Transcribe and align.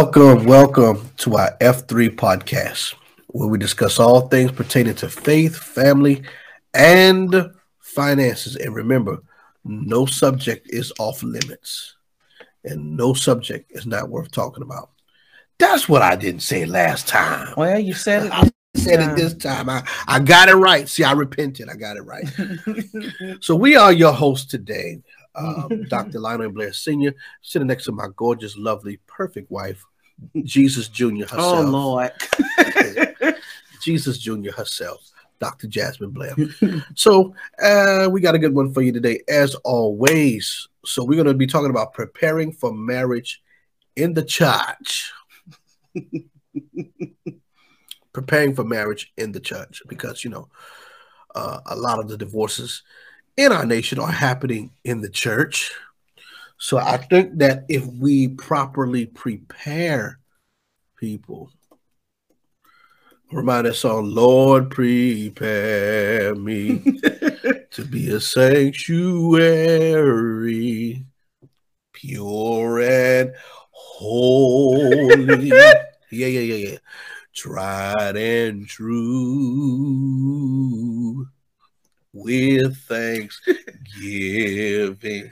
Welcome, 0.00 0.44
welcome 0.44 1.10
to 1.16 1.38
our 1.38 1.56
F3 1.60 2.10
podcast, 2.10 2.94
where 3.26 3.48
we 3.48 3.58
discuss 3.58 3.98
all 3.98 4.28
things 4.28 4.52
pertaining 4.52 4.94
to 4.94 5.08
faith, 5.08 5.56
family, 5.56 6.22
and 6.72 7.50
finances. 7.80 8.54
And 8.54 8.76
remember, 8.76 9.18
no 9.64 10.06
subject 10.06 10.68
is 10.70 10.92
off 11.00 11.24
limits, 11.24 11.96
and 12.62 12.96
no 12.96 13.12
subject 13.12 13.72
is 13.72 13.86
not 13.86 14.08
worth 14.08 14.30
talking 14.30 14.62
about. 14.62 14.90
That's 15.58 15.88
what 15.88 16.02
I 16.02 16.14
didn't 16.14 16.42
say 16.42 16.64
last 16.64 17.08
time. 17.08 17.54
Well, 17.56 17.80
you 17.80 17.92
said 17.92 18.26
it. 18.26 18.32
I 18.32 18.48
said 18.76 19.00
it 19.00 19.16
this 19.16 19.34
time. 19.34 19.68
I, 19.68 19.82
I 20.06 20.20
got 20.20 20.48
it 20.48 20.54
right. 20.54 20.88
See, 20.88 21.02
I 21.02 21.10
repented. 21.10 21.68
I 21.68 21.74
got 21.74 21.96
it 21.96 22.02
right. 22.02 22.28
so 23.40 23.56
we 23.56 23.74
are 23.74 23.92
your 23.92 24.12
hosts 24.12 24.48
today. 24.48 25.02
Um, 25.38 25.84
Dr. 25.88 26.20
Lionel 26.20 26.50
Blair 26.50 26.72
Sr., 26.72 27.14
sitting 27.42 27.68
next 27.68 27.84
to 27.84 27.92
my 27.92 28.08
gorgeous, 28.16 28.56
lovely, 28.56 28.98
perfect 29.06 29.50
wife, 29.50 29.84
Jesus 30.42 30.88
Jr. 30.88 31.06
herself. 31.20 31.40
Oh, 31.40 31.62
Lord. 31.62 32.12
Jesus 33.82 34.18
Jr. 34.18 34.50
herself, 34.50 35.10
Dr. 35.38 35.68
Jasmine 35.68 36.10
Blair. 36.10 36.34
so 36.94 37.34
uh, 37.62 38.08
we 38.10 38.20
got 38.20 38.34
a 38.34 38.38
good 38.38 38.54
one 38.54 38.72
for 38.72 38.82
you 38.82 38.92
today, 38.92 39.22
as 39.28 39.54
always. 39.56 40.68
So 40.84 41.04
we're 41.04 41.14
going 41.14 41.26
to 41.26 41.34
be 41.34 41.46
talking 41.46 41.70
about 41.70 41.92
preparing 41.92 42.52
for 42.52 42.72
marriage 42.72 43.40
in 43.96 44.14
the 44.14 44.24
church. 44.24 45.12
preparing 48.12 48.54
for 48.54 48.64
marriage 48.64 49.12
in 49.16 49.30
the 49.30 49.40
church 49.40 49.82
because 49.86 50.24
you 50.24 50.30
know 50.30 50.48
uh, 51.34 51.60
a 51.66 51.76
lot 51.76 52.00
of 52.00 52.08
the 52.08 52.16
divorces 52.16 52.82
in 53.38 53.50
our 53.52 53.64
nation 53.64 53.98
are 54.00 54.10
happening 54.10 54.72
in 54.84 55.00
the 55.00 55.08
church. 55.08 55.72
So 56.58 56.76
I 56.76 56.96
think 56.96 57.38
that 57.38 57.64
if 57.68 57.86
we 57.86 58.26
properly 58.26 59.06
prepare 59.06 60.18
people, 60.96 61.52
remind 63.30 63.68
us 63.68 63.84
on 63.84 64.12
Lord, 64.12 64.70
prepare 64.70 66.34
me 66.34 66.78
to 67.70 67.84
be 67.88 68.10
a 68.10 68.20
sanctuary, 68.20 69.46
pure 71.92 72.80
and 72.80 73.32
holy. 73.70 75.48
yeah, 75.48 75.84
yeah, 76.10 76.26
yeah, 76.26 76.54
yeah. 76.70 76.78
Tried 77.32 78.16
and 78.16 78.66
true 78.66 80.08
with 82.22 82.76
thanksgiving. 82.78 85.30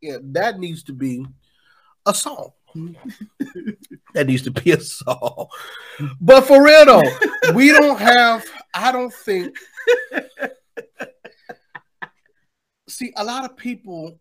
Yeah, 0.00 0.18
that 0.22 0.60
needs 0.60 0.84
to 0.84 0.92
be 0.92 1.26
a 2.06 2.14
song. 2.14 2.52
that 4.14 4.26
needs 4.26 4.42
to 4.42 4.50
be 4.50 4.72
a 4.72 4.80
song. 4.80 5.48
But 6.20 6.42
for 6.42 6.64
real 6.64 6.84
though, 6.84 7.52
we 7.54 7.72
don't 7.72 7.98
have, 7.98 8.44
I 8.74 8.92
don't 8.92 9.12
think. 9.12 9.56
See, 12.88 13.12
a 13.16 13.24
lot 13.24 13.44
of 13.44 13.56
people 13.56 14.18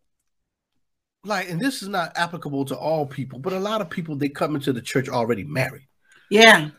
like, 1.28 1.50
and 1.50 1.60
this 1.60 1.82
is 1.82 1.90
not 1.90 2.14
applicable 2.16 2.66
to 2.66 2.78
all 2.78 3.06
people, 3.06 3.40
but 3.40 3.54
a 3.54 3.60
lot 3.60 3.82
of 3.82 3.90
people 3.90 4.16
they 4.16 4.30
come 4.30 4.56
into 4.56 4.74
the 4.74 4.82
church 4.82 5.10
already 5.10 5.44
married 5.44 5.88
Yeah. 6.30 6.70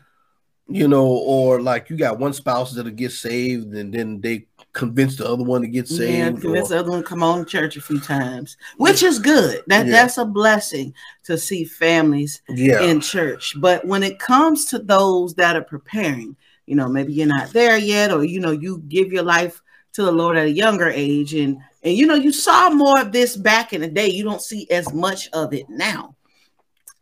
You 0.69 0.87
know, 0.87 1.05
or 1.05 1.61
like 1.61 1.89
you 1.89 1.97
got 1.97 2.19
one 2.19 2.33
spouse 2.33 2.73
that'll 2.73 2.91
get 2.91 3.11
saved 3.11 3.73
and 3.73 3.93
then 3.93 4.21
they 4.21 4.45
convince 4.73 5.15
the 5.17 5.27
other 5.27 5.43
one 5.43 5.61
to 5.61 5.67
get 5.67 5.89
Yeah, 5.89 5.97
saved. 5.97 6.41
convince 6.41 6.67
or- 6.67 6.75
the 6.75 6.79
other 6.81 6.91
one 6.91 7.01
to 7.01 7.07
come 7.07 7.23
on 7.23 7.39
to 7.39 7.45
church 7.45 7.75
a 7.75 7.81
few 7.81 7.99
times, 7.99 8.55
which 8.77 9.01
is 9.01 9.17
good. 9.17 9.63
That 9.67 9.87
Yeah. 9.87 9.91
that's 9.91 10.17
a 10.19 10.25
blessing 10.25 10.93
to 11.23 11.37
see 11.37 11.63
families 11.63 12.41
yeah, 12.49 12.81
in 12.83 13.01
church. 13.01 13.55
But 13.57 13.85
when 13.85 14.03
it 14.03 14.19
comes 14.19 14.65
to 14.65 14.77
those 14.79 15.33
that 15.35 15.55
are 15.55 15.63
preparing, 15.63 16.35
you 16.67 16.75
know, 16.75 16.87
maybe 16.87 17.13
you're 17.13 17.25
not 17.27 17.51
there 17.51 17.77
yet, 17.77 18.11
or 18.11 18.23
you 18.23 18.39
know, 18.39 18.51
you 18.51 18.83
give 18.87 19.11
your 19.11 19.23
life 19.23 19.61
to 19.93 20.03
the 20.03 20.11
Lord 20.11 20.37
at 20.37 20.45
a 20.45 20.51
younger 20.51 20.87
age, 20.89 21.33
and 21.33 21.57
and 21.81 21.95
you 21.95 22.05
know, 22.05 22.13
you 22.15 22.31
saw 22.31 22.69
more 22.69 22.99
of 23.01 23.11
this 23.11 23.35
back 23.35 23.73
in 23.73 23.81
the 23.81 23.87
day. 23.87 24.07
You 24.09 24.23
don't 24.23 24.41
see 24.41 24.69
as 24.69 24.93
much 24.93 25.29
of 25.33 25.51
it 25.53 25.67
now, 25.69 26.15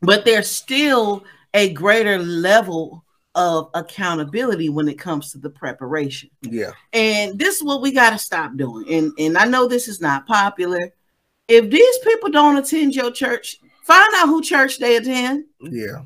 but 0.01 0.23
there's 0.23 0.47
still 0.49 1.25
a 1.53 1.73
greater 1.73 2.17
level 2.19 3.03
of 3.37 3.69
accountability 3.75 4.67
when 4.67 4.89
it 4.89 4.99
comes 4.99 5.31
to 5.31 5.37
the 5.37 5.49
preparation. 5.49 6.29
yeah, 6.41 6.71
And 6.91 7.37
this 7.39 7.57
is 7.57 7.63
what 7.63 7.81
we 7.81 7.91
got 7.91 8.09
to 8.09 8.17
stop 8.17 8.57
doing. 8.57 8.91
And 8.91 9.13
and 9.17 9.37
I 9.37 9.45
know 9.45 9.67
this 9.67 9.87
is 9.87 10.01
not 10.01 10.27
popular. 10.27 10.91
If 11.47 11.69
these 11.69 11.97
people 11.99 12.29
don't 12.29 12.57
attend 12.57 12.95
your 12.95 13.11
church, 13.11 13.57
find 13.85 14.11
out 14.15 14.27
who 14.27 14.41
church 14.41 14.79
they 14.79 14.97
attend. 14.97 15.45
yeah, 15.61 16.01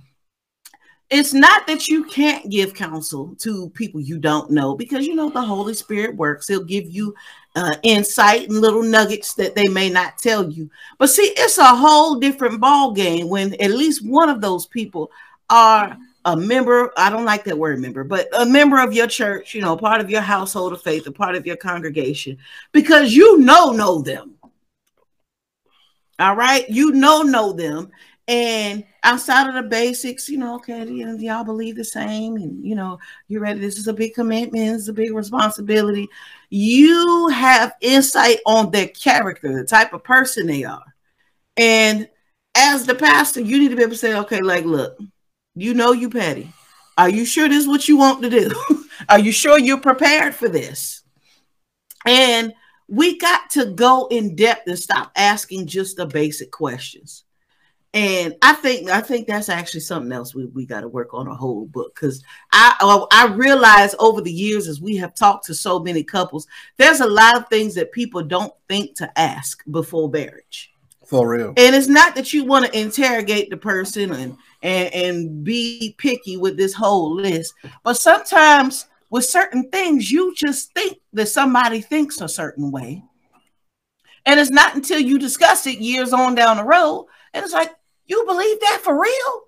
It's 1.09 1.33
not 1.33 1.65
that 1.67 1.87
you 1.87 2.03
can't 2.03 2.49
give 2.51 2.75
counsel 2.75 3.33
to 3.39 3.69
people 3.71 3.99
you 4.01 4.19
don't 4.19 4.51
know 4.51 4.75
because 4.75 5.07
you 5.07 5.15
know 5.15 5.29
the 5.29 5.41
Holy 5.41 5.73
Spirit 5.73 6.15
works. 6.15 6.47
He'll 6.47 6.63
give 6.63 6.91
you 6.91 7.15
uh, 7.55 7.75
insight 7.83 8.49
and 8.49 8.59
little 8.61 8.83
nuggets 8.83 9.33
that 9.35 9.55
they 9.55 9.67
may 9.67 9.89
not 9.89 10.17
tell 10.17 10.49
you. 10.51 10.69
But 10.99 11.09
see, 11.09 11.33
it's 11.37 11.57
a 11.57 11.75
whole 11.75 12.15
different 12.19 12.59
ball 12.61 12.91
game 12.91 13.29
when 13.29 13.53
at 13.61 13.71
least 13.71 14.05
one 14.05 14.29
of 14.29 14.41
those 14.41 14.67
people 14.67 15.11
are 15.49 15.97
a 16.25 16.35
member. 16.35 16.91
I 16.97 17.09
don't 17.09 17.25
like 17.25 17.43
that 17.45 17.57
word 17.57 17.79
member, 17.79 18.03
but 18.03 18.27
a 18.33 18.45
member 18.45 18.79
of 18.79 18.93
your 18.93 19.07
church. 19.07 19.53
You 19.53 19.61
know, 19.61 19.75
part 19.77 20.01
of 20.01 20.09
your 20.09 20.21
household 20.21 20.73
of 20.73 20.81
faith, 20.81 21.07
a 21.07 21.11
part 21.11 21.35
of 21.35 21.45
your 21.45 21.57
congregation, 21.57 22.37
because 22.71 23.13
you 23.13 23.39
know 23.39 23.71
know 23.71 24.01
them. 24.01 24.35
All 26.19 26.35
right, 26.35 26.69
you 26.69 26.91
know 26.91 27.23
know 27.23 27.51
them, 27.51 27.91
and 28.27 28.85
outside 29.03 29.47
of 29.47 29.55
the 29.55 29.63
basics, 29.63 30.29
you 30.29 30.37
know, 30.37 30.55
okay, 30.55 30.85
y'all 30.85 31.43
believe 31.43 31.75
the 31.75 31.83
same, 31.83 32.35
and 32.35 32.63
you 32.65 32.75
know, 32.75 32.99
you're 33.27 33.41
ready. 33.41 33.59
This 33.59 33.77
is 33.77 33.87
a 33.87 33.93
big 33.93 34.13
commitment, 34.13 34.75
it's 34.75 34.87
a 34.87 34.93
big 34.93 35.13
responsibility. 35.13 36.07
You 36.49 37.27
have 37.29 37.75
insight 37.81 38.39
on 38.45 38.71
their 38.71 38.87
character, 38.87 39.53
the 39.53 39.65
type 39.65 39.93
of 39.93 40.03
person 40.03 40.47
they 40.47 40.63
are. 40.63 40.83
And 41.57 42.07
as 42.55 42.85
the 42.85 42.95
pastor, 42.95 43.41
you 43.41 43.59
need 43.59 43.69
to 43.69 43.75
be 43.75 43.81
able 43.81 43.93
to 43.93 43.97
say, 43.97 44.15
okay, 44.15 44.41
like, 44.41 44.65
look, 44.65 44.97
you 45.55 45.73
know 45.73 45.91
you 45.91 46.09
petty. 46.09 46.51
Are 46.97 47.09
you 47.09 47.25
sure 47.25 47.49
this 47.49 47.63
is 47.63 47.67
what 47.67 47.87
you 47.87 47.97
want 47.97 48.21
to 48.23 48.29
do? 48.29 48.51
are 49.09 49.19
you 49.19 49.31
sure 49.31 49.57
you're 49.57 49.79
prepared 49.79 50.35
for 50.35 50.49
this? 50.49 51.03
And 52.05 52.53
we 52.87 53.17
got 53.17 53.49
to 53.51 53.67
go 53.67 54.07
in 54.11 54.35
depth 54.35 54.67
and 54.67 54.77
stop 54.77 55.11
asking 55.15 55.67
just 55.67 55.97
the 55.97 56.05
basic 56.05 56.51
questions. 56.51 57.23
And 57.93 58.35
I 58.41 58.53
think 58.53 58.89
I 58.89 59.01
think 59.01 59.27
that's 59.27 59.49
actually 59.49 59.81
something 59.81 60.13
else 60.13 60.33
we, 60.33 60.45
we 60.45 60.65
got 60.65 60.81
to 60.81 60.87
work 60.87 61.13
on 61.13 61.27
a 61.27 61.35
whole 61.35 61.65
book 61.65 61.93
because 61.93 62.23
I 62.53 62.75
oh, 62.79 63.07
I 63.11 63.27
realize 63.27 63.95
over 63.99 64.21
the 64.21 64.31
years 64.31 64.69
as 64.69 64.79
we 64.79 64.95
have 64.97 65.13
talked 65.13 65.45
to 65.47 65.53
so 65.53 65.79
many 65.79 66.01
couples, 66.01 66.47
there's 66.77 67.01
a 67.01 67.07
lot 67.07 67.35
of 67.35 67.49
things 67.49 67.75
that 67.75 67.91
people 67.91 68.23
don't 68.23 68.53
think 68.69 68.95
to 68.97 69.19
ask 69.19 69.61
before 69.69 70.09
marriage. 70.09 70.71
for 71.05 71.27
real. 71.27 71.53
And 71.57 71.75
it's 71.75 71.89
not 71.89 72.15
that 72.15 72.31
you 72.31 72.45
want 72.45 72.65
to 72.65 72.79
interrogate 72.79 73.49
the 73.49 73.57
person 73.57 74.13
and, 74.13 74.37
and 74.61 74.93
and 74.93 75.43
be 75.43 75.95
picky 75.97 76.37
with 76.37 76.57
this 76.57 76.73
whole 76.73 77.15
list, 77.15 77.53
but 77.83 77.97
sometimes 77.97 78.87
with 79.09 79.25
certain 79.25 79.69
things, 79.69 80.09
you 80.09 80.33
just 80.35 80.73
think 80.73 80.99
that 81.13 81.27
somebody 81.27 81.81
thinks 81.81 82.21
a 82.21 82.29
certain 82.29 82.71
way. 82.71 83.03
And 84.25 84.39
it's 84.39 84.51
not 84.51 84.75
until 84.75 84.99
you 84.99 85.19
discuss 85.19 85.67
it 85.67 85.79
years 85.79 86.13
on 86.13 86.35
down 86.35 86.57
the 86.57 86.63
road, 86.63 87.07
and 87.33 87.43
it's 87.43 87.53
like, 87.53 87.71
you 88.05 88.23
believe 88.25 88.59
that 88.59 88.81
for 88.83 88.99
real? 88.99 89.41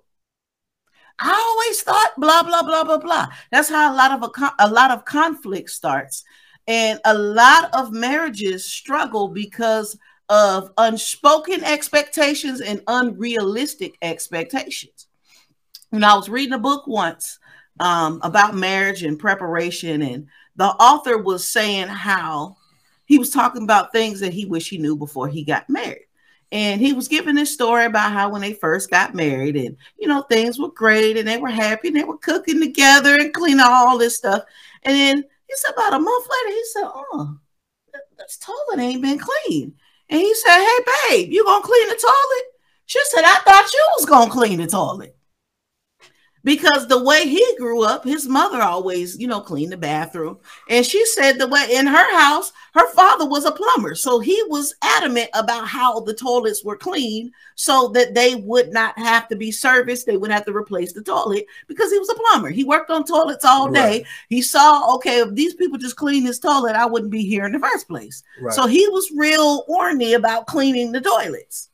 I 1.18 1.32
always 1.32 1.80
thought 1.82 2.12
blah 2.18 2.42
blah 2.42 2.62
blah 2.62 2.84
blah 2.84 2.98
blah. 2.98 3.26
That's 3.52 3.68
how 3.68 3.94
a 3.94 3.96
lot 3.96 4.10
of 4.10 4.22
a, 4.22 4.52
a 4.58 4.68
lot 4.68 4.90
of 4.90 5.04
conflict 5.04 5.70
starts, 5.70 6.24
and 6.66 7.00
a 7.04 7.14
lot 7.14 7.72
of 7.72 7.92
marriages 7.92 8.68
struggle 8.68 9.28
because 9.28 9.96
of 10.28 10.70
unspoken 10.78 11.62
expectations 11.64 12.60
and 12.60 12.82
unrealistic 12.86 13.96
expectations. 14.02 15.06
When 15.90 16.04
I 16.04 16.14
was 16.14 16.28
reading 16.28 16.54
a 16.54 16.58
book 16.58 16.86
once 16.86 17.38
um, 17.80 18.20
about 18.22 18.54
marriage 18.54 19.02
and 19.02 19.18
preparation, 19.18 20.02
and 20.02 20.26
the 20.56 20.66
author 20.66 21.18
was 21.18 21.46
saying 21.46 21.88
how 21.88 22.56
he 23.04 23.18
was 23.18 23.30
talking 23.30 23.62
about 23.62 23.92
things 23.92 24.20
that 24.20 24.32
he 24.32 24.46
wished 24.46 24.70
he 24.70 24.78
knew 24.78 24.96
before 24.96 25.28
he 25.28 25.44
got 25.44 25.68
married. 25.68 26.06
And 26.52 26.80
he 26.80 26.92
was 26.92 27.08
giving 27.08 27.34
this 27.34 27.52
story 27.52 27.84
about 27.84 28.12
how 28.12 28.30
when 28.30 28.40
they 28.40 28.52
first 28.52 28.90
got 28.90 29.14
married, 29.14 29.56
and 29.56 29.76
you 29.98 30.06
know, 30.06 30.22
things 30.22 30.58
were 30.58 30.70
great 30.70 31.16
and 31.16 31.26
they 31.26 31.36
were 31.36 31.50
happy 31.50 31.88
and 31.88 31.96
they 31.96 32.04
were 32.04 32.18
cooking 32.18 32.60
together 32.60 33.16
and 33.16 33.34
cleaning 33.34 33.60
all 33.60 33.98
this 33.98 34.16
stuff. 34.16 34.44
And 34.84 34.94
then 34.94 35.16
he 35.16 35.56
said, 35.56 35.72
about 35.72 35.94
a 35.94 35.98
month 35.98 36.26
later, 36.30 36.54
he 36.54 36.64
said, 36.72 36.84
Oh, 36.84 37.38
this 38.18 38.38
toilet 38.38 38.82
ain't 38.82 39.02
been 39.02 39.18
clean. 39.18 39.74
And 40.14 40.22
he 40.22 40.32
said, 40.32 40.64
Hey, 40.64 40.78
babe, 41.10 41.32
you 41.32 41.44
gonna 41.44 41.64
clean 41.64 41.88
the 41.88 41.96
toilet? 41.96 42.44
She 42.86 43.00
said, 43.06 43.24
I 43.24 43.40
thought 43.44 43.72
you 43.72 43.86
was 43.96 44.06
gonna 44.06 44.30
clean 44.30 44.60
the 44.60 44.68
toilet 44.68 45.16
because 46.44 46.86
the 46.86 47.02
way 47.02 47.26
he 47.26 47.44
grew 47.58 47.82
up, 47.82 48.04
his 48.04 48.28
mother 48.28 48.62
always, 48.62 49.18
you 49.18 49.26
know, 49.26 49.40
cleaned 49.40 49.72
the 49.72 49.76
bathroom. 49.76 50.38
And 50.68 50.84
she 50.84 51.04
said 51.06 51.38
the 51.38 51.48
way 51.48 51.66
in 51.72 51.86
her 51.86 52.18
house, 52.18 52.52
her 52.74 52.88
father 52.92 53.26
was 53.26 53.44
a 53.44 53.52
plumber. 53.52 53.94
So 53.94 54.20
he 54.20 54.40
was 54.48 54.74
adamant 54.82 55.30
about 55.32 55.66
how 55.66 56.00
the 56.00 56.14
toilets 56.14 56.62
were 56.62 56.76
clean 56.76 57.32
so 57.54 57.88
that 57.88 58.14
they 58.14 58.34
would 58.34 58.72
not 58.72 58.96
have 58.98 59.26
to 59.28 59.36
be 59.36 59.50
serviced. 59.50 60.06
They 60.06 60.16
would 60.16 60.28
not 60.28 60.36
have 60.36 60.46
to 60.46 60.56
replace 60.56 60.92
the 60.92 61.02
toilet 61.02 61.46
because 61.66 61.90
he 61.90 61.98
was 61.98 62.10
a 62.10 62.14
plumber. 62.14 62.50
He 62.50 62.64
worked 62.64 62.90
on 62.90 63.04
toilets 63.04 63.44
all 63.44 63.70
day. 63.70 63.98
Right. 63.98 64.06
He 64.28 64.42
saw, 64.42 64.94
okay, 64.96 65.20
if 65.20 65.34
these 65.34 65.54
people 65.54 65.78
just 65.78 65.96
clean 65.96 66.24
this 66.24 66.38
toilet, 66.38 66.76
I 66.76 66.86
wouldn't 66.86 67.12
be 67.12 67.24
here 67.24 67.46
in 67.46 67.52
the 67.52 67.58
first 67.58 67.88
place. 67.88 68.22
Right. 68.40 68.54
So 68.54 68.66
he 68.66 68.86
was 68.88 69.10
real 69.16 69.64
orny 69.66 70.14
about 70.14 70.46
cleaning 70.46 70.92
the 70.92 71.00
toilets. 71.00 71.70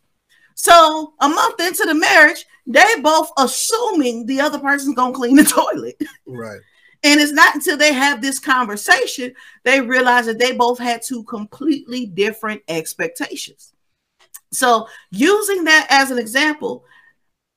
So 0.62 1.14
a 1.20 1.26
month 1.26 1.58
into 1.58 1.86
the 1.86 1.94
marriage, 1.94 2.44
they 2.66 2.84
both 3.00 3.30
assuming 3.38 4.26
the 4.26 4.42
other 4.42 4.58
person's 4.58 4.94
gonna 4.94 5.14
clean 5.14 5.36
the 5.36 5.44
toilet. 5.44 5.96
Right. 6.26 6.60
And 7.02 7.18
it's 7.18 7.32
not 7.32 7.54
until 7.54 7.78
they 7.78 7.94
have 7.94 8.20
this 8.20 8.38
conversation 8.38 9.32
they 9.64 9.80
realize 9.80 10.26
that 10.26 10.38
they 10.38 10.52
both 10.52 10.78
had 10.78 11.00
two 11.00 11.24
completely 11.24 12.04
different 12.04 12.60
expectations. 12.68 13.72
So, 14.52 14.86
using 15.10 15.64
that 15.64 15.86
as 15.88 16.10
an 16.10 16.18
example, 16.18 16.84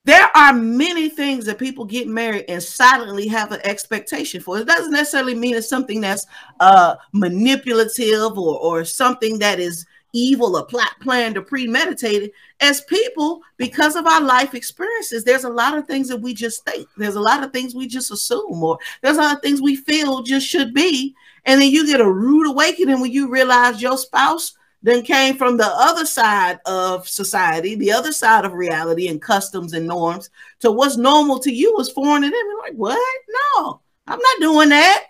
there 0.05 0.29
are 0.33 0.53
many 0.53 1.09
things 1.09 1.43
that 1.45 1.59
people 1.59 1.83
get 1.83 2.07
married 2.07 2.45
and 2.47 2.63
silently 2.63 3.27
have 3.27 3.51
an 3.51 3.59
expectation 3.65 4.39
for. 4.39 4.59
It 4.59 4.67
doesn't 4.67 4.93
necessarily 4.93 5.35
mean 5.35 5.55
it's 5.55 5.67
something 5.67 5.99
that's 5.99 6.25
uh, 6.61 6.95
manipulative 7.11 8.37
or, 8.37 8.59
or 8.59 8.85
something 8.85 9.39
that 9.39 9.59
is 9.59 9.85
evil 10.13 10.55
or 10.55 10.65
plot 10.65 10.91
planned 11.01 11.37
or 11.37 11.41
premeditated 11.41 12.31
as 12.61 12.81
people 12.81 13.41
because 13.57 13.95
of 13.95 14.05
our 14.05 14.21
life 14.21 14.53
experiences. 14.53 15.23
There's 15.23 15.43
a 15.43 15.49
lot 15.49 15.77
of 15.77 15.87
things 15.87 16.07
that 16.07 16.21
we 16.21 16.33
just 16.33 16.63
think. 16.65 16.87
There's 16.95 17.15
a 17.15 17.21
lot 17.21 17.43
of 17.43 17.51
things 17.51 17.75
we 17.75 17.87
just 17.87 18.11
assume 18.11 18.63
or 18.63 18.77
there's 19.01 19.17
a 19.17 19.21
lot 19.21 19.35
of 19.35 19.41
things 19.41 19.61
we 19.61 19.75
feel 19.75 20.21
just 20.21 20.47
should 20.47 20.73
be. 20.73 21.15
And 21.45 21.59
then 21.59 21.71
you 21.71 21.85
get 21.85 21.99
a 21.99 22.09
rude 22.09 22.47
awakening 22.47 23.01
when 23.01 23.11
you 23.11 23.29
realize 23.29 23.81
your 23.81 23.97
spouse 23.97 24.53
then 24.83 25.01
came 25.01 25.37
from 25.37 25.55
the 25.55 25.65
other 25.65 26.05
side 26.05 26.59
of 26.65 27.07
society 27.07 27.73
the 27.75 27.91
other 27.91 28.11
side 28.11 28.43
of 28.43 28.51
reality 28.51 29.07
and 29.07 29.21
customs 29.21 29.71
and 29.71 29.87
norms 29.87 30.29
to 30.59 30.69
what's 30.73 30.97
normal 30.97 31.39
to 31.39 31.51
you 31.51 31.77
is 31.79 31.89
foreign 31.89 32.21
to 32.21 32.29
them. 32.29 32.35
And 32.35 32.59
like 32.59 32.73
what? 32.73 33.21
No 33.55 33.81
i'm 34.05 34.19
not 34.19 34.41
doing 34.41 34.69
that. 34.69 35.05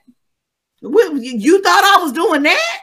You 0.81 1.61
thought 1.61 1.97
i 1.97 2.03
was 2.03 2.13
doing 2.13 2.43
that? 2.43 2.79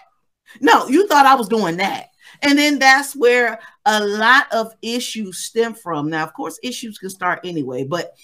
No 0.60 0.88
you 0.88 1.06
thought 1.06 1.26
i 1.26 1.34
was 1.34 1.48
doing 1.48 1.76
that 1.76 2.09
and 2.42 2.58
then 2.58 2.78
that's 2.78 3.14
where 3.14 3.60
a 3.86 4.04
lot 4.04 4.52
of 4.52 4.74
issues 4.82 5.38
stem 5.38 5.74
from. 5.74 6.10
Now, 6.10 6.24
of 6.24 6.34
course, 6.34 6.58
issues 6.62 6.98
can 6.98 7.10
start 7.10 7.40
anyway, 7.44 7.84
but 7.84 8.14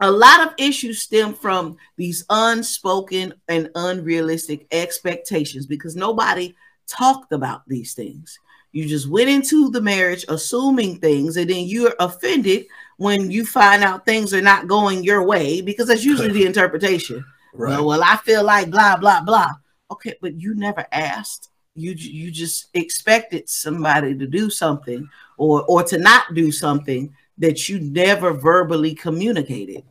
a 0.00 0.10
lot 0.10 0.46
of 0.46 0.54
issues 0.58 1.02
stem 1.02 1.32
from 1.34 1.76
these 1.96 2.24
unspoken 2.28 3.34
and 3.48 3.70
unrealistic 3.74 4.66
expectations 4.72 5.66
because 5.66 5.94
nobody 5.94 6.54
talked 6.88 7.32
about 7.32 7.62
these 7.68 7.94
things. 7.94 8.38
You 8.72 8.88
just 8.88 9.08
went 9.08 9.28
into 9.28 9.70
the 9.70 9.82
marriage 9.82 10.24
assuming 10.28 10.98
things, 10.98 11.36
and 11.36 11.48
then 11.48 11.66
you're 11.66 11.94
offended 12.00 12.66
when 12.96 13.30
you 13.30 13.44
find 13.44 13.84
out 13.84 14.06
things 14.06 14.32
are 14.32 14.40
not 14.40 14.66
going 14.66 15.04
your 15.04 15.22
way 15.24 15.60
because 15.60 15.88
that's 15.88 16.04
usually 16.04 16.32
the 16.32 16.46
interpretation. 16.46 17.24
Right. 17.54 17.70
Well, 17.70 17.86
well, 17.86 18.02
I 18.02 18.16
feel 18.16 18.42
like 18.42 18.70
blah 18.70 18.96
blah 18.96 19.22
blah. 19.22 19.50
Okay, 19.90 20.14
but 20.22 20.40
you 20.40 20.54
never 20.54 20.86
asked 20.90 21.50
you 21.74 21.92
you 21.92 22.30
just 22.30 22.66
expected 22.74 23.48
somebody 23.48 24.16
to 24.16 24.26
do 24.26 24.50
something 24.50 25.08
or 25.38 25.64
or 25.64 25.82
to 25.84 25.98
not 25.98 26.34
do 26.34 26.52
something 26.52 27.14
that 27.38 27.68
you 27.68 27.80
never 27.80 28.32
verbally 28.32 28.94
communicated. 28.94 29.82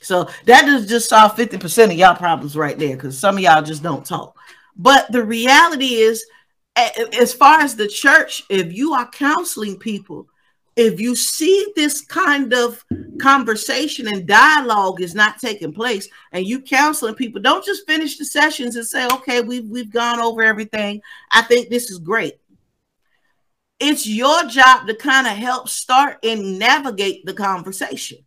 So 0.00 0.28
that 0.44 0.66
is 0.68 0.86
just 0.86 1.08
solve 1.08 1.36
50% 1.36 1.84
of 1.86 1.92
y'all 1.92 2.14
problems 2.14 2.56
right 2.56 2.78
there 2.78 2.96
because 2.96 3.18
some 3.18 3.36
of 3.36 3.42
y'all 3.42 3.62
just 3.62 3.82
don't 3.82 4.04
talk. 4.04 4.36
But 4.76 5.10
the 5.10 5.24
reality 5.24 5.94
is 5.94 6.24
as 6.76 7.32
far 7.32 7.60
as 7.60 7.74
the 7.74 7.88
church 7.88 8.42
if 8.50 8.72
you 8.72 8.92
are 8.92 9.10
counseling 9.10 9.78
people 9.78 10.28
if 10.76 11.00
you 11.00 11.16
see 11.16 11.72
this 11.74 12.02
kind 12.02 12.52
of 12.52 12.84
conversation 13.18 14.06
and 14.06 14.26
dialogue 14.26 15.00
is 15.00 15.14
not 15.14 15.38
taking 15.38 15.72
place 15.72 16.06
and 16.32 16.46
you 16.46 16.60
counseling 16.60 17.14
people 17.14 17.40
don't 17.40 17.64
just 17.64 17.86
finish 17.86 18.18
the 18.18 18.24
sessions 18.24 18.76
and 18.76 18.86
say 18.86 19.06
okay 19.06 19.40
we've, 19.40 19.66
we've 19.68 19.90
gone 19.90 20.20
over 20.20 20.42
everything. 20.42 21.00
I 21.32 21.42
think 21.42 21.70
this 21.70 21.90
is 21.90 21.98
great. 21.98 22.34
It's 23.80 24.06
your 24.06 24.44
job 24.44 24.86
to 24.86 24.94
kind 24.94 25.26
of 25.26 25.32
help 25.32 25.68
start 25.68 26.18
and 26.22 26.58
navigate 26.58 27.24
the 27.24 27.34
conversation. 27.34 28.18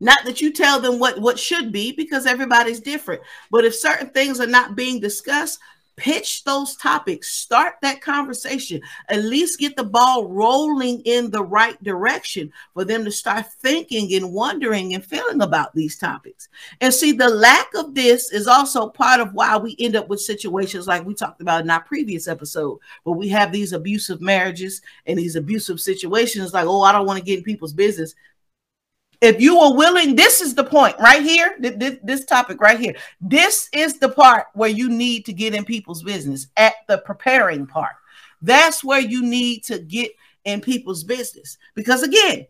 Not 0.00 0.24
that 0.24 0.40
you 0.40 0.52
tell 0.52 0.80
them 0.80 0.98
what 0.98 1.20
what 1.20 1.38
should 1.38 1.72
be 1.72 1.92
because 1.92 2.26
everybody's 2.26 2.80
different 2.80 3.22
but 3.50 3.64
if 3.64 3.74
certain 3.74 4.10
things 4.10 4.40
are 4.40 4.46
not 4.46 4.76
being 4.76 5.00
discussed 5.00 5.58
pitch 5.98 6.44
those 6.44 6.76
topics, 6.76 7.30
start 7.30 7.74
that 7.82 8.00
conversation, 8.00 8.80
at 9.08 9.24
least 9.24 9.58
get 9.58 9.76
the 9.76 9.84
ball 9.84 10.28
rolling 10.28 11.02
in 11.02 11.30
the 11.30 11.42
right 11.42 11.82
direction 11.82 12.50
for 12.72 12.84
them 12.84 13.04
to 13.04 13.10
start 13.10 13.46
thinking 13.60 14.14
and 14.14 14.32
wondering 14.32 14.94
and 14.94 15.04
feeling 15.04 15.42
about 15.42 15.74
these 15.74 15.98
topics. 15.98 16.48
And 16.80 16.94
see, 16.94 17.12
the 17.12 17.28
lack 17.28 17.66
of 17.74 17.94
this 17.94 18.32
is 18.32 18.46
also 18.46 18.88
part 18.88 19.20
of 19.20 19.34
why 19.34 19.56
we 19.56 19.76
end 19.78 19.96
up 19.96 20.08
with 20.08 20.20
situations 20.20 20.86
like 20.86 21.04
we 21.04 21.14
talked 21.14 21.40
about 21.40 21.62
in 21.62 21.70
our 21.70 21.82
previous 21.82 22.28
episode, 22.28 22.78
where 23.02 23.16
we 23.16 23.28
have 23.28 23.52
these 23.52 23.72
abusive 23.72 24.20
marriages 24.20 24.80
and 25.06 25.18
these 25.18 25.36
abusive 25.36 25.80
situations 25.80 26.54
like, 26.54 26.66
oh, 26.66 26.82
I 26.82 26.92
don't 26.92 27.06
want 27.06 27.18
to 27.18 27.24
get 27.24 27.38
in 27.38 27.44
people's 27.44 27.72
business 27.72 28.14
if 29.20 29.40
you 29.40 29.58
are 29.58 29.74
willing, 29.74 30.14
this 30.14 30.40
is 30.40 30.54
the 30.54 30.64
point 30.64 30.96
right 30.98 31.22
here. 31.22 31.56
This, 31.58 31.98
this, 32.02 32.24
topic 32.24 32.60
right 32.60 32.78
here. 32.78 32.94
This 33.20 33.68
is 33.72 33.98
the 33.98 34.08
part 34.08 34.46
where 34.54 34.68
you 34.68 34.88
need 34.88 35.24
to 35.26 35.32
get 35.32 35.54
in 35.54 35.64
people's 35.64 36.02
business 36.02 36.46
at 36.56 36.74
the 36.86 36.98
preparing 36.98 37.66
part. 37.66 37.94
That's 38.42 38.84
where 38.84 39.00
you 39.00 39.22
need 39.22 39.64
to 39.64 39.78
get 39.80 40.12
in 40.44 40.60
people's 40.60 41.02
business. 41.02 41.58
Because 41.74 42.02
again, 42.02 42.46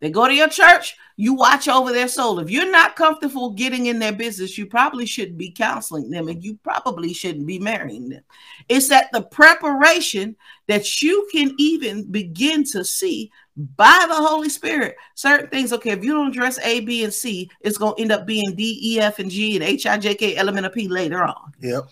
they 0.00 0.10
go 0.10 0.26
to 0.26 0.34
your 0.34 0.48
church, 0.48 0.96
you 1.16 1.34
watch 1.34 1.68
over 1.68 1.92
their 1.92 2.08
soul. 2.08 2.38
If 2.38 2.50
you're 2.50 2.70
not 2.70 2.96
comfortable 2.96 3.50
getting 3.50 3.86
in 3.86 3.98
their 3.98 4.12
business, 4.12 4.58
you 4.58 4.66
probably 4.66 5.06
shouldn't 5.06 5.38
be 5.38 5.50
counseling 5.50 6.10
them 6.10 6.28
and 6.28 6.44
you 6.44 6.58
probably 6.62 7.14
shouldn't 7.14 7.46
be 7.46 7.58
marrying 7.58 8.10
them. 8.10 8.22
It's 8.68 8.90
at 8.90 9.10
the 9.12 9.22
preparation 9.22 10.36
that 10.68 11.00
you 11.00 11.26
can 11.32 11.54
even 11.58 12.10
begin 12.10 12.64
to 12.64 12.84
see 12.84 13.30
by 13.56 14.04
the 14.06 14.14
Holy 14.14 14.50
Spirit 14.50 14.96
certain 15.14 15.48
things. 15.48 15.72
Okay, 15.72 15.90
if 15.90 16.04
you 16.04 16.12
don't 16.12 16.28
address 16.28 16.58
A, 16.62 16.80
B, 16.80 17.04
and 17.04 17.12
C, 17.12 17.50
it's 17.62 17.78
going 17.78 17.94
to 17.96 18.02
end 18.02 18.12
up 18.12 18.26
being 18.26 18.54
D, 18.54 18.78
E, 18.82 19.00
F, 19.00 19.18
and 19.18 19.30
G, 19.30 19.56
and 19.56 19.64
H, 19.64 19.86
I, 19.86 19.96
J, 19.96 20.14
K, 20.14 20.36
L, 20.36 20.50
M, 20.50 20.58
N, 20.58 20.70
P 20.70 20.88
later 20.88 21.24
on. 21.24 21.52
Yep. 21.60 21.84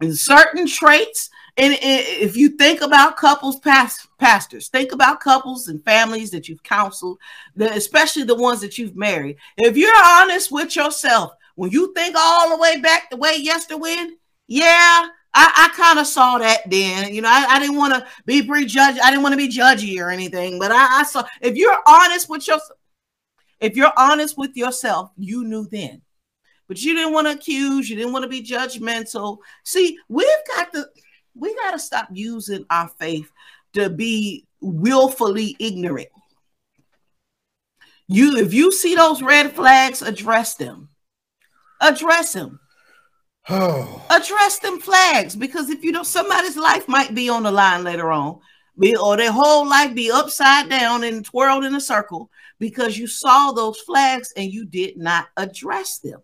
And 0.00 0.16
certain 0.16 0.68
traits 0.68 1.30
and 1.56 1.76
if 1.80 2.36
you 2.36 2.50
think 2.50 2.80
about 2.80 3.16
couples, 3.16 3.60
past 3.60 4.08
pastors, 4.18 4.68
think 4.68 4.90
about 4.90 5.20
couples 5.20 5.68
and 5.68 5.84
families 5.84 6.30
that 6.32 6.48
you've 6.48 6.62
counseled, 6.64 7.18
especially 7.58 8.24
the 8.24 8.34
ones 8.34 8.60
that 8.60 8.76
you've 8.76 8.96
married. 8.96 9.36
If 9.56 9.76
you're 9.76 9.94
honest 10.04 10.50
with 10.50 10.74
yourself, 10.74 11.32
when 11.54 11.70
you 11.70 11.92
think 11.94 12.16
all 12.18 12.50
the 12.50 12.60
way 12.60 12.80
back 12.80 13.08
the 13.10 13.16
way 13.16 13.36
yesterday, 13.38 14.08
yeah, 14.48 15.08
I, 15.34 15.70
I 15.72 15.72
kind 15.76 16.00
of 16.00 16.06
saw 16.06 16.38
that 16.38 16.68
then. 16.68 17.14
You 17.14 17.22
know, 17.22 17.28
I, 17.28 17.46
I 17.48 17.58
didn't 17.60 17.76
want 17.76 17.94
to 17.94 18.06
be 18.26 18.42
prejudged. 18.42 18.98
I 19.00 19.10
didn't 19.10 19.22
want 19.22 19.34
to 19.34 19.36
be 19.36 19.48
judgy 19.48 20.00
or 20.00 20.10
anything, 20.10 20.58
but 20.58 20.72
I, 20.72 21.00
I 21.00 21.02
saw 21.04 21.24
if 21.40 21.56
you're 21.56 21.78
honest 21.86 22.28
with 22.28 22.48
yourself, 22.48 22.78
if 23.60 23.76
you're 23.76 23.92
honest 23.96 24.36
with 24.36 24.56
yourself, 24.56 25.10
you 25.16 25.44
knew 25.44 25.68
then. 25.70 26.02
But 26.66 26.82
you 26.82 26.94
didn't 26.94 27.12
want 27.12 27.26
to 27.26 27.34
accuse, 27.34 27.90
you 27.90 27.96
didn't 27.96 28.12
want 28.12 28.24
to 28.24 28.28
be 28.28 28.42
judgmental. 28.42 29.38
See, 29.64 29.98
we've 30.08 30.26
got 30.56 30.72
to 30.72 30.86
we 31.34 31.54
got 31.54 31.72
to 31.72 31.78
stop 31.78 32.08
using 32.12 32.64
our 32.70 32.88
faith 32.88 33.30
to 33.74 33.90
be 33.90 34.46
willfully 34.60 35.56
ignorant. 35.58 36.08
You, 38.06 38.36
if 38.36 38.52
you 38.52 38.70
see 38.70 38.94
those 38.94 39.22
red 39.22 39.52
flags, 39.52 40.02
address 40.02 40.54
them. 40.54 40.90
Address 41.80 42.32
them. 42.34 42.60
Oh, 43.48 44.06
address 44.10 44.58
them 44.58 44.78
flags 44.80 45.36
because 45.36 45.70
if 45.70 45.82
you 45.82 45.92
don't, 45.92 46.06
somebody's 46.06 46.56
life 46.56 46.88
might 46.88 47.14
be 47.14 47.28
on 47.28 47.42
the 47.42 47.52
line 47.52 47.84
later 47.84 48.10
on, 48.10 48.40
or 49.00 49.16
their 49.16 49.32
whole 49.32 49.68
life 49.68 49.94
be 49.94 50.10
upside 50.10 50.68
down 50.68 51.04
and 51.04 51.24
twirled 51.24 51.64
in 51.64 51.74
a 51.74 51.80
circle 51.80 52.30
because 52.58 52.96
you 52.98 53.06
saw 53.06 53.52
those 53.52 53.78
flags 53.80 54.32
and 54.36 54.52
you 54.52 54.64
did 54.64 54.96
not 54.96 55.28
address 55.36 55.98
them. 55.98 56.20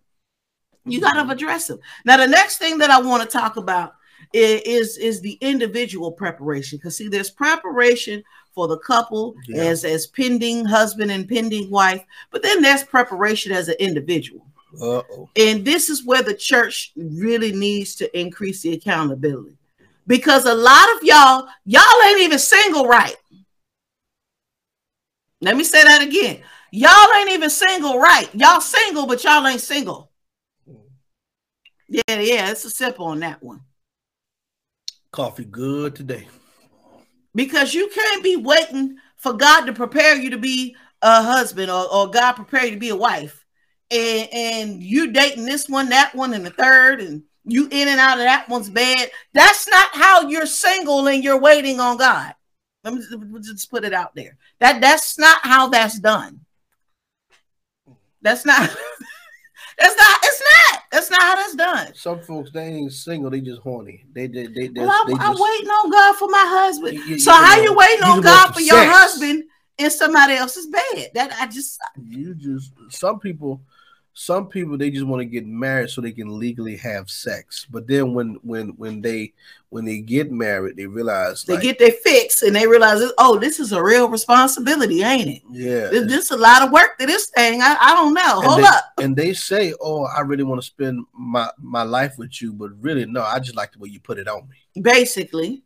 You 0.85 1.01
got 1.01 1.15
to 1.15 1.21
mm-hmm. 1.21 1.31
address 1.31 1.67
them. 1.67 1.79
Now, 2.05 2.17
the 2.17 2.27
next 2.27 2.59
thing 2.59 2.79
that 2.79 2.91
I 2.91 3.01
want 3.01 3.23
to 3.23 3.29
talk 3.29 3.57
about 3.57 3.95
is 4.33 4.97
is 4.99 5.21
the 5.21 5.37
individual 5.41 6.13
preparation 6.13 6.79
because 6.79 6.97
see, 6.97 7.09
there's 7.09 7.31
preparation 7.31 8.23
for 8.55 8.69
the 8.69 8.79
couple 8.79 9.35
Yeah. 9.49 9.65
as 9.65 9.85
as 9.85 10.07
pending 10.07 10.65
husband 10.65 11.11
and 11.11 11.29
pending 11.29 11.71
wife, 11.71 12.05
but 12.31 12.43
then 12.43 12.63
there's 12.63 12.85
preparation 12.85 13.53
as 13.53 13.69
an 13.69 13.77
individual. 13.79 14.47
uh-oh. 14.81 15.29
And 15.37 15.65
this 15.65 15.91
is 15.91 16.05
where 16.05 16.23
the 16.23 16.35
church 16.35 16.93
really 16.97 17.53
needs 17.53 17.97
to 17.97 18.19
increase 18.19 18.63
the 18.63 18.73
accountability. 18.75 19.57
Because 20.07 20.47
a 20.47 20.55
lot 20.55 20.89
of 20.97 21.03
y'all, 21.03 21.47
y'all 21.65 22.03
ain't 22.07 22.21
even 22.21 22.39
single 22.39 22.87
right. 22.87 23.17
Let 25.41 25.57
me 25.57 25.65
say 25.65 25.83
that 25.83 26.03
again. 26.03 26.43
Y'all 26.73 27.13
ain't 27.19 27.31
even 27.31 27.51
single 27.51 27.99
right. 27.99 28.29
Y'all 28.35 28.61
single, 28.61 29.07
but 29.07 29.25
y'all 29.25 29.47
ain't 29.47 29.61
single. 29.61 30.11
Hmm. 30.69 30.77
Yeah, 31.89 32.21
yeah, 32.21 32.51
it's 32.51 32.65
a 32.65 32.71
sip 32.71 33.01
on 33.01 33.21
that 33.21 33.43
one. 33.43 33.63
Coffee 35.13 35.45
good 35.45 35.97
today. 35.97 36.29
Because 37.35 37.75
you 37.75 37.89
can't 37.89 38.23
be 38.23 38.37
waiting 38.37 38.97
for 39.17 39.33
God 39.33 39.67
to 39.67 39.73
prepare 39.73 40.17
you 40.17 40.31
to 40.31 40.39
be 40.39 40.77
a 41.03 41.23
husband 41.23 41.71
or, 41.71 41.93
or 41.93 42.11
God 42.11 42.33
prepare 42.33 42.65
you 42.65 42.73
to 42.73 42.79
be 42.79 42.91
a 42.91 42.97
wife. 42.97 43.45
And 43.91 44.29
and 44.33 44.83
you 44.83 45.11
dating 45.13 45.47
this 45.47 45.69
one, 45.69 45.89
that 45.89 46.15
one, 46.15 46.33
and 46.33 46.47
the 46.47 46.51
third, 46.51 47.01
and 47.01 47.25
you 47.45 47.67
in 47.71 47.89
and 47.89 47.99
out 47.99 48.19
of 48.19 48.25
that 48.25 48.49
one's 48.49 48.71
bed. 48.71 49.11
That's 49.35 49.69
not 49.69 49.89
how 49.93 50.29
you're 50.29 50.47
single 50.47 51.09
and 51.09 51.25
you're 51.25 51.41
waiting 51.41 51.81
on 51.81 51.97
God. 51.97 52.35
Let 52.85 52.95
me 52.95 53.01
just- 53.43 53.71
put 53.71 53.85
it 53.85 53.93
out 53.93 54.15
there. 54.15 54.37
That 54.61 54.81
that's 54.81 55.19
not 55.19 55.41
how 55.43 55.69
that's 55.69 55.99
done. 55.99 56.41
That's 58.23 58.47
not 58.47 58.61
that's 59.79 59.97
not 59.97 60.19
it's 60.23 60.43
not 60.71 60.80
that's 60.91 61.11
not 61.11 61.21
how 61.23 61.37
that's 61.37 61.55
done. 61.55 61.95
Some 61.95 62.21
folks 62.21 62.51
they 62.53 62.65
ain't 62.65 62.93
single, 62.93 63.31
they 63.31 63.41
just 63.41 63.63
horny. 63.63 64.05
They 64.13 64.27
they 64.27 64.47
they, 64.49 64.69
they, 64.69 64.81
Well, 64.81 64.91
I, 64.91 65.29
am 65.29 65.37
waiting 65.39 65.69
on 65.69 65.91
God 65.91 66.17
for 66.17 66.29
my 66.29 66.45
husband. 66.47 66.95
You- 66.99 67.05
you- 67.05 67.19
so 67.19 67.33
you 67.33 67.45
how 67.45 67.57
know, 67.57 67.63
you 67.63 67.75
waiting 67.75 68.03
on 68.05 68.21
God 68.21 68.53
for 68.55 68.61
your 68.61 68.77
sex. 68.77 68.93
husband 68.93 69.45
in 69.79 69.91
somebody 69.91 70.35
else's 70.35 70.67
bed? 70.67 71.11
That 71.15 71.33
I 71.41 71.47
just 71.47 71.79
you 72.03 72.35
just 72.35 72.73
some 72.89 73.19
people 73.21 73.63
some 74.13 74.49
people 74.49 74.77
they 74.77 74.91
just 74.91 75.07
want 75.07 75.21
to 75.21 75.25
get 75.25 75.47
married 75.47 75.89
so 75.89 76.01
they 76.01 76.13
can 76.13 76.39
legally 76.39 76.77
have 76.77 77.09
sex 77.09 77.67
but 77.71 77.87
then 77.87 78.13
when 78.13 78.39
when 78.43 78.69
when 78.71 79.01
they 79.01 79.33
when 79.69 79.85
they 79.85 80.01
get 80.01 80.31
married 80.33 80.77
they 80.77 80.87
realize 80.87 81.45
they 81.45 81.55
like, 81.55 81.63
get 81.63 81.79
their 81.79 81.93
fix 81.93 82.43
and 82.43 82.55
they 82.57 82.67
realize, 82.67 83.01
oh, 83.19 83.39
this 83.39 83.61
is 83.61 83.73
a 83.73 83.83
real 83.83 84.09
responsibility, 84.09 85.03
ain't 85.03 85.29
it? 85.29 85.43
yeah 85.51 85.89
This, 85.89 86.07
this 86.07 86.25
is 86.27 86.31
a 86.33 86.37
lot 86.37 86.63
of 86.63 86.73
work 86.73 86.99
to 86.99 87.07
this 87.07 87.31
thing. 87.31 87.63
I, 87.63 87.77
I 87.81 87.95
don't 87.95 88.15
know. 88.15 88.41
Hold 88.41 88.61
they, 88.61 88.67
up. 88.67 88.85
and 88.99 89.17
they 89.17 89.33
say 89.33 89.73
oh 89.81 90.05
i 90.05 90.21
really 90.21 90.45
want 90.45 90.61
to 90.61 90.67
spend 90.67 91.05
my 91.13 91.49
my 91.59 91.83
life 91.83 92.19
with 92.19 92.41
you 92.43 92.53
but 92.53 92.71
really 92.81 93.07
no 93.07 93.23
i 93.23 93.39
just 93.39 93.57
like 93.57 93.73
the 93.73 93.79
way 93.79 93.89
you 93.89 94.01
put 94.01 94.19
it 94.19 94.29
on 94.29 94.49
me 94.49 94.83
Basically, 94.83 95.63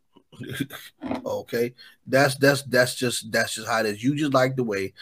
okay 1.25 1.73
that's 2.07 2.35
that's 2.35 2.63
that's 2.63 2.95
just 2.95 3.31
that's 3.31 3.55
just 3.55 3.67
how 3.67 3.79
it 3.79 3.85
is 3.85 4.03
you 4.03 4.15
just 4.15 4.33
like 4.33 4.55
the 4.55 4.63
way 4.63 4.93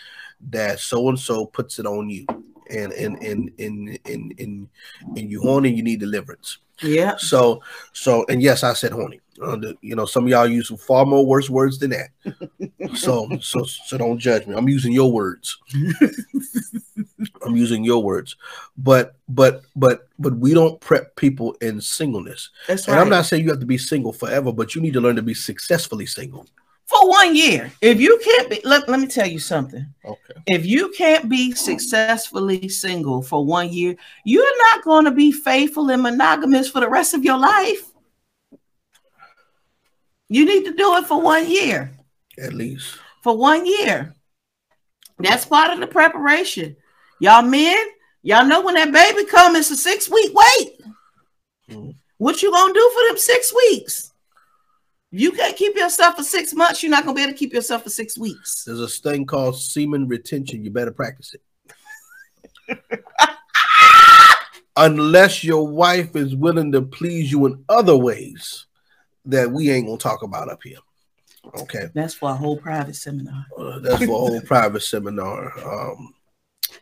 that 0.49 0.79
so 0.79 1.09
and 1.09 1.19
so 1.19 1.45
puts 1.45 1.79
it 1.79 1.85
on 1.85 2.09
you 2.09 2.25
and 2.73 2.91
and 2.93 3.21
and 3.23 3.51
and 3.59 3.99
and 4.05 4.33
and, 4.39 4.67
and 5.15 5.31
you 5.31 5.41
horny 5.41 5.71
you 5.71 5.83
need 5.83 5.99
deliverance 5.99 6.57
yeah. 6.81 7.15
So, 7.17 7.61
so, 7.93 8.25
and 8.29 8.41
yes, 8.41 8.63
I 8.63 8.73
said 8.73 8.91
horny. 8.91 9.21
Uh, 9.41 9.55
the- 9.55 9.77
you 9.81 9.95
know, 9.95 10.05
some 10.05 10.23
of 10.23 10.29
y'all 10.29 10.47
use 10.47 10.71
far 10.85 11.05
more 11.05 11.25
worse 11.25 11.49
words 11.49 11.79
than 11.79 11.91
that. 11.91 12.09
so, 12.95 13.29
so, 13.41 13.63
so 13.63 13.97
don't 13.97 14.19
judge 14.19 14.47
me. 14.47 14.55
I'm 14.55 14.69
using 14.69 14.91
your 14.91 15.11
words. 15.11 15.57
I'm 17.45 17.55
using 17.55 17.83
your 17.83 18.03
words, 18.03 18.35
but, 18.77 19.15
but, 19.27 19.63
but, 19.75 20.07
but 20.19 20.35
we 20.37 20.53
don't 20.53 20.79
prep 20.81 21.15
people 21.15 21.53
in 21.61 21.81
singleness. 21.81 22.49
That's 22.67 22.87
And 22.87 22.95
right. 22.95 23.01
I'm 23.01 23.09
not 23.09 23.25
saying 23.25 23.43
you 23.43 23.49
have 23.49 23.59
to 23.59 23.65
be 23.65 23.77
single 23.77 24.13
forever, 24.13 24.51
but 24.51 24.75
you 24.75 24.81
need 24.81 24.93
to 24.93 25.01
learn 25.01 25.15
to 25.17 25.21
be 25.21 25.33
successfully 25.33 26.05
single. 26.05 26.45
For 26.85 27.09
one 27.09 27.35
year. 27.35 27.71
If 27.81 27.99
you 27.99 28.19
can't 28.23 28.49
be, 28.49 28.61
let, 28.63 28.87
let 28.87 28.99
me 28.99 29.07
tell 29.07 29.27
you 29.27 29.39
something. 29.39 29.85
Okay. 30.05 30.33
If 30.47 30.65
you 30.65 30.89
can't 30.97 31.29
be 31.29 31.53
successfully 31.53 32.67
single 32.69 33.21
for 33.21 33.45
one 33.45 33.71
year, 33.71 33.95
you're 34.25 34.57
not 34.71 34.83
going 34.83 35.05
to 35.05 35.11
be 35.11 35.31
faithful 35.31 35.89
and 35.89 36.03
monogamous 36.03 36.69
for 36.69 36.81
the 36.81 36.89
rest 36.89 37.13
of 37.13 37.23
your 37.23 37.37
life. 37.37 37.89
You 40.29 40.45
need 40.45 40.65
to 40.65 40.73
do 40.73 40.95
it 40.97 41.05
for 41.05 41.21
one 41.21 41.49
year. 41.49 41.91
At 42.37 42.53
least. 42.53 42.97
For 43.21 43.37
one 43.37 43.65
year. 43.65 44.15
That's 45.19 45.45
part 45.45 45.71
of 45.71 45.79
the 45.79 45.87
preparation. 45.87 46.75
Y'all 47.19 47.43
men, 47.43 47.77
y'all 48.23 48.45
know 48.45 48.61
when 48.61 48.75
that 48.75 48.91
baby 48.91 49.25
comes, 49.25 49.57
it's 49.57 49.71
a 49.71 49.77
six 49.77 50.09
week 50.09 50.31
wait. 50.33 50.81
Mhm. 51.69 51.95
What 52.17 52.41
you 52.41 52.51
gonna 52.51 52.73
do 52.73 52.91
for 52.93 53.07
them 53.07 53.17
six 53.17 53.53
weeks? 53.53 54.12
If 55.13 55.21
you 55.21 55.31
can't 55.31 55.55
keep 55.55 55.75
yourself 55.75 56.15
for 56.15 56.23
six 56.23 56.55
months, 56.55 56.81
you're 56.81 56.89
not 56.89 57.05
gonna 57.05 57.13
be 57.15 57.21
able 57.21 57.33
to 57.33 57.37
keep 57.37 57.53
yourself 57.53 57.83
for 57.83 57.91
six 57.91 58.17
weeks. 58.17 58.63
There's 58.63 58.79
a 58.79 58.87
thing 58.87 59.27
called 59.27 59.55
semen 59.55 60.07
retention. 60.07 60.65
You 60.65 60.71
better 60.71 60.91
practice 60.91 61.35
it. 62.67 62.83
Unless 64.75 65.43
your 65.43 65.67
wife 65.67 66.15
is 66.15 66.35
willing 66.35 66.71
to 66.71 66.81
please 66.81 67.31
you 67.31 67.45
in 67.45 67.63
other 67.69 67.95
ways 67.95 68.65
that 69.25 69.51
we 69.51 69.69
ain't 69.69 69.85
gonna 69.85 69.99
talk 69.99 70.23
about 70.23 70.49
up 70.49 70.63
here. 70.63 70.79
Okay, 71.59 71.89
That's 71.93 72.15
for 72.15 72.31
a 72.31 72.35
whole 72.35 72.57
private 72.57 72.95
seminar. 72.95 73.45
Uh, 73.55 73.77
that's 73.79 74.03
for 74.03 74.15
a 74.15 74.29
whole 74.29 74.41
private 74.47 74.81
seminar. 74.81 75.53
Um, 75.63 76.15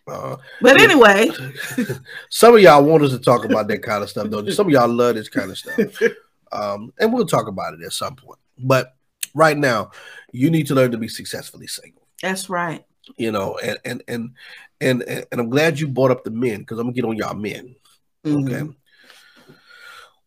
uh, 0.08 0.38
But 0.62 0.80
anyway, 0.80 1.32
some 2.30 2.56
of 2.56 2.62
y'all 2.62 2.86
want 2.86 3.04
us 3.04 3.12
to 3.12 3.20
talk 3.20 3.44
about 3.44 3.68
that 3.68 3.84
kind 3.84 4.04
of 4.04 4.10
stuff, 4.10 4.30
though. 4.30 4.48
Some 4.52 4.68
of 4.68 4.72
y'all 4.72 4.88
love 4.88 5.16
this 5.16 5.28
kind 5.28 5.52
of 5.52 5.58
stuff, 5.58 6.02
um, 6.52 6.94
and 7.00 7.14
we'll 7.14 7.26
talk 7.26 7.48
about 7.48 7.74
it 7.74 7.82
at 7.86 7.94
some 7.94 8.16
point. 8.16 8.40
But 8.58 8.94
right 9.34 9.58
now, 9.58 9.92
you 10.32 10.50
need 10.50 10.68
to 10.68 10.76
learn 10.76 10.92
to 10.92 10.98
be 10.98 11.08
successfully 11.08 11.68
single. 11.68 12.08
that's 12.22 12.50
right. 12.50 12.84
you 13.18 13.32
know, 13.32 13.58
and 13.64 13.78
and 13.86 14.04
and 14.08 14.32
and 14.80 15.02
and, 15.04 15.26
and 15.32 15.42
I'm 15.42 15.50
glad 15.50 15.80
you 15.80 15.88
brought 15.88 16.12
up 16.12 16.24
the 16.24 16.32
men 16.32 16.60
because 16.60 16.78
I'm 16.80 16.88
gonna 16.88 16.94
get 16.96 17.06
on 17.06 17.16
y'all 17.18 17.34
men. 17.36 17.76
Okay. 18.26 18.54
Mhm. 18.54 18.76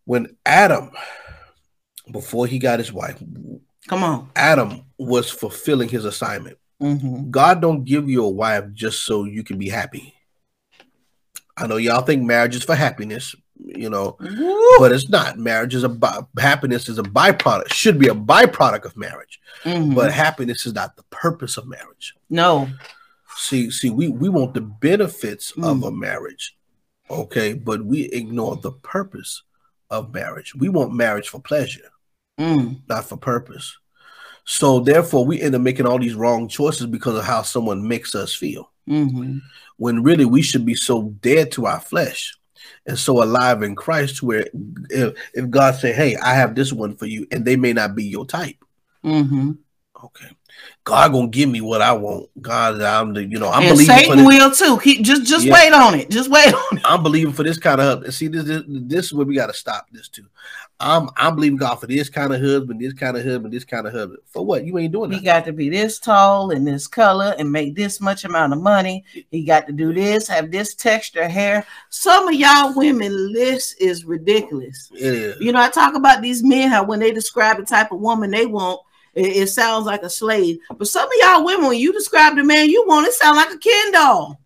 When 0.04 0.36
Adam, 0.44 0.90
before 2.10 2.46
he 2.46 2.58
got 2.58 2.78
his 2.78 2.92
wife, 2.92 3.22
Come 3.88 4.02
on. 4.02 4.30
Adam 4.34 4.82
was 4.98 5.30
fulfilling 5.30 5.88
his 5.90 6.04
assignment. 6.06 6.58
Mhm. 6.82 7.30
God 7.30 7.60
don't 7.60 7.84
give 7.84 8.08
you 8.08 8.24
a 8.24 8.28
wife 8.30 8.64
just 8.72 9.04
so 9.04 9.24
you 9.24 9.44
can 9.44 9.58
be 9.58 9.68
happy. 9.68 10.14
I 11.56 11.66
know 11.66 11.76
y'all 11.76 12.02
think 12.02 12.22
marriage 12.22 12.56
is 12.56 12.64
for 12.64 12.74
happiness, 12.74 13.34
you 13.64 13.88
know, 13.88 14.16
Woo. 14.20 14.78
but 14.78 14.92
it's 14.92 15.08
not. 15.08 15.38
Marriage 15.38 15.74
is 15.74 15.84
a 15.84 15.88
by, 15.88 16.20
happiness 16.38 16.88
is 16.88 16.98
a 16.98 17.02
byproduct, 17.02 17.72
should 17.72 17.98
be 17.98 18.08
a 18.08 18.14
byproduct 18.14 18.84
of 18.84 18.96
marriage, 18.96 19.40
Mhm. 19.64 19.94
but 19.94 20.12
happiness 20.12 20.66
is 20.66 20.74
not 20.74 20.96
the 20.96 21.02
purpose 21.10 21.56
of 21.56 21.66
marriage. 21.66 22.14
no. 22.30 22.68
See, 23.36 23.68
see, 23.72 23.90
we 23.90 24.06
we 24.08 24.28
want 24.28 24.54
the 24.54 24.60
benefits 24.60 25.50
of 25.56 25.78
Mm. 25.78 25.88
a 25.88 25.90
marriage, 25.90 26.56
okay, 27.10 27.52
but 27.52 27.84
we 27.84 28.02
ignore 28.04 28.54
the 28.56 28.70
purpose 28.70 29.42
of 29.90 30.14
marriage. 30.14 30.54
We 30.54 30.68
want 30.68 30.94
marriage 30.94 31.28
for 31.28 31.40
pleasure, 31.40 31.90
Mm. 32.38 32.82
not 32.88 33.08
for 33.08 33.16
purpose. 33.16 33.76
So 34.44 34.78
therefore, 34.78 35.26
we 35.26 35.40
end 35.40 35.56
up 35.56 35.62
making 35.62 35.84
all 35.86 35.98
these 35.98 36.14
wrong 36.14 36.46
choices 36.48 36.86
because 36.86 37.16
of 37.18 37.24
how 37.24 37.42
someone 37.42 37.88
makes 37.88 38.14
us 38.14 38.32
feel. 38.34 38.70
Mhm. 38.88 39.40
When 39.78 40.02
really 40.04 40.26
we 40.26 40.40
should 40.42 40.64
be 40.64 40.74
so 40.76 41.10
dead 41.20 41.50
to 41.52 41.66
our 41.66 41.80
flesh 41.80 42.36
and 42.86 42.98
so 42.98 43.22
alive 43.22 43.62
in 43.62 43.74
Christ, 43.74 44.22
where 44.22 44.46
if, 44.90 45.14
if 45.34 45.50
God 45.50 45.74
say, 45.74 45.92
"Hey, 45.92 46.16
I 46.16 46.34
have 46.34 46.54
this 46.54 46.72
one 46.72 46.96
for 46.96 47.06
you," 47.06 47.26
and 47.30 47.44
they 47.44 47.56
may 47.56 47.72
not 47.72 47.94
be 47.94 48.04
your 48.04 48.26
type, 48.26 48.56
Mhm. 49.04 49.58
okay, 50.04 50.30
God 50.84 51.12
gonna 51.12 51.28
give 51.28 51.48
me 51.48 51.62
what 51.62 51.80
I 51.80 51.92
want. 51.92 52.28
God, 52.42 52.80
I'm 52.82 53.14
the, 53.14 53.24
you 53.24 53.38
know, 53.38 53.48
I'm 53.48 53.62
and 53.62 53.70
believing 53.70 53.94
for 53.96 54.00
Satan 54.02 54.16
this. 54.18 54.26
will 54.26 54.50
too. 54.50 54.76
He 54.78 55.02
just 55.02 55.24
just 55.24 55.46
Yeah. 55.46 55.54
wait 55.54 55.72
on 55.72 55.94
it. 55.94 56.10
Just 56.10 56.30
wait 56.30 56.52
on 56.52 56.76
it. 56.76 56.82
I'm 56.84 57.02
believing 57.02 57.32
for 57.32 57.42
this 57.42 57.58
kind 57.58 57.80
of 57.80 57.86
husband. 57.86 58.12
See, 58.12 58.28
this, 58.28 58.44
this 58.44 58.62
this 58.66 59.06
is 59.06 59.14
where 59.14 59.24
we 59.24 59.34
got 59.34 59.46
to 59.46 59.54
stop 59.54 59.86
this 59.90 60.08
too. 60.08 60.26
I'm 60.80 61.08
I'm 61.16 61.36
believing 61.36 61.56
God 61.56 61.76
for 61.76 61.86
this 61.86 62.10
kind 62.10 62.34
of 62.34 62.40
husband, 62.40 62.80
this 62.80 62.92
kind 62.92 63.16
of 63.16 63.24
husband, 63.24 63.54
this 63.54 63.64
kind 63.64 63.86
of 63.86 63.94
husband. 63.94 64.18
For 64.26 64.44
what? 64.44 64.66
You 64.66 64.76
ain't 64.76 64.92
doing 64.92 65.10
He 65.10 65.20
got 65.20 65.46
to 65.46 65.52
be 65.52 65.70
this 65.70 65.98
tall 65.98 66.50
and 66.50 66.66
this 66.66 66.86
color 66.86 67.34
and 67.38 67.50
make 67.50 67.74
this 67.74 68.00
much 68.00 68.24
amount 68.24 68.52
of 68.52 68.60
money. 68.60 69.04
He 69.30 69.44
got 69.44 69.66
to 69.68 69.72
do 69.72 69.94
this, 69.94 70.28
have 70.28 70.50
this 70.50 70.74
texture 70.74 71.28
hair. 71.28 71.66
Some 71.88 72.28
of 72.28 72.34
y'all 72.34 72.74
women 72.76 73.32
list 73.32 73.80
is 73.80 74.04
ridiculous. 74.04 74.90
It 74.92 75.14
is. 75.14 75.40
You 75.40 75.52
know, 75.52 75.62
I 75.62 75.70
talk 75.70 75.94
about 75.94 76.20
these 76.20 76.42
men 76.42 76.68
how 76.68 76.84
when 76.84 77.00
they 77.00 77.12
describe 77.12 77.56
the 77.56 77.64
type 77.64 77.90
of 77.90 78.00
woman 78.00 78.30
they 78.30 78.44
want, 78.44 78.80
it, 79.14 79.36
it 79.36 79.46
sounds 79.48 79.86
like 79.86 80.02
a 80.02 80.10
slave. 80.10 80.58
But 80.76 80.88
some 80.88 81.06
of 81.06 81.12
y'all 81.20 81.44
women, 81.44 81.68
when 81.68 81.78
you 81.78 81.92
describe 81.92 82.36
the 82.36 82.44
man 82.44 82.68
you 82.68 82.84
want, 82.86 83.06
it 83.06 83.14
sounds 83.14 83.36
like 83.36 83.52
a 83.52 83.58
Ken 83.58 83.92
doll. 83.92 84.40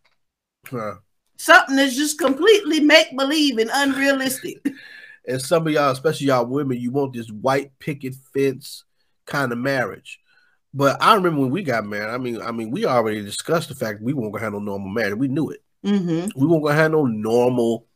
Huh. 0.69 0.97
something 1.39 1.77
that's 1.77 1.97
just 1.97 2.19
completely 2.19 2.81
make 2.81 3.17
believe 3.17 3.57
and 3.59 3.71
unrealistic. 3.73 4.67
and 5.29 5.41
some 5.41 5.67
of 5.67 5.73
y'all, 5.73 5.91
especially 5.91 6.27
y'all 6.27 6.45
women, 6.45 6.79
you 6.79 6.91
want 6.91 7.15
this 7.15 7.31
white 7.31 7.79
picket 7.79 8.15
fence 8.35 8.85
kind 9.25 9.53
of 9.53 9.59
marriage. 9.59 10.21
But 10.75 11.03
I 11.03 11.15
remember 11.15 11.41
when 11.41 11.51
we 11.51 11.63
got 11.63 11.87
married. 11.87 12.13
I 12.13 12.19
mean, 12.19 12.43
I 12.43 12.53
mean, 12.53 12.71
we 12.71 12.85
already 12.85 13.23
discussed 13.23 13.71
the 13.71 13.75
fact 13.75 14.03
we 14.03 14.13
weren't 14.13 14.33
gonna 14.33 14.45
have 14.45 14.53
no 14.53 14.59
normal 14.59 14.91
marriage. 14.91 15.17
We 15.17 15.29
knew 15.29 15.51
it. 15.51 15.63
Mm-hmm. 15.85 16.39
We 16.39 16.47
weren't 16.47 16.63
gonna 16.63 16.75
have 16.75 16.93
no 16.93 17.07
normal 17.07 17.88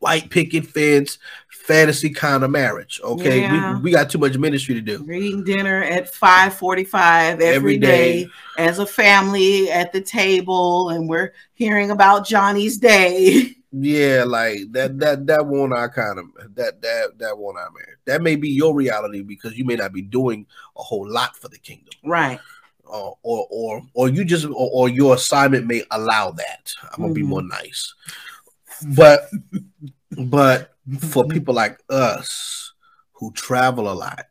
white 0.00 0.28
picket 0.30 0.66
fence 0.66 1.18
fantasy 1.48 2.10
kind 2.10 2.42
of 2.42 2.50
marriage. 2.50 3.00
Okay, 3.04 3.42
Yeah. 3.42 3.74
we, 3.76 3.82
we 3.82 3.90
got 3.92 4.10
too 4.10 4.18
much 4.18 4.36
ministry 4.36 4.74
to 4.74 4.80
do. 4.80 5.04
We're 5.04 5.20
eating 5.20 5.44
dinner 5.44 5.82
at 5.84 6.12
5:45 6.12 7.34
every 7.34 7.46
Every 7.54 7.78
day. 7.78 8.24
day. 8.24 8.30
as 8.58 8.78
a 8.78 8.86
family 8.86 9.70
at 9.70 9.92
the 9.92 10.00
table, 10.00 10.88
and 10.90 11.08
we're 11.08 11.32
hearing 11.54 11.90
about 11.90 12.26
Johnny's 12.26 12.76
day. 12.76 13.56
Yeah, 13.72 14.24
like 14.26 14.72
that 14.72 14.98
that 14.98 15.28
that 15.28 15.46
won't 15.46 15.72
our 15.72 15.88
kind 15.88 16.18
of 16.18 16.26
that 16.56 16.82
that 16.82 17.18
that 17.18 17.38
won't 17.38 17.56
our 17.56 17.70
marriage. 17.70 17.98
That 18.04 18.20
may 18.20 18.34
be 18.34 18.48
your 18.48 18.74
reality 18.74 19.22
because 19.22 19.56
you 19.56 19.64
may 19.64 19.76
not 19.76 19.92
be 19.92 20.02
doing 20.02 20.44
a 20.76 20.82
whole 20.82 21.08
lot 21.08 21.36
for 21.36 21.46
the 21.46 21.58
kingdom. 21.58 21.94
right. 22.04 22.40
or 22.84 23.16
or 23.22 23.46
or, 23.48 23.82
or 23.94 24.08
you 24.08 24.24
just 24.24 24.44
or, 24.46 24.68
or 24.72 24.88
your 24.88 25.14
assignment 25.14 25.68
may 25.68 25.84
allow 25.92 26.32
that. 26.32 26.74
I'm 26.90 27.00
gonna 27.02 27.14
be 27.14 27.22
Mhm. 27.22 27.26
more 27.26 27.42
nice, 27.42 27.94
but 28.82 29.28
but 30.10 30.72
for 30.98 31.24
mm-hmm. 31.24 31.32
people 31.32 31.54
like 31.54 31.78
us 31.88 32.72
who 33.12 33.32
travel 33.32 33.90
a 33.90 33.94
lot, 33.94 34.26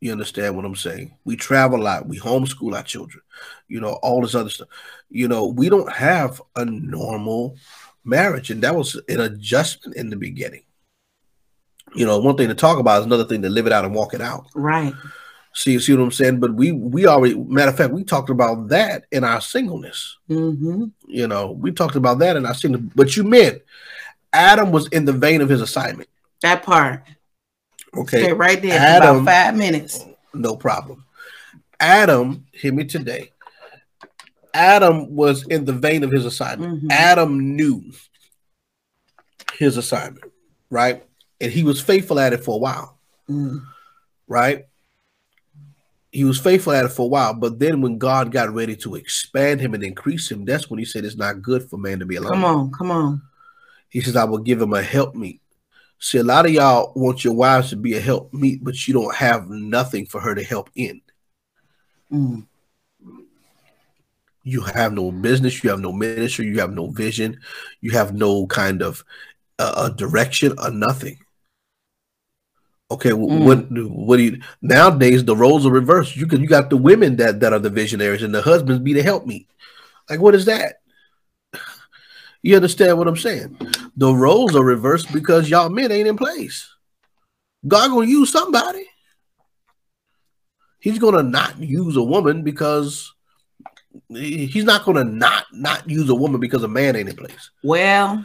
you 0.00 0.12
understand 0.12 0.56
what 0.56 0.64
I'm 0.64 0.76
saying? 0.76 1.16
We 1.24 1.36
travel 1.36 1.80
a 1.80 1.82
lot. 1.82 2.08
We 2.08 2.18
homeschool 2.18 2.76
our 2.76 2.82
children. 2.82 3.22
You 3.68 3.80
know 3.80 3.94
all 4.02 4.20
this 4.20 4.34
other 4.34 4.50
stuff. 4.50 4.68
You 5.08 5.28
know 5.28 5.46
we 5.46 5.68
don't 5.68 5.90
have 5.92 6.40
a 6.54 6.64
normal 6.64 7.56
marriage, 8.04 8.50
and 8.50 8.62
that 8.62 8.74
was 8.74 9.00
an 9.08 9.20
adjustment 9.20 9.96
in 9.96 10.10
the 10.10 10.16
beginning. 10.16 10.62
You 11.94 12.04
know, 12.04 12.18
one 12.18 12.36
thing 12.36 12.48
to 12.48 12.54
talk 12.54 12.78
about 12.78 13.00
is 13.00 13.06
another 13.06 13.24
thing 13.24 13.42
to 13.42 13.48
live 13.48 13.66
it 13.66 13.72
out 13.72 13.84
and 13.84 13.94
walk 13.94 14.12
it 14.12 14.20
out. 14.20 14.46
Right. 14.54 14.92
See, 15.56 15.78
see 15.78 15.94
what 15.94 16.02
I'm 16.02 16.12
saying? 16.12 16.38
But 16.38 16.52
we 16.52 16.72
we 16.72 17.06
already 17.06 17.34
matter 17.34 17.70
of 17.70 17.78
fact, 17.78 17.90
we 17.94 18.04
talked 18.04 18.28
about 18.28 18.68
that 18.68 19.06
in 19.10 19.24
our 19.24 19.40
singleness. 19.40 20.18
Mm-hmm. 20.28 20.84
You 21.06 21.26
know, 21.26 21.52
we 21.52 21.72
talked 21.72 21.96
about 21.96 22.18
that 22.18 22.36
in 22.36 22.44
our 22.44 22.52
singleness. 22.52 22.92
But 22.94 23.16
you 23.16 23.24
meant 23.24 23.62
Adam 24.34 24.70
was 24.70 24.86
in 24.88 25.06
the 25.06 25.14
vein 25.14 25.40
of 25.40 25.48
his 25.48 25.62
assignment. 25.62 26.10
That 26.42 26.62
part. 26.62 27.04
Okay, 27.96 28.24
Stay 28.24 28.32
right 28.34 28.60
there 28.60 28.78
Adam- 28.78 29.22
about 29.22 29.24
five 29.32 29.56
minutes. 29.56 30.04
no 30.34 30.56
problem. 30.56 31.06
Adam, 31.80 32.44
hear 32.52 32.74
me 32.74 32.84
today. 32.84 33.32
Adam 34.52 35.14
was 35.16 35.46
in 35.46 35.64
the 35.64 35.72
vein 35.72 36.04
of 36.04 36.10
his 36.10 36.26
assignment. 36.26 36.84
Mhm. 36.84 36.92
Adam 36.92 37.56
knew 37.56 37.82
his 39.54 39.78
assignment, 39.78 40.30
right? 40.68 41.02
And 41.40 41.50
he 41.50 41.62
was 41.62 41.80
faithful 41.80 42.20
at 42.20 42.34
it 42.34 42.44
for 42.44 42.56
a 42.56 42.58
while. 42.58 42.98
Mm. 43.30 43.62
right? 44.28 44.66
He 46.12 46.24
was 46.24 46.40
faithful 46.40 46.72
at 46.72 46.84
it 46.84 46.92
for 46.92 47.02
a 47.02 47.08
while, 47.08 47.34
but 47.34 47.58
then 47.58 47.80
when 47.82 47.98
God 47.98 48.32
got 48.32 48.52
ready 48.52 48.76
to 48.76 48.94
expand 48.94 49.60
him 49.60 49.74
and 49.74 49.82
increase 49.82 50.30
him, 50.30 50.44
that's 50.44 50.70
when 50.70 50.78
he 50.78 50.84
said 50.84 51.04
it's 51.04 51.16
not 51.16 51.42
good 51.42 51.68
for 51.68 51.76
man 51.76 51.98
to 51.98 52.06
be 52.06 52.16
alone. 52.16 52.32
Come 52.32 52.44
on, 52.44 52.72
come 52.72 52.90
on. 52.90 53.22
He 53.90 54.00
says, 54.00 54.16
I 54.16 54.24
will 54.24 54.38
give 54.38 54.60
him 54.60 54.72
a 54.72 54.82
helpmeet. 54.82 55.40
See, 55.98 56.18
a 56.18 56.24
lot 56.24 56.46
of 56.46 56.52
y'all 56.52 56.92
want 56.94 57.24
your 57.24 57.34
wives 57.34 57.70
to 57.70 57.76
be 57.76 57.94
a 57.94 58.00
helpmeet, 58.00 58.62
but 58.62 58.86
you 58.86 58.94
don't 58.94 59.14
have 59.14 59.48
nothing 59.48 60.06
for 60.06 60.20
her 60.20 60.34
to 60.34 60.42
help 60.42 60.70
in. 60.74 61.00
Mm. 62.12 62.46
You 64.42 64.60
have 64.60 64.92
no 64.92 65.10
business, 65.10 65.64
you 65.64 65.70
have 65.70 65.80
no 65.80 65.92
ministry, 65.92 66.46
you 66.46 66.60
have 66.60 66.72
no 66.72 66.90
vision, 66.90 67.40
you 67.80 67.90
have 67.92 68.14
no 68.14 68.46
kind 68.46 68.82
of 68.82 69.04
uh, 69.58 69.88
direction 69.88 70.54
or 70.58 70.70
nothing. 70.70 71.18
Okay, 72.88 73.10
Mm. 73.10 73.44
what 73.44 73.70
what 73.90 74.16
do 74.18 74.22
you 74.22 74.40
nowadays 74.62 75.24
the 75.24 75.36
roles 75.36 75.66
are 75.66 75.72
reversed. 75.72 76.16
You 76.16 76.26
can 76.26 76.40
you 76.40 76.46
got 76.46 76.70
the 76.70 76.76
women 76.76 77.16
that 77.16 77.40
that 77.40 77.52
are 77.52 77.58
the 77.58 77.70
visionaries 77.70 78.22
and 78.22 78.32
the 78.34 78.42
husbands 78.42 78.82
be 78.82 78.92
the 78.92 79.02
help 79.02 79.26
me. 79.26 79.48
Like 80.08 80.20
what 80.20 80.34
is 80.34 80.44
that? 80.46 80.80
You 82.42 82.54
understand 82.54 82.96
what 82.96 83.08
I'm 83.08 83.16
saying? 83.16 83.58
The 83.96 84.14
roles 84.14 84.54
are 84.54 84.62
reversed 84.62 85.12
because 85.12 85.50
y'all 85.50 85.68
men 85.68 85.90
ain't 85.90 86.06
in 86.06 86.16
place. 86.16 86.72
God 87.66 87.88
gonna 87.88 88.06
use 88.06 88.30
somebody. 88.30 88.86
He's 90.78 91.00
gonna 91.00 91.24
not 91.24 91.58
use 91.58 91.96
a 91.96 92.02
woman 92.02 92.44
because 92.44 93.12
he's 94.08 94.64
not 94.64 94.84
gonna 94.84 95.02
not 95.02 95.46
not 95.52 95.90
use 95.90 96.08
a 96.08 96.14
woman 96.14 96.40
because 96.40 96.62
a 96.62 96.68
man 96.68 96.94
ain't 96.94 97.08
in 97.08 97.16
place. 97.16 97.50
Well, 97.64 98.24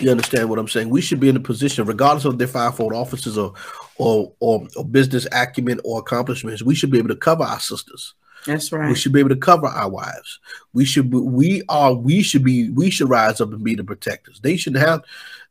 You 0.00 0.10
understand 0.10 0.48
what 0.50 0.58
I'm 0.58 0.68
saying? 0.68 0.88
We 0.90 1.00
should 1.00 1.20
be 1.20 1.28
in 1.28 1.36
a 1.36 1.40
position, 1.40 1.86
regardless 1.86 2.24
of 2.24 2.38
their 2.38 2.46
fivefold 2.48 2.92
offices 2.92 3.38
or, 3.38 3.54
or 3.96 4.32
or 4.40 4.66
or 4.76 4.84
business 4.84 5.26
acumen 5.32 5.80
or 5.84 6.00
accomplishments, 6.00 6.62
we 6.62 6.74
should 6.74 6.90
be 6.90 6.98
able 6.98 7.08
to 7.08 7.16
cover 7.16 7.44
our 7.44 7.60
sisters. 7.60 8.14
that's 8.44 8.70
right. 8.72 8.88
We 8.88 8.94
should 8.94 9.12
be 9.12 9.20
able 9.20 9.30
to 9.30 9.36
cover 9.36 9.66
our 9.66 9.88
wives. 9.88 10.38
We 10.72 10.84
should 10.84 11.10
be, 11.10 11.16
we 11.18 11.62
are 11.68 11.94
we 11.94 12.22
should 12.22 12.44
be 12.44 12.70
we 12.70 12.90
should 12.90 13.08
rise 13.08 13.40
up 13.40 13.52
and 13.52 13.64
be 13.64 13.74
the 13.74 13.84
protectors. 13.84 14.38
They 14.40 14.56
shouldn't 14.56 14.84
have 14.86 15.02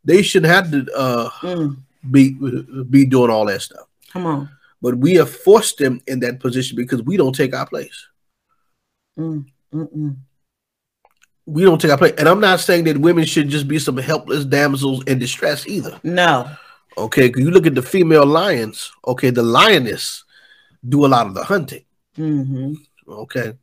they 0.03 0.21
shouldn't 0.21 0.53
have 0.53 0.69
to 0.71 0.85
uh 0.95 1.29
Mm. 1.41 1.77
be 2.11 2.35
be 2.89 3.05
doing 3.05 3.31
all 3.31 3.45
that 3.45 3.61
stuff. 3.63 3.87
Come 4.11 4.25
on. 4.27 4.49
But 4.81 4.97
we 4.99 5.15
have 5.15 5.29
forced 5.35 5.79
them 5.79 6.01
in 6.05 6.19
that 6.19 6.39
position 6.39 6.75
because 6.75 7.01
we 7.01 7.17
don't 7.17 7.33
take 7.35 7.55
our 7.55 7.65
place. 7.65 8.07
Mm. 9.17 9.45
We 11.45 11.63
don't 11.63 11.79
take 11.79 11.91
our 11.91 11.97
place. 11.97 12.15
And 12.17 12.27
I'm 12.27 12.39
not 12.39 12.59
saying 12.59 12.85
that 12.85 12.97
women 12.97 13.25
should 13.25 13.49
just 13.49 13.67
be 13.67 13.77
some 13.77 13.97
helpless 13.97 14.45
damsels 14.45 15.03
in 15.05 15.19
distress 15.19 15.67
either. 15.67 15.99
No. 16.03 16.49
Okay, 16.97 17.31
you 17.35 17.51
look 17.51 17.67
at 17.67 17.75
the 17.75 17.81
female 17.81 18.25
lions, 18.25 18.91
okay, 19.05 19.29
the 19.29 19.43
lioness 19.43 20.23
do 20.87 21.05
a 21.05 21.07
lot 21.07 21.27
of 21.27 21.33
the 21.33 21.43
hunting. 21.43 21.83
Mm-hmm. 22.17 22.73
Okay. 23.07 23.53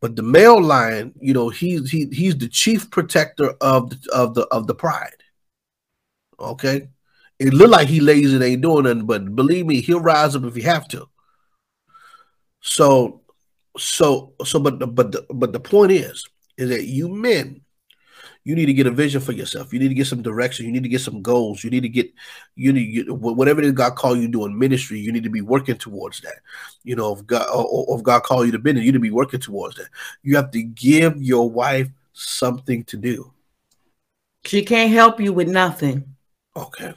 But 0.00 0.16
the 0.16 0.22
male 0.22 0.60
lion, 0.60 1.14
you 1.20 1.34
know, 1.34 1.48
he's 1.48 1.90
he 1.90 2.06
he's 2.12 2.36
the 2.36 2.48
chief 2.48 2.90
protector 2.90 3.54
of 3.60 3.90
the 3.90 4.10
of 4.12 4.34
the 4.34 4.42
of 4.48 4.66
the 4.66 4.74
pride. 4.74 5.22
Okay. 6.38 6.88
It 7.38 7.52
look 7.52 7.70
like 7.70 7.88
he 7.88 8.00
lazy 8.00 8.34
and 8.34 8.44
ain't 8.44 8.62
doing 8.62 8.84
nothing, 8.84 9.06
but 9.06 9.34
believe 9.36 9.66
me, 9.66 9.80
he'll 9.80 10.00
rise 10.00 10.34
up 10.34 10.44
if 10.44 10.54
he 10.54 10.62
have 10.62 10.88
to. 10.88 11.08
So 12.60 13.22
so 13.76 14.32
so 14.44 14.58
but 14.58 14.78
the 14.78 14.86
but 14.86 15.12
the 15.12 15.26
but 15.30 15.52
the 15.52 15.60
point 15.60 15.92
is 15.92 16.26
is 16.56 16.70
that 16.70 16.84
you 16.84 17.08
men 17.08 17.62
you 18.46 18.54
need 18.54 18.66
to 18.66 18.72
get 18.72 18.86
a 18.86 18.92
vision 18.92 19.20
for 19.20 19.32
yourself. 19.32 19.72
You 19.72 19.80
need 19.80 19.88
to 19.88 19.94
get 19.94 20.06
some 20.06 20.22
direction. 20.22 20.66
You 20.66 20.72
need 20.72 20.84
to 20.84 20.88
get 20.88 21.00
some 21.00 21.20
goals. 21.20 21.64
You 21.64 21.70
need 21.70 21.80
to 21.80 21.88
get 21.88 22.12
you 22.54 22.72
need 22.72 22.92
get 22.92 23.12
whatever 23.12 23.60
it 23.60 23.66
is 23.66 23.72
God 23.72 23.96
call 23.96 24.16
you 24.16 24.28
doing 24.28 24.56
ministry. 24.56 25.00
You 25.00 25.10
need 25.10 25.24
to 25.24 25.30
be 25.30 25.40
working 25.40 25.76
towards 25.76 26.20
that. 26.20 26.36
You 26.84 26.94
know, 26.94 27.12
if 27.12 27.26
God 27.26 27.48
or, 27.52 27.64
or 27.64 27.98
if 27.98 28.04
God 28.04 28.22
call 28.22 28.46
you 28.46 28.52
to 28.52 28.60
business, 28.60 28.84
you 28.84 28.92
need 28.92 28.98
to 28.98 29.00
be 29.00 29.10
working 29.10 29.40
towards 29.40 29.74
that. 29.74 29.88
You 30.22 30.36
have 30.36 30.52
to 30.52 30.62
give 30.62 31.20
your 31.20 31.50
wife 31.50 31.88
something 32.12 32.84
to 32.84 32.96
do. 32.96 33.32
She 34.44 34.64
can't 34.64 34.92
help 34.92 35.20
you 35.20 35.32
with 35.32 35.48
nothing. 35.48 36.04
Okay. 36.54 36.94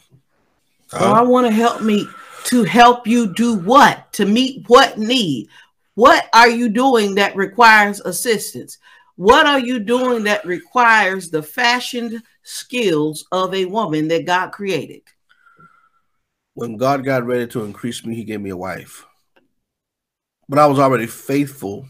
So 0.89 0.98
I 1.00 1.24
want 1.24 1.48
to 1.48 1.52
help 1.52 1.82
me 1.82 2.08
to 2.43 2.63
help 2.63 3.08
you 3.08 3.34
do 3.34 3.56
what? 3.56 4.13
To 4.13 4.28
meet 4.28 4.65
what 4.67 5.00
need? 5.00 5.50
What 5.95 6.30
are 6.32 6.50
you 6.50 6.69
doing 6.69 7.15
that 7.15 7.36
requires 7.36 8.02
assistance? 8.02 8.78
What 9.19 9.45
are 9.45 9.60
you 9.60 9.79
doing 9.79 10.23
that 10.23 10.45
requires 10.45 11.29
the 11.29 11.43
fashioned 11.43 12.23
skills 12.43 13.25
of 13.32 13.53
a 13.53 13.65
woman 13.65 14.08
that 14.08 14.25
God 14.25 14.51
created? 14.51 15.01
when 16.60 16.75
God 16.75 17.05
got 17.05 17.25
ready 17.25 17.47
to 17.47 17.63
increase 17.63 18.03
me, 18.03 18.15
He 18.15 18.25
gave 18.25 18.41
me 18.41 18.49
a 18.49 18.58
wife. 18.58 19.05
But 20.49 20.60
I 20.60 20.65
was 20.65 20.77
already 20.77 21.08
faithful. 21.08 21.88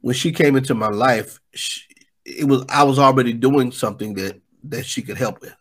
When 0.00 0.14
she 0.14 0.32
came 0.32 0.56
into 0.56 0.74
my 0.74 0.88
life, 0.88 1.40
she, 1.52 1.82
it 2.24 2.48
was 2.48 2.64
I 2.70 2.84
was 2.84 2.98
already 2.98 3.34
doing 3.34 3.72
something 3.72 4.14
that 4.14 4.40
that 4.64 4.86
she 4.86 5.02
could 5.02 5.18
help 5.18 5.42
with. 5.42 5.54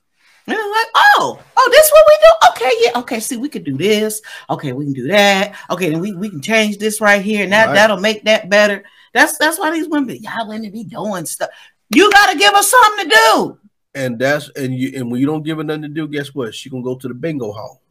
And 0.48 0.56
I'm 0.58 0.72
like, 0.72 0.88
oh, 0.96 1.40
oh, 1.58 1.70
this 1.72 1.92
what 1.92 2.06
we 2.08 2.18
do? 2.22 2.68
Okay, 2.68 2.76
yeah, 2.82 3.00
okay. 3.00 3.20
See, 3.20 3.38
we 3.38 3.50
could 3.50 3.64
do 3.64 3.76
this. 3.76 4.22
Okay, 4.50 4.74
we 4.74 4.86
can 4.86 4.94
do 4.94 5.08
that. 5.08 5.56
Okay, 5.72 5.90
then 5.90 6.00
we, 6.00 6.14
we 6.14 6.30
can 6.30 6.42
change 6.42 6.78
this 6.78 7.02
right 7.02 7.22
here, 7.22 7.44
and 7.44 7.52
that 7.54 7.68
Right. 7.68 7.74
that'll 7.74 8.00
make 8.00 8.24
that 8.26 8.50
better. 8.50 8.84
That's 9.14 9.38
that's 9.38 9.58
why 9.58 9.72
these 9.72 9.88
women, 9.88 10.18
y'all 10.22 10.48
women 10.48 10.70
be 10.72 10.84
doing 10.84 11.26
stuff. 11.26 11.50
You 11.90 12.12
gotta 12.12 12.38
give 12.38 12.54
us 12.54 12.70
something 12.70 13.10
to 13.10 13.16
do. 13.16 13.60
And 13.96 14.20
that's 14.20 14.50
and 14.58 14.76
you 14.76 14.92
and 14.96 15.10
when 15.10 15.20
you 15.22 15.26
don't 15.26 15.44
give 15.44 15.58
her 15.58 15.64
nothing 15.64 15.84
to 15.84 15.88
do, 15.88 16.08
guess 16.08 16.36
what? 16.36 16.54
She 16.54 16.70
gonna 16.70 16.84
go 16.84 16.96
to 16.96 17.08
the 17.08 17.14
bingo 17.14 17.52
hall. 17.52 17.82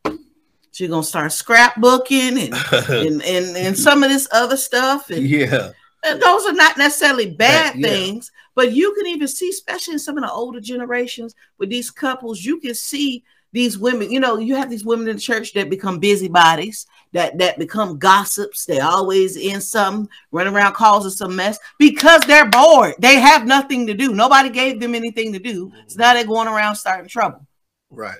She's 0.70 0.90
gonna 0.90 1.02
start 1.02 1.30
scrapbooking 1.32 2.44
and 2.52 2.54
and, 2.90 3.22
and 3.22 3.56
and 3.56 3.78
some 3.78 4.02
of 4.02 4.10
this 4.10 4.28
other 4.32 4.56
stuff. 4.56 5.08
And, 5.10 5.26
yeah. 5.26 5.70
and 6.04 6.20
those 6.20 6.44
are 6.46 6.52
not 6.52 6.76
necessarily 6.76 7.30
bad 7.30 7.72
Bad, 7.74 7.76
yeah. 7.80 7.88
things, 7.88 8.30
but 8.54 8.72
you 8.72 8.94
can 8.94 9.06
even 9.06 9.28
see, 9.28 9.48
especially 9.48 9.94
in 9.94 9.98
some 9.98 10.16
of 10.16 10.24
the 10.24 10.32
older 10.32 10.60
generations 10.60 11.34
with 11.58 11.70
these 11.70 11.90
couples, 11.90 12.44
you 12.44 12.60
can 12.60 12.74
see 12.74 13.24
these 13.52 13.78
women, 13.78 14.10
you 14.10 14.18
know, 14.18 14.36
you 14.38 14.56
have 14.56 14.68
these 14.68 14.84
women 14.84 15.08
in 15.08 15.14
the 15.14 15.22
church 15.22 15.52
that 15.52 15.70
become 15.70 16.00
busybodies, 16.00 16.86
that 17.12 17.38
that 17.38 17.56
become 17.56 17.98
gossips. 17.98 18.64
They're 18.64 18.84
always 18.84 19.36
in 19.36 19.60
some 19.60 20.08
run 20.32 20.48
around 20.48 20.74
causing 20.74 21.12
some 21.12 21.36
mess 21.36 21.58
because 21.78 22.20
they're 22.22 22.50
bored. 22.50 22.94
They 22.98 23.20
have 23.20 23.46
nothing 23.46 23.86
to 23.86 23.94
do. 23.94 24.12
Nobody 24.12 24.50
gave 24.50 24.80
them 24.80 24.96
anything 24.96 25.32
to 25.32 25.38
do. 25.38 25.70
So 25.86 25.94
mm-hmm. 25.94 26.00
now 26.00 26.14
they're 26.14 26.26
going 26.26 26.48
around 26.48 26.74
starting 26.74 27.08
trouble. 27.08 27.46
Right. 27.90 28.18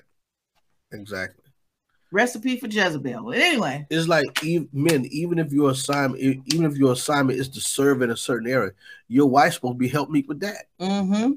Exactly. 0.93 1.44
Recipe 2.15 2.57
for 2.57 2.67
Jezebel. 2.67 3.23
But 3.25 3.37
anyway, 3.37 3.85
it's 3.89 4.07
like 4.07 4.25
even, 4.41 4.69
men, 4.71 5.05
even 5.11 5.37
if 5.37 5.51
your 5.51 5.71
assignment, 5.71 6.21
even 6.21 6.65
if 6.65 6.77
your 6.77 6.93
assignment 6.93 7.37
is 7.37 7.49
to 7.49 7.59
serve 7.59 8.01
in 8.01 8.09
a 8.09 8.17
certain 8.17 8.49
area, 8.49 8.71
your 9.09 9.27
wife's 9.27 9.55
supposed 9.55 9.73
to 9.73 9.77
be 9.77 9.89
help 9.89 10.09
me 10.09 10.23
with 10.25 10.39
that. 10.39 10.65
Mm-hmm. 10.79 11.33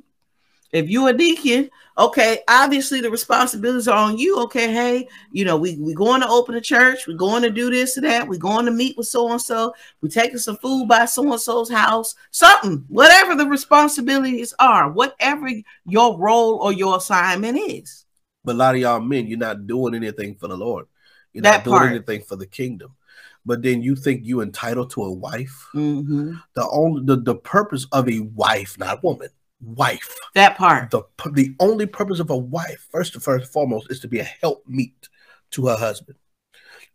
If 0.71 0.89
you 0.89 1.07
a 1.09 1.13
deacon, 1.13 1.71
okay, 1.97 2.41
obviously 2.47 3.01
the 3.01 3.11
responsibilities 3.11 3.89
are 3.89 3.97
on 3.97 4.19
you. 4.19 4.39
Okay, 4.43 4.73
hey, 4.73 5.09
you 5.33 5.45
know, 5.45 5.57
we 5.57 5.77
we 5.79 5.95
going 5.95 6.21
to 6.21 6.29
open 6.29 6.55
a 6.55 6.61
church, 6.61 7.09
we're 7.09 7.17
going 7.17 7.43
to 7.43 7.51
do 7.51 7.71
this 7.71 7.99
or 7.99 8.03
that, 8.03 8.29
we're 8.29 8.39
going 8.39 8.67
to 8.67 8.71
meet 8.71 8.97
with 8.97 9.09
so 9.09 9.33
and 9.33 9.41
so, 9.41 9.75
we're 10.01 10.11
taking 10.11 10.39
some 10.39 10.59
food 10.59 10.87
by 10.87 11.07
so 11.07 11.33
and 11.33 11.41
so's 11.41 11.71
house, 11.71 12.15
something, 12.31 12.85
whatever 12.89 13.35
the 13.35 13.47
responsibilities 13.47 14.55
are, 14.59 14.93
whatever 14.93 15.49
your 15.87 16.19
role 16.19 16.57
or 16.57 16.73
your 16.73 16.99
assignment 16.99 17.59
is. 17.59 18.05
But 18.49 18.55
a 18.55 18.59
lot 18.61 18.77
of 18.77 18.81
y'all 18.81 18.99
men, 18.99 19.27
you're 19.27 19.39
not 19.39 19.67
doing 19.67 19.95
anything 19.95 20.35
for 20.35 20.49
the 20.49 20.57
Lord. 20.57 20.87
You're 21.35 21.43
that 21.43 21.59
not 21.59 21.65
doing 21.65 21.77
part. 21.77 21.91
anything 21.91 22.23
for 22.23 22.35
the 22.35 22.47
kingdom. 22.47 22.97
But 23.45 23.61
then 23.61 23.83
you 23.83 23.95
think 23.95 24.25
you 24.25 24.41
entitled 24.41 24.89
to 24.93 25.03
a 25.03 25.13
wife. 25.13 25.67
Mm-hmm. 25.75 26.33
The 26.55 26.67
only 26.71 27.05
the, 27.05 27.17
the 27.17 27.35
purpose 27.35 27.87
of 27.93 28.09
a 28.09 28.21
wife, 28.21 28.79
not 28.79 29.05
woman, 29.05 29.29
wife. 29.61 30.17
That 30.35 30.57
part. 30.57 30.91
The 30.91 31.03
the 31.33 31.55
only 31.61 31.85
purpose 31.85 32.21
of 32.21 32.31
a 32.31 32.39
wife, 32.39 32.89
first 32.91 33.13
and 33.13 33.23
first 33.23 33.43
and 33.43 33.53
foremost, 33.53 33.91
is 33.91 34.01
to 34.01 34.09
be 34.09 34.21
a 34.21 34.25
helpmeet 34.25 35.11
to 35.51 35.67
her 35.67 35.77
husband. 35.77 36.17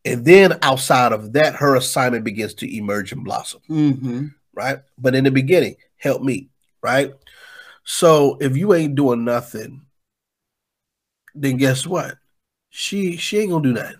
And 0.03 0.25
then 0.25 0.57
outside 0.63 1.11
of 1.11 1.33
that, 1.33 1.53
her 1.57 1.75
assignment 1.75 2.23
begins 2.23 2.55
to 2.55 2.75
emerge 2.75 3.11
and 3.11 3.23
blossom. 3.23 3.61
Mm-hmm. 3.69 4.25
Right. 4.55 4.79
But 4.97 5.13
in 5.13 5.23
the 5.23 5.29
beginning, 5.29 5.75
help 5.97 6.23
me. 6.23 6.49
Right. 6.81 7.13
So 7.83 8.39
if 8.41 8.57
you 8.57 8.73
ain't 8.73 8.95
doing 8.95 9.23
nothing, 9.23 9.83
then 11.35 11.57
guess 11.57 11.85
what? 11.85 12.17
She 12.69 13.17
she 13.17 13.39
ain't 13.39 13.51
gonna 13.51 13.63
do 13.63 13.73
that. 13.73 13.95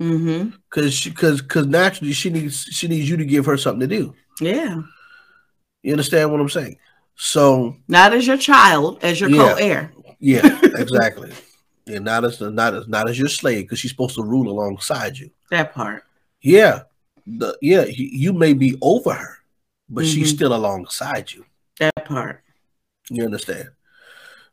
Mm-hmm. 0.00 0.50
Cause 0.70 0.94
she 0.94 1.10
cause 1.10 1.42
cause 1.42 1.66
naturally 1.66 2.12
she 2.12 2.30
needs 2.30 2.64
she 2.64 2.88
needs 2.88 3.08
you 3.08 3.16
to 3.16 3.24
give 3.24 3.46
her 3.46 3.56
something 3.56 3.86
to 3.88 3.96
do. 3.96 4.14
Yeah. 4.40 4.82
You 5.82 5.92
understand 5.92 6.30
what 6.30 6.40
I'm 6.40 6.48
saying? 6.48 6.78
So 7.16 7.76
not 7.88 8.14
as 8.14 8.26
your 8.26 8.38
child, 8.38 8.98
as 9.02 9.20
your 9.20 9.30
yeah, 9.30 9.36
co-heir. 9.36 9.92
Yeah, 10.18 10.58
exactly. 10.62 11.32
and 11.86 12.04
not 12.04 12.24
as 12.24 12.40
not 12.40 12.74
as 12.74 12.88
not 12.88 13.08
as 13.08 13.18
your 13.18 13.28
slave, 13.28 13.64
because 13.64 13.78
she's 13.78 13.90
supposed 13.90 14.14
to 14.16 14.22
rule 14.22 14.50
alongside 14.50 15.18
you. 15.18 15.30
That 15.50 15.74
part. 15.74 16.04
Yeah. 16.40 16.82
The 17.26 17.56
yeah, 17.60 17.84
you 17.88 18.32
may 18.32 18.54
be 18.54 18.76
over 18.80 19.12
her, 19.12 19.38
but 19.88 20.04
mm-hmm. 20.04 20.14
she's 20.14 20.30
still 20.30 20.54
alongside 20.54 21.32
you. 21.32 21.44
That 21.78 22.04
part. 22.04 22.42
You 23.10 23.24
understand? 23.24 23.70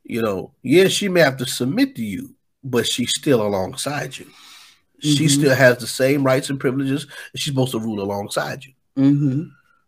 You 0.10 0.22
know, 0.22 0.54
yeah, 0.64 0.88
she 0.88 1.10
may 1.10 1.20
have 1.20 1.36
to 1.38 1.46
submit 1.46 1.96
to 1.98 2.02
you, 2.02 2.34
but 2.64 2.88
she's 2.88 3.14
still 3.14 3.46
alongside 3.46 4.18
you. 4.18 4.26
Mm-hmm. 4.26 5.10
She 5.16 5.28
still 5.28 5.54
has 5.54 5.78
the 5.80 5.88
same 5.88 6.24
rights 6.24 6.50
and 6.50 6.58
privileges. 6.58 7.04
And 7.04 7.40
she's 7.40 7.52
supposed 7.52 7.74
to 7.74 7.80
rule 7.80 8.02
alongside 8.02 8.64
you. 8.64 8.74
Mm-hmm. 8.98 9.44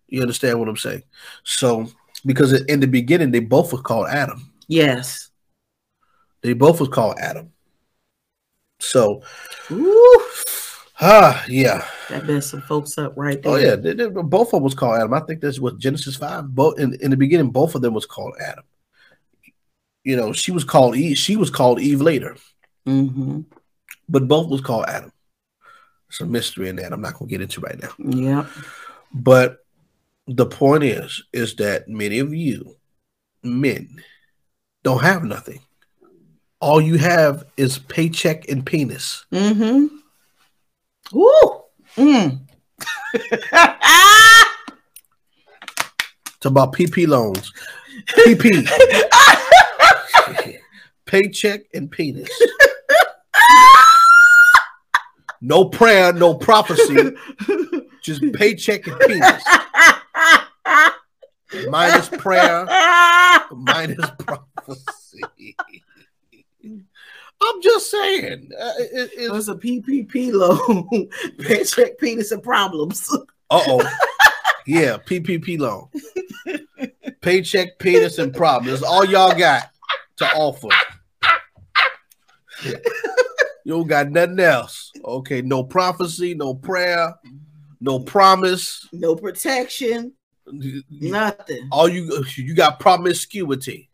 You 0.09 0.21
understand 0.21 0.59
what 0.59 0.67
I'm 0.67 0.75
saying? 0.75 1.03
So 1.45 1.89
because 2.25 2.51
in 2.63 2.81
the 2.81 2.87
beginning 2.87 3.31
they 3.31 3.39
both 3.39 3.71
were 3.71 3.81
called 3.81 4.09
Adam. 4.09 4.51
Yes, 4.67 5.29
they 6.41 6.51
both 6.53 6.81
was 6.81 6.89
called 6.89 7.17
Adam. 7.17 7.53
So, 8.81 9.23
Ooh. 9.71 10.23
ah, 10.99 11.43
yeah, 11.47 11.85
that 12.09 12.27
messed 12.27 12.49
some 12.49 12.61
folks 12.61 12.97
up 12.97 13.13
right 13.15 13.41
there. 13.41 13.51
Oh 13.53 13.55
yeah, 13.55 13.75
they, 13.75 13.93
they, 13.93 14.07
both 14.09 14.47
of 14.47 14.51
them 14.51 14.63
was 14.63 14.75
called 14.75 14.97
Adam. 14.97 15.13
I 15.13 15.21
think 15.21 15.41
that's 15.41 15.59
what 15.59 15.79
Genesis 15.79 16.17
five. 16.17 16.47
Both 16.47 16.77
in, 16.79 16.95
in 17.01 17.09
the 17.09 17.17
beginning, 17.17 17.51
both 17.51 17.73
of 17.75 17.81
them 17.81 17.93
was 17.93 18.05
called 18.05 18.35
Adam. 18.45 18.63
You 20.09 20.15
know, 20.15 20.33
she 20.33 20.51
was 20.51 20.63
called 20.63 20.95
Eve. 20.95 21.19
She 21.19 21.35
was 21.35 21.51
called 21.51 21.79
Eve 21.79 22.01
later, 22.01 22.35
mm-hmm. 22.87 23.41
but 24.09 24.27
both 24.27 24.49
was 24.49 24.59
called 24.59 24.85
Adam. 24.87 25.11
It's 26.07 26.19
a 26.19 26.25
mystery 26.25 26.67
in 26.67 26.77
that. 26.77 26.91
I'm 26.91 27.01
not 27.01 27.13
going 27.13 27.27
to 27.27 27.31
get 27.31 27.41
into 27.41 27.61
right 27.61 27.79
now. 27.79 27.91
Yeah, 27.99 28.47
but 29.13 29.59
the 30.25 30.47
point 30.47 30.83
is, 30.83 31.23
is 31.31 31.57
that 31.57 31.87
many 31.87 32.17
of 32.17 32.33
you 32.33 32.75
men 33.43 34.01
don't 34.83 35.03
have 35.03 35.23
nothing. 35.23 35.59
All 36.59 36.81
you 36.81 36.97
have 36.97 37.45
is 37.55 37.77
paycheck 37.77 38.49
and 38.49 38.65
penis. 38.65 39.27
Mm-hmm. 39.31 39.95
Woo! 41.13 41.61
Mm. 41.97 42.39
it's 46.33 46.45
about 46.45 46.73
PP 46.73 47.07
loans. 47.07 47.53
PP. 48.07 48.67
paycheck 51.09 51.61
and 51.73 51.89
penis. 51.89 52.29
no 55.41 55.65
prayer, 55.65 56.13
no 56.13 56.35
prophecy, 56.35 57.11
just 58.01 58.21
paycheck 58.33 58.87
and 58.87 58.99
penis 59.01 59.43
minus 61.69 62.09
prayer, 62.09 62.65
minus 63.51 64.09
prophecy. 64.19 65.55
I'm 67.41 67.61
just 67.61 67.89
saying. 67.89 68.49
Uh, 68.59 68.71
it, 68.77 69.11
it's 69.15 69.47
a 69.47 69.55
PPP 69.55 70.33
loan. 70.33 71.09
Paycheck, 71.39 71.97
penis, 71.97 72.33
and 72.33 72.43
problems. 72.43 73.09
Uh 73.49 73.61
oh. 73.65 73.97
yeah, 74.67 74.97
PPP 74.97 75.57
loan. 75.57 75.87
Paycheck, 77.21 77.79
penis, 77.79 78.17
and 78.17 78.33
problems. 78.33 78.81
That's 78.81 78.91
all 78.91 79.05
y'all 79.05 79.33
got 79.33 79.71
to 80.17 80.25
offer. 80.33 80.67
You 82.63 83.75
don't 83.75 83.87
got 83.87 84.09
nothing 84.09 84.39
else. 84.39 84.91
Okay, 85.03 85.41
no 85.41 85.63
prophecy, 85.63 86.33
no 86.33 86.55
prayer, 86.55 87.13
no 87.79 87.99
promise, 87.99 88.87
no 88.91 89.15
protection. 89.15 90.13
Nothing. 90.89 91.67
All 91.71 91.87
you 91.87 92.25
you 92.35 92.55
got 92.55 92.79
promiscuity. 92.79 93.89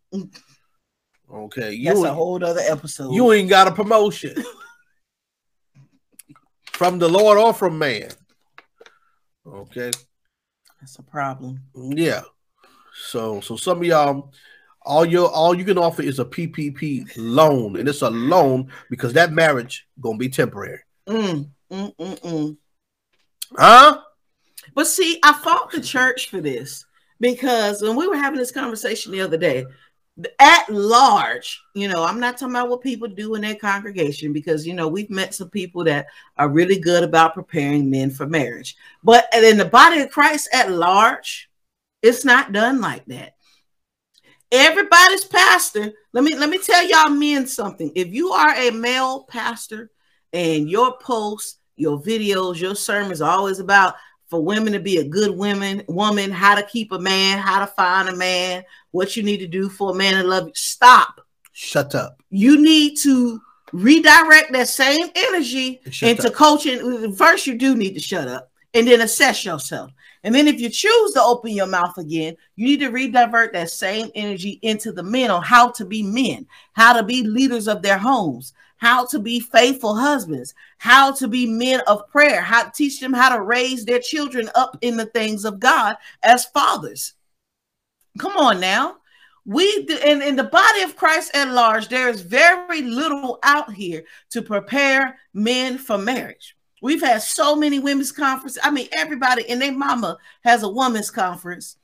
Okay, 1.34 1.74
you 1.74 1.86
that's 1.86 2.04
a 2.04 2.14
whole 2.14 2.44
other 2.44 2.62
episode. 2.62 3.12
You 3.14 3.34
ain't 3.34 3.50
got 3.50 3.68
a 3.68 3.72
promotion 3.72 4.36
from 6.72 7.00
the 7.00 7.10
Lord 7.10 7.38
or 7.38 7.54
from 7.54 7.78
man. 7.78 8.10
Okay, 9.46 9.92
that's 10.80 10.98
a 11.00 11.04
problem. 11.04 11.60
Yeah. 11.74 12.22
So 12.94 13.42
so 13.42 13.58
some 13.58 13.80
of 13.80 13.84
y'all, 13.84 14.32
all 14.86 15.06
your 15.06 15.30
all 15.30 15.56
you 15.56 15.66
can 15.66 15.78
offer 15.78 16.02
is 16.02 16.20
a 16.20 16.26
PPP 16.26 17.12
loan, 17.18 17.76
and 17.76 17.90
it's 17.90 18.02
a 18.02 18.10
loan 18.10 18.72
because 18.90 19.14
that 19.14 19.34
marriage 19.34 19.88
gonna 20.00 20.18
be 20.18 20.30
temporary. 20.30 20.80
Mm, 21.08 21.50
mm, 21.72 21.96
mm, 21.96 22.22
mm. 22.22 22.58
Huh? 23.56 24.02
But 24.74 24.88
see, 24.88 25.20
I 25.24 25.34
fought 25.34 25.72
the 25.72 25.82
church 25.82 26.30
for 26.30 26.42
this 26.42 26.86
because 27.20 27.82
when 27.82 27.96
we 27.96 28.08
were 28.08 28.18
having 28.18 28.40
this 28.40 28.52
conversation 28.52 29.12
the 29.12 29.22
other 29.22 29.38
day, 29.38 29.66
at 30.40 30.70
large, 30.70 31.62
you 31.74 31.88
know, 31.88 32.04
I'm 32.04 32.20
not 32.20 32.38
talking 32.38 32.56
about 32.56 32.70
what 32.70 32.82
people 32.82 33.08
do 33.08 33.36
in 33.36 33.42
their 33.42 33.56
congregation 33.56 34.32
because, 34.32 34.66
you 34.66 34.74
know, 34.74 34.88
we've 34.88 35.10
met 35.10 35.36
some 35.36 35.50
people 35.50 35.84
that 35.86 36.08
are 36.38 36.48
really 36.48 36.80
good 36.80 37.04
about 37.04 37.34
preparing 37.34 37.90
men 37.90 38.10
for 38.10 38.26
marriage. 38.26 38.78
But 39.04 39.28
in 39.34 39.58
the 39.58 39.66
body 39.66 40.02
of 40.02 40.12
Christ 40.12 40.50
at 40.54 40.72
large, 40.72 41.50
it's 42.02 42.24
not 42.24 42.54
done 42.54 42.80
like 42.80 43.06
that. 43.08 43.35
Everybody's 44.56 45.26
pastor. 45.26 45.92
Let 46.14 46.24
me 46.24 46.34
let 46.36 46.50
me 46.50 46.58
tell 46.58 46.88
y'all 46.88 47.10
men 47.10 47.46
something. 47.46 47.92
If 47.94 48.08
you 48.08 48.30
are 48.30 48.56
a 48.56 48.72
male 48.72 49.24
pastor 49.24 49.92
and 50.32 50.70
your 50.70 50.98
posts, 50.98 51.60
your 51.76 52.02
videos, 52.02 52.60
your 52.60 52.74
sermons 52.76 53.22
are 53.22 53.38
always 53.38 53.60
about 53.60 53.96
for 54.28 54.42
women 54.42 54.72
to 54.72 54.80
be 54.80 54.98
a 54.98 55.08
good 55.08 55.36
woman, 55.38 55.84
woman, 55.90 56.32
how 56.32 56.56
to 56.56 56.64
keep 56.64 56.94
a 56.94 57.00
man, 57.00 57.38
how 57.38 57.60
to 57.60 57.68
find 57.68 58.08
a 58.08 58.16
man, 58.16 58.64
what 58.92 59.18
you 59.18 59.24
need 59.24 59.38
to 59.38 59.48
do 59.48 59.68
for 59.68 59.92
a 59.92 59.94
man 59.94 60.22
to 60.22 60.28
love 60.28 60.48
you. 60.48 60.54
Stop. 60.56 61.20
Shut 61.52 61.94
up. 61.94 62.22
You 62.30 62.62
need 62.62 62.98
to 63.00 63.42
redirect 63.74 64.54
that 64.54 64.70
same 64.70 65.10
energy 65.16 65.82
into 66.02 66.28
up. 66.28 66.34
coaching. 66.34 67.14
First, 67.14 67.46
you 67.46 67.58
do 67.58 67.76
need 67.76 67.94
to 67.94 68.00
shut 68.00 68.30
up 68.30 68.52
and 68.76 68.88
then 68.88 69.02
assess 69.02 69.46
yourself. 69.46 69.92
And 70.24 70.36
then 70.36 70.48
if 70.48 70.60
you 70.60 70.70
choose 70.70 71.14
to 71.14 71.22
open 71.22 71.52
your 71.52 71.66
mouth 71.66 71.98
again, 71.98 72.36
you 72.56 72.66
need 72.66 72.82
to 72.82 72.92
redivert 72.92 73.54
that 73.54 73.70
same 73.70 74.12
energy 74.16 74.60
into 74.62 74.92
the 74.92 75.04
men 75.04 75.32
on 75.32 75.42
how 75.42 75.72
to 75.72 75.86
be 75.86 76.04
men, 76.04 76.46
how 76.74 76.94
to 76.94 77.02
be 77.02 77.24
leaders 77.24 77.68
of 77.68 77.82
their 77.82 77.98
homes, 77.98 78.54
how 78.78 79.06
to 79.06 79.20
be 79.20 79.40
faithful 79.40 79.96
husbands, 79.96 80.54
how 80.78 81.12
to 81.14 81.28
be 81.28 81.46
men 81.46 81.82
of 81.88 82.08
prayer, 82.10 82.42
how 82.42 82.64
to 82.64 82.72
teach 82.72 83.00
them 83.00 83.14
how 83.14 83.34
to 83.34 83.42
raise 83.42 83.86
their 83.86 84.00
children 84.00 84.50
up 84.56 84.78
in 84.82 84.98
the 84.98 85.06
things 85.06 85.46
of 85.46 85.60
God 85.60 85.96
as 86.22 86.46
fathers. 86.46 87.14
Come 88.20 88.36
on 88.36 88.60
now. 88.60 88.98
we 89.46 89.88
in, 90.04 90.22
in 90.22 90.36
the 90.36 90.44
body 90.44 90.82
of 90.82 90.98
Christ 90.98 91.36
at 91.36 91.50
large, 91.50 91.88
there 91.88 92.10
is 92.10 92.22
very 92.22 92.82
little 92.82 93.40
out 93.44 93.72
here 93.72 94.04
to 94.32 94.42
prepare 94.42 95.18
men 95.34 95.78
for 95.78 95.98
marriage. 95.98 96.56
We've 96.86 97.02
had 97.02 97.24
so 97.24 97.56
many 97.56 97.80
women's 97.80 98.12
conferences. 98.12 98.62
I 98.64 98.70
mean, 98.70 98.88
everybody 98.92 99.50
and 99.50 99.60
their 99.60 99.72
mama 99.72 100.20
has 100.44 100.62
a 100.62 100.70
women's 100.70 101.10
conference. 101.10 101.78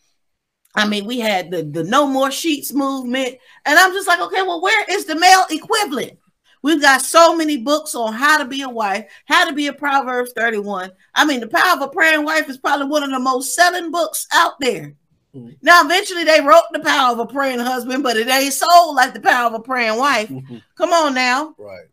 I 0.75 0.87
mean, 0.87 1.05
we 1.05 1.19
had 1.19 1.49
the, 1.49 1.63
the 1.63 1.83
no 1.83 2.05
more 2.05 2.29
sheets 2.29 2.71
movement. 2.71 3.39
And 3.65 3.79
I'm 3.79 3.93
just 3.93 4.07
like, 4.07 4.19
okay, 4.19 4.43
well, 4.43 4.61
where 4.61 4.85
is 4.91 5.05
the 5.05 5.15
male 5.15 5.45
equivalent? 5.49 6.19
We've 6.61 6.79
got 6.79 7.01
so 7.01 7.35
many 7.35 7.57
books 7.57 7.95
on 7.95 8.13
how 8.13 8.37
to 8.37 8.45
be 8.45 8.61
a 8.61 8.69
wife, 8.69 9.05
how 9.25 9.49
to 9.49 9.55
be 9.55 9.65
a 9.65 9.73
Proverbs 9.73 10.33
31. 10.35 10.91
I 11.15 11.25
mean, 11.25 11.39
The 11.39 11.47
Power 11.47 11.77
of 11.77 11.81
a 11.81 11.87
Praying 11.87 12.23
Wife 12.23 12.47
is 12.47 12.59
probably 12.59 12.85
one 12.85 13.01
of 13.01 13.09
the 13.09 13.17
most 13.17 13.55
selling 13.55 13.89
books 13.89 14.27
out 14.31 14.59
there. 14.59 14.93
Mm-hmm. 15.35 15.53
Now, 15.63 15.83
eventually, 15.83 16.25
they 16.25 16.41
wrote 16.41 16.61
The 16.73 16.79
Power 16.79 17.13
of 17.13 17.17
a 17.17 17.25
Praying 17.25 17.57
Husband, 17.57 18.03
but 18.03 18.17
it 18.17 18.27
ain't 18.27 18.53
sold 18.53 18.95
like 18.95 19.15
The 19.15 19.21
Power 19.21 19.47
of 19.47 19.55
a 19.55 19.61
Praying 19.61 19.97
Wife. 19.97 20.29
Mm-hmm. 20.29 20.57
Come 20.75 20.93
on 20.93 21.15
now. 21.15 21.55
Right. 21.57 21.87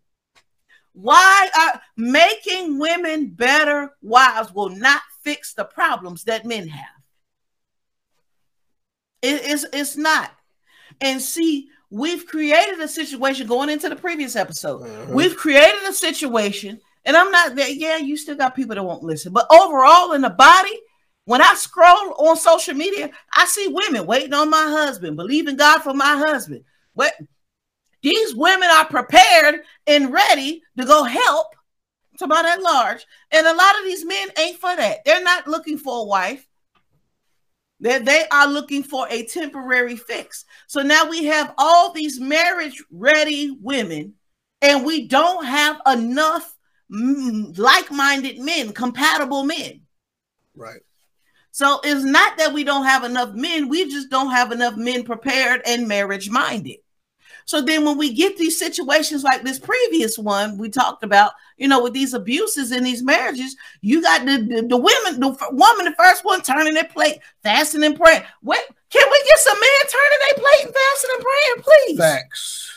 Why 1.00 1.48
are 1.56 1.80
making 1.96 2.80
women 2.80 3.28
better 3.28 3.92
wives 4.02 4.52
will 4.52 4.70
not 4.70 5.00
fix 5.22 5.54
the 5.54 5.64
problems 5.64 6.24
that 6.24 6.44
men 6.44 6.66
have? 6.66 7.02
It, 9.22 9.42
it's, 9.44 9.64
it's 9.72 9.96
not. 9.96 10.32
And 11.00 11.22
see, 11.22 11.68
we've 11.88 12.26
created 12.26 12.80
a 12.80 12.88
situation 12.88 13.46
going 13.46 13.70
into 13.70 13.88
the 13.88 13.94
previous 13.94 14.34
episode. 14.34 14.82
Uh-huh. 14.82 15.12
We've 15.14 15.36
created 15.36 15.88
a 15.88 15.92
situation, 15.92 16.80
and 17.04 17.16
I'm 17.16 17.30
not 17.30 17.54
that. 17.54 17.76
Yeah, 17.76 17.98
you 17.98 18.16
still 18.16 18.34
got 18.34 18.56
people 18.56 18.74
that 18.74 18.82
won't 18.82 19.04
listen, 19.04 19.32
but 19.32 19.46
overall 19.52 20.14
in 20.14 20.22
the 20.22 20.30
body, 20.30 20.80
when 21.26 21.40
I 21.40 21.54
scroll 21.54 22.14
on 22.18 22.36
social 22.36 22.74
media, 22.74 23.10
I 23.32 23.44
see 23.46 23.68
women 23.68 24.04
waiting 24.04 24.34
on 24.34 24.50
my 24.50 24.64
husband, 24.64 25.16
believing 25.16 25.56
God 25.56 25.80
for 25.80 25.94
my 25.94 26.16
husband. 26.16 26.64
What 26.94 27.14
these 28.02 28.34
women 28.34 28.68
are 28.70 28.86
prepared 28.86 29.62
and 29.86 30.12
ready 30.12 30.62
to 30.78 30.84
go 30.84 31.04
help 31.04 31.54
somebody 32.16 32.48
at 32.48 32.62
large, 32.62 33.06
and 33.30 33.46
a 33.46 33.54
lot 33.54 33.78
of 33.78 33.84
these 33.84 34.04
men 34.04 34.28
ain't 34.38 34.58
for 34.58 34.74
that. 34.74 35.04
They're 35.04 35.22
not 35.22 35.46
looking 35.46 35.78
for 35.78 36.02
a 36.02 36.04
wife. 36.04 36.44
That 37.80 38.04
they 38.04 38.24
are 38.32 38.48
looking 38.48 38.82
for 38.82 39.06
a 39.08 39.24
temporary 39.24 39.94
fix. 39.94 40.44
So 40.66 40.82
now 40.82 41.08
we 41.08 41.26
have 41.26 41.54
all 41.58 41.92
these 41.92 42.18
marriage 42.18 42.82
ready 42.90 43.56
women, 43.60 44.14
and 44.60 44.84
we 44.84 45.06
don't 45.06 45.44
have 45.44 45.80
enough 45.86 46.56
like 46.90 47.92
minded 47.92 48.40
men, 48.40 48.72
compatible 48.72 49.44
men. 49.44 49.82
Right. 50.56 50.80
So 51.52 51.80
it's 51.84 52.04
not 52.04 52.36
that 52.38 52.52
we 52.52 52.64
don't 52.64 52.84
have 52.84 53.04
enough 53.04 53.34
men, 53.34 53.68
we 53.68 53.88
just 53.88 54.10
don't 54.10 54.32
have 54.32 54.50
enough 54.50 54.76
men 54.76 55.04
prepared 55.04 55.62
and 55.64 55.86
marriage 55.86 56.30
minded. 56.30 56.78
So 57.48 57.62
then 57.62 57.86
when 57.86 57.96
we 57.96 58.12
get 58.12 58.36
these 58.36 58.58
situations 58.58 59.24
like 59.24 59.42
this 59.42 59.58
previous 59.58 60.18
one 60.18 60.58
we 60.58 60.68
talked 60.68 61.02
about, 61.02 61.32
you 61.56 61.66
know, 61.66 61.82
with 61.82 61.94
these 61.94 62.12
abuses 62.12 62.72
in 62.72 62.84
these 62.84 63.02
marriages, 63.02 63.56
you 63.80 64.02
got 64.02 64.26
the, 64.26 64.36
the, 64.36 64.66
the 64.68 64.76
women, 64.76 65.18
the 65.18 65.34
woman, 65.52 65.86
the 65.86 65.94
first 65.98 66.26
one 66.26 66.42
turning 66.42 66.74
their 66.74 66.84
plate, 66.84 67.20
fasting 67.42 67.84
and 67.84 67.98
praying. 67.98 68.20
What 68.42 68.62
can 68.90 69.02
we 69.10 69.22
get 69.26 69.38
some 69.38 69.58
men 69.58 69.90
turning 69.90 70.18
their 70.26 70.44
plate 70.44 70.66
and 70.66 70.74
fasting 70.74 71.10
and 71.14 71.24
praying, 71.24 71.64
please? 71.86 71.98
Facts. 71.98 72.70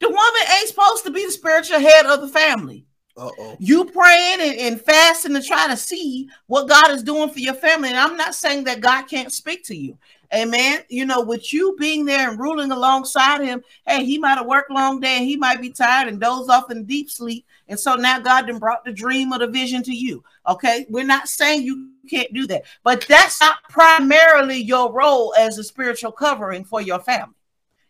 The 0.00 0.08
woman 0.08 0.52
ain't 0.58 0.68
supposed 0.68 1.04
to 1.04 1.10
be 1.10 1.26
the 1.26 1.32
spiritual 1.32 1.80
head 1.80 2.06
of 2.06 2.22
the 2.22 2.28
family. 2.28 2.86
Uh-oh. 3.14 3.56
You 3.60 3.84
praying 3.84 4.40
and, 4.40 4.58
and 4.58 4.80
fasting 4.80 5.34
to 5.34 5.42
try 5.42 5.68
to 5.68 5.76
see 5.76 6.30
what 6.46 6.68
God 6.68 6.92
is 6.92 7.02
doing 7.02 7.28
for 7.28 7.40
your 7.40 7.54
family. 7.54 7.90
And 7.90 7.98
I'm 7.98 8.16
not 8.16 8.34
saying 8.34 8.64
that 8.64 8.80
God 8.80 9.02
can't 9.02 9.32
speak 9.32 9.64
to 9.66 9.76
you. 9.76 9.98
Amen. 10.32 10.80
You 10.88 11.04
know, 11.04 11.20
with 11.20 11.52
you 11.52 11.76
being 11.78 12.04
there 12.04 12.30
and 12.30 12.38
ruling 12.38 12.70
alongside 12.70 13.42
him, 13.42 13.62
hey, 13.86 14.04
he 14.04 14.18
might 14.18 14.38
have 14.38 14.46
worked 14.46 14.70
long 14.70 15.00
day 15.00 15.18
and 15.18 15.26
he 15.26 15.36
might 15.36 15.60
be 15.60 15.70
tired 15.70 16.08
and 16.08 16.20
doze 16.20 16.48
off 16.48 16.70
in 16.70 16.84
deep 16.84 17.10
sleep. 17.10 17.46
And 17.68 17.78
so 17.78 17.94
now 17.94 18.18
God 18.20 18.46
then 18.46 18.58
brought 18.58 18.84
the 18.84 18.92
dream 18.92 19.32
or 19.32 19.38
the 19.38 19.46
vision 19.46 19.82
to 19.84 19.94
you. 19.94 20.22
Okay. 20.48 20.86
We're 20.88 21.04
not 21.04 21.28
saying 21.28 21.62
you 21.62 21.90
can't 22.08 22.32
do 22.32 22.46
that, 22.48 22.64
but 22.82 23.04
that's 23.08 23.40
not 23.40 23.62
primarily 23.68 24.58
your 24.58 24.92
role 24.92 25.34
as 25.38 25.58
a 25.58 25.64
spiritual 25.64 26.12
covering 26.12 26.64
for 26.64 26.80
your 26.80 27.00
family. 27.00 27.34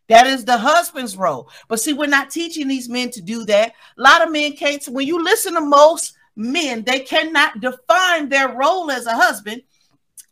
That 0.09 0.27
is 0.27 0.45
the 0.45 0.59
husband's 0.59 1.17
role. 1.17 1.49
But 1.69 1.81
see, 1.81 1.95
we're 1.95 2.07
not 2.07 2.31
teaching 2.31 2.69
these 2.69 2.89
men 2.89 3.11
to 3.11 3.23
do 3.23 3.45
that. 3.47 3.73
A 3.97 4.03
lot 4.03 4.23
of 4.23 4.31
men 4.31 4.53
can't. 4.53 4.85
When 4.87 5.07
you 5.07 5.23
listen 5.23 5.55
to 5.55 5.61
most 5.63 6.15
men, 6.37 6.83
they 6.83 7.01
cannot 7.01 7.61
define 7.61 8.29
their 8.29 8.55
role 8.55 8.91
as 8.91 9.07
a 9.07 9.15
husband 9.15 9.63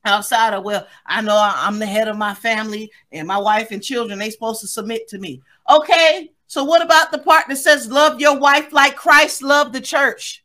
outside 0.04 0.52
of 0.52 0.64
well 0.64 0.86
i 1.06 1.20
know 1.20 1.36
i'm 1.38 1.78
the 1.78 1.86
head 1.86 2.08
of 2.08 2.16
my 2.16 2.34
family 2.34 2.90
and 3.12 3.26
my 3.26 3.38
wife 3.38 3.70
and 3.70 3.82
children 3.82 4.18
they 4.18 4.30
supposed 4.30 4.60
to 4.60 4.66
submit 4.66 5.08
to 5.08 5.18
me. 5.18 5.40
Okay 5.70 6.30
so 6.46 6.64
what 6.64 6.82
about 6.82 7.10
the 7.12 7.18
part 7.18 7.46
that 7.48 7.56
says 7.56 7.90
love 7.90 8.20
your 8.20 8.38
wife 8.38 8.72
like 8.72 8.96
christ 8.96 9.42
loved 9.42 9.72
the 9.72 9.80
church. 9.80 10.44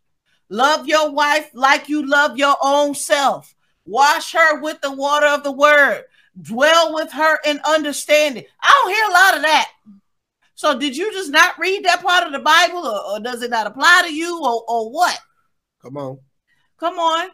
Love 0.50 0.88
your 0.88 1.12
wife 1.12 1.50
like 1.54 1.89
you 1.89 2.08
love 2.08 2.38
your 2.38 2.56
own 2.62 2.96
self. 2.96 3.54
Wash 3.86 4.32
her 4.34 4.62
with 4.62 4.80
the 4.82 4.91
water 4.91 5.28
of 5.28 5.43
the 5.43 5.52
word. 5.52 6.04
Dwell 6.41 6.93
with 6.93 7.12
her 7.12 7.39
in 7.46 7.60
understanding. 7.67 8.46
I 8.62 8.82
don't 8.84 8.93
hear 8.93 9.06
a 9.06 9.12
lot 9.12 9.36
of 9.38 9.41
that. 9.41 9.72
So 10.56 10.80
did 10.80 10.96
you 10.96 11.12
just 11.12 11.32
not 11.32 11.60
read 11.60 11.84
that 11.86 12.02
part 12.02 12.26
of 12.26 12.32
the 12.32 12.39
bible 12.39 12.86
or, 12.86 13.12
or 13.12 13.20
does 13.20 13.41
it 13.41 13.50
not 13.50 13.67
apply 13.67 14.04
to 14.06 14.13
you 14.13 14.41
or, 14.41 14.63
or 14.67 14.91
what? 14.91 15.20
Come 15.82 15.98
on. 15.98 16.20
Come 16.80 17.00
on 17.00 17.30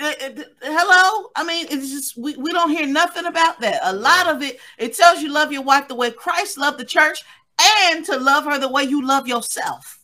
it, 0.00 0.38
it, 0.38 0.48
hello? 0.62 1.30
I 1.36 1.44
mean 1.44 1.66
it's 1.70 1.90
just 1.90 2.16
we, 2.16 2.36
we 2.36 2.52
don't 2.52 2.70
hear 2.70 2.86
nothing 2.86 3.26
about 3.26 3.60
that. 3.60 3.80
A 3.84 3.92
lot 3.92 4.26
of 4.26 4.42
it 4.42 4.58
it 4.78 4.94
tells 4.94 5.20
you 5.20 5.32
love 5.32 5.52
your 5.52 5.62
wife 5.62 5.88
the 5.88 5.94
way 5.94 6.10
christ 6.10 6.58
loved 6.58 6.78
the 6.78 6.84
church 6.84 7.22
and 7.60 8.04
to 8.06 8.16
love 8.16 8.44
her 8.44 8.58
the 8.58 8.70
way 8.70 8.84
you 8.84 9.06
love 9.06 9.28
yourself. 9.28 9.98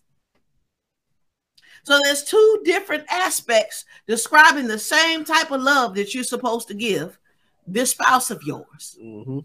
So 1.84 2.00
there's 2.02 2.24
two 2.24 2.62
different 2.64 3.04
aspects 3.10 3.84
describing 4.06 4.66
the 4.66 4.78
same 4.78 5.24
type 5.24 5.52
of 5.52 5.62
love 5.62 5.94
that 5.94 6.14
you're 6.14 6.24
supposed 6.24 6.68
to 6.68 6.74
give 6.74 7.18
this 7.66 7.92
spouse 7.92 8.30
of 8.30 8.42
yours. 8.42 8.98
Mm-hmm. 9.00 9.38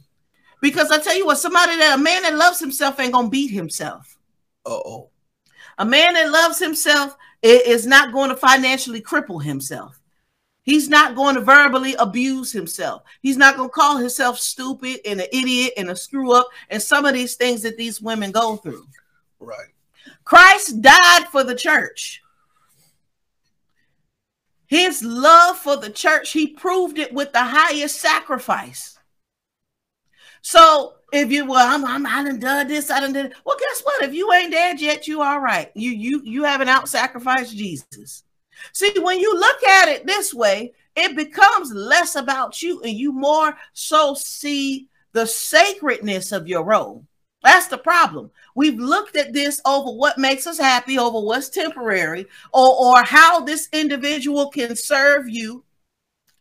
because 0.62 0.92
i 0.92 1.00
tell 1.00 1.18
you 1.18 1.26
what 1.26 1.40
somebody 1.40 1.76
that 1.78 1.98
a 1.98 2.02
man 2.02 2.24
that 2.24 2.36
loves 2.36 2.60
himself 2.60 3.00
ain't 3.00 3.14
gonna 3.14 3.30
beat 3.30 3.52
himself. 3.52 4.18
Uh-oh. 4.66 5.10
A 5.78 5.86
man 5.86 6.14
that 6.14 6.32
loves 6.32 6.60
himself 6.60 7.16
is 7.42 7.88
not 7.88 8.14
going 8.14 8.30
to 8.30 8.36
financially 8.36 9.02
cripple 9.02 9.42
himself 9.42 10.01
He's 10.64 10.90
not 10.90 11.16
going 11.16 11.36
to 11.36 11.42
verbally 11.42 11.96
abuse 11.96 12.52
himself. 12.52 13.04
He's 13.22 13.38
not 13.38 13.58
going 13.58 13.70
to 13.70 13.74
call 13.74 13.98
himself 13.98 14.38
stupid 14.38 15.00
and 15.06 15.20
an 15.20 15.28
idiot 15.34 15.74
and 15.76 15.90
a 15.90 15.96
screw 15.96 16.34
up 16.34 16.48
and 16.70 16.82
some 16.82 17.06
of 17.06 17.14
these 17.14 17.36
things 17.36 17.64
that 17.64 17.78
these 17.78 18.02
women 18.02 18.32
go 18.32 18.58
through. 18.58 18.86
Right. 19.40 19.70
Christ 20.24 20.82
died 20.82 21.28
for 21.32 21.44
the 21.44 21.56
church. 21.56 22.22
His 24.68 25.04
love 25.04 25.58
for 25.58 25.78
the 25.78 25.90
church, 25.90 26.32
he 26.32 26.48
proved 26.48 26.98
it 26.98 27.12
with 27.14 27.34
the 27.34 27.44
highest 27.44 28.00
sacrifice. 28.00 28.98
So 30.42 30.94
if 31.12 31.32
you 31.32 31.46
well, 31.46 31.68
I'm, 31.68 31.84
I'm 31.86 32.06
I 32.06 32.24
done 32.24 32.40
done 32.40 32.68
this, 32.68 32.90
I 32.90 33.00
done 33.00 33.14
did. 33.14 33.34
Well, 33.46 33.58
guess 33.60 33.82
what? 33.82 34.04
If 34.04 34.14
you 34.14 34.32
ain't 34.32 34.52
dead 34.52 34.80
yet, 34.80 35.08
you 35.08 35.22
all 35.22 35.40
right. 35.40 35.72
You 35.76 35.92
you 35.92 36.22
you 36.24 36.44
haven't 36.44 36.70
out 36.70 36.88
sacrificed 36.88 37.56
Jesus. 37.56 38.24
See, 38.74 38.94
when 39.00 39.20
you 39.20 39.34
look 39.34 39.64
at 39.64 39.90
it 39.90 40.06
this 40.06 40.34
way, 40.34 40.74
it 40.96 41.16
becomes 41.16 41.72
less 41.72 42.16
about 42.16 42.62
you 42.62 42.82
and 42.82 42.94
you 42.94 43.12
more 43.12 43.56
so 43.74 44.14
see 44.14 44.90
the 45.14 45.26
sacredness 45.26 46.32
of 46.32 46.48
your 46.48 46.64
role. 46.64 47.06
That's 47.44 47.68
the 47.68 47.78
problem. 47.78 48.30
We've 48.56 48.78
looked 48.78 49.16
at 49.16 49.34
this 49.34 49.62
over 49.66 49.92
what 49.92 50.18
makes 50.18 50.46
us 50.46 50.60
happy, 50.60 51.00
over 51.00 51.20
what's 51.20 51.50
temporary, 51.50 52.28
or, 52.54 52.98
or 52.98 53.04
how 53.04 53.40
this 53.40 53.68
individual 53.74 54.50
can 54.50 54.76
serve 54.76 55.28
you. 55.28 55.64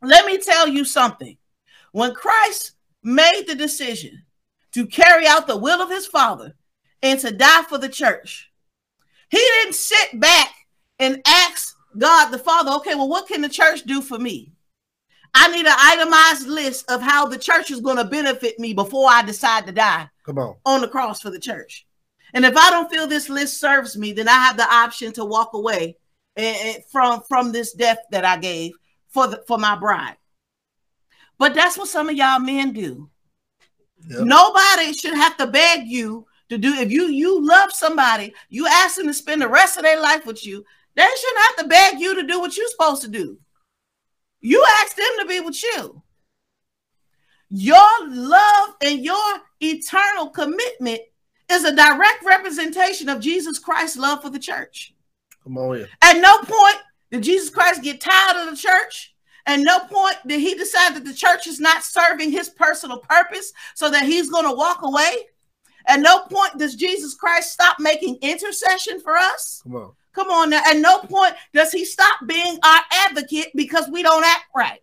Let 0.02 0.26
me 0.26 0.38
tell 0.38 0.68
you 0.68 0.84
something. 0.84 1.38
When 1.92 2.14
Christ 2.14 2.72
made 3.02 3.44
the 3.46 3.54
decision 3.54 4.24
to 4.72 4.86
carry 4.86 5.26
out 5.26 5.46
the 5.46 5.56
will 5.56 5.80
of 5.80 5.90
his 5.90 6.06
Father 6.06 6.54
and 7.02 7.18
to 7.20 7.30
die 7.30 7.62
for 7.62 7.78
the 7.78 7.88
church, 7.88 8.50
he 9.30 9.38
didn't 9.38 9.74
sit 9.74 10.20
back 10.20 10.50
and 10.98 11.22
ask 11.26 11.76
God 11.96 12.30
the 12.30 12.38
Father, 12.38 12.72
okay, 12.72 12.94
well, 12.94 13.08
what 13.08 13.28
can 13.28 13.40
the 13.40 13.48
church 13.48 13.82
do 13.82 14.00
for 14.00 14.18
me? 14.18 14.52
I 15.34 15.48
need 15.48 15.66
an 15.66 15.76
itemized 15.76 16.48
list 16.48 16.90
of 16.90 17.00
how 17.00 17.26
the 17.26 17.38
church 17.38 17.70
is 17.70 17.80
going 17.80 17.96
to 17.96 18.04
benefit 18.04 18.58
me 18.58 18.74
before 18.74 19.08
I 19.08 19.22
decide 19.22 19.66
to 19.66 19.72
die. 19.72 20.08
Come 20.24 20.38
on. 20.38 20.56
On 20.64 20.80
the 20.80 20.88
cross 20.88 21.20
for 21.20 21.30
the 21.30 21.38
church. 21.38 21.86
And 22.34 22.44
if 22.44 22.56
I 22.56 22.70
don't 22.70 22.90
feel 22.90 23.06
this 23.06 23.28
list 23.28 23.58
serves 23.58 23.96
me, 23.96 24.12
then 24.12 24.28
I 24.28 24.34
have 24.34 24.56
the 24.56 24.72
option 24.72 25.12
to 25.14 25.24
walk 25.24 25.50
away 25.54 25.96
eh, 26.36 26.54
eh, 26.60 26.78
from 26.90 27.22
from 27.28 27.52
this 27.52 27.72
death 27.72 27.98
that 28.10 28.24
I 28.24 28.36
gave 28.36 28.72
for 29.08 29.26
the, 29.26 29.42
for 29.46 29.58
my 29.58 29.76
bride. 29.76 30.16
But 31.38 31.54
that's 31.54 31.76
what 31.76 31.88
some 31.88 32.08
of 32.08 32.16
y'all 32.16 32.38
men 32.38 32.72
do. 32.72 33.10
Yep. 34.08 34.20
Nobody 34.20 34.92
should 34.92 35.14
have 35.14 35.36
to 35.38 35.46
beg 35.46 35.86
you 35.86 36.26
to 36.50 36.58
do 36.58 36.74
if 36.74 36.90
you 36.90 37.06
you 37.06 37.46
love 37.46 37.72
somebody, 37.72 38.34
you 38.48 38.66
ask 38.66 38.96
them 38.96 39.06
to 39.06 39.14
spend 39.14 39.42
the 39.42 39.48
rest 39.48 39.76
of 39.76 39.84
their 39.84 40.00
life 40.00 40.26
with 40.26 40.44
you. 40.44 40.64
They 40.96 41.02
shouldn't 41.02 41.44
have 41.46 41.56
to 41.56 41.68
beg 41.68 42.00
you 42.00 42.14
to 42.16 42.26
do 42.26 42.40
what 42.40 42.56
you're 42.56 42.68
supposed 42.68 43.02
to 43.02 43.08
do. 43.08 43.38
You 44.40 44.64
ask 44.80 44.96
them 44.96 45.12
to 45.20 45.26
be 45.26 45.40
with 45.40 45.62
you. 45.62 46.02
Your 47.50 48.08
love 48.08 48.76
and 48.82 49.04
your 49.04 49.40
eternal 49.60 50.30
commitment 50.30 51.00
is 51.50 51.64
a 51.64 51.74
direct 51.74 52.24
representation 52.24 53.08
of 53.08 53.20
Jesus 53.20 53.58
Christ's 53.58 53.96
love 53.96 54.22
for 54.22 54.30
the 54.30 54.38
church. 54.38 54.94
Come 55.42 55.58
on 55.58 55.78
in. 55.78 55.86
At 56.00 56.20
no 56.20 56.38
point 56.38 56.76
did 57.10 57.22
Jesus 57.22 57.50
Christ 57.50 57.82
get 57.82 58.00
tired 58.00 58.36
of 58.36 58.50
the 58.50 58.56
church. 58.56 59.14
At 59.46 59.60
no 59.60 59.80
point 59.80 60.16
did 60.26 60.40
he 60.40 60.54
decide 60.54 60.94
that 60.94 61.04
the 61.04 61.14
church 61.14 61.46
is 61.46 61.58
not 61.58 61.82
serving 61.82 62.30
his 62.30 62.50
personal 62.50 62.98
purpose 62.98 63.52
so 63.74 63.90
that 63.90 64.04
he's 64.04 64.30
going 64.30 64.44
to 64.44 64.54
walk 64.54 64.82
away. 64.82 65.26
At 65.86 66.00
no 66.00 66.20
point 66.20 66.58
does 66.58 66.76
Jesus 66.76 67.14
Christ 67.14 67.52
stop 67.52 67.78
making 67.80 68.18
intercession 68.22 69.00
for 69.00 69.16
us. 69.16 69.60
Come 69.64 69.76
on. 69.76 69.92
Come 70.12 70.28
on 70.30 70.50
now. 70.50 70.62
At 70.66 70.78
no 70.78 71.00
point 71.00 71.34
does 71.52 71.72
he 71.72 71.84
stop 71.84 72.26
being 72.26 72.58
our 72.64 72.80
advocate 73.06 73.50
because 73.54 73.88
we 73.88 74.02
don't 74.02 74.24
act 74.24 74.44
right. 74.54 74.82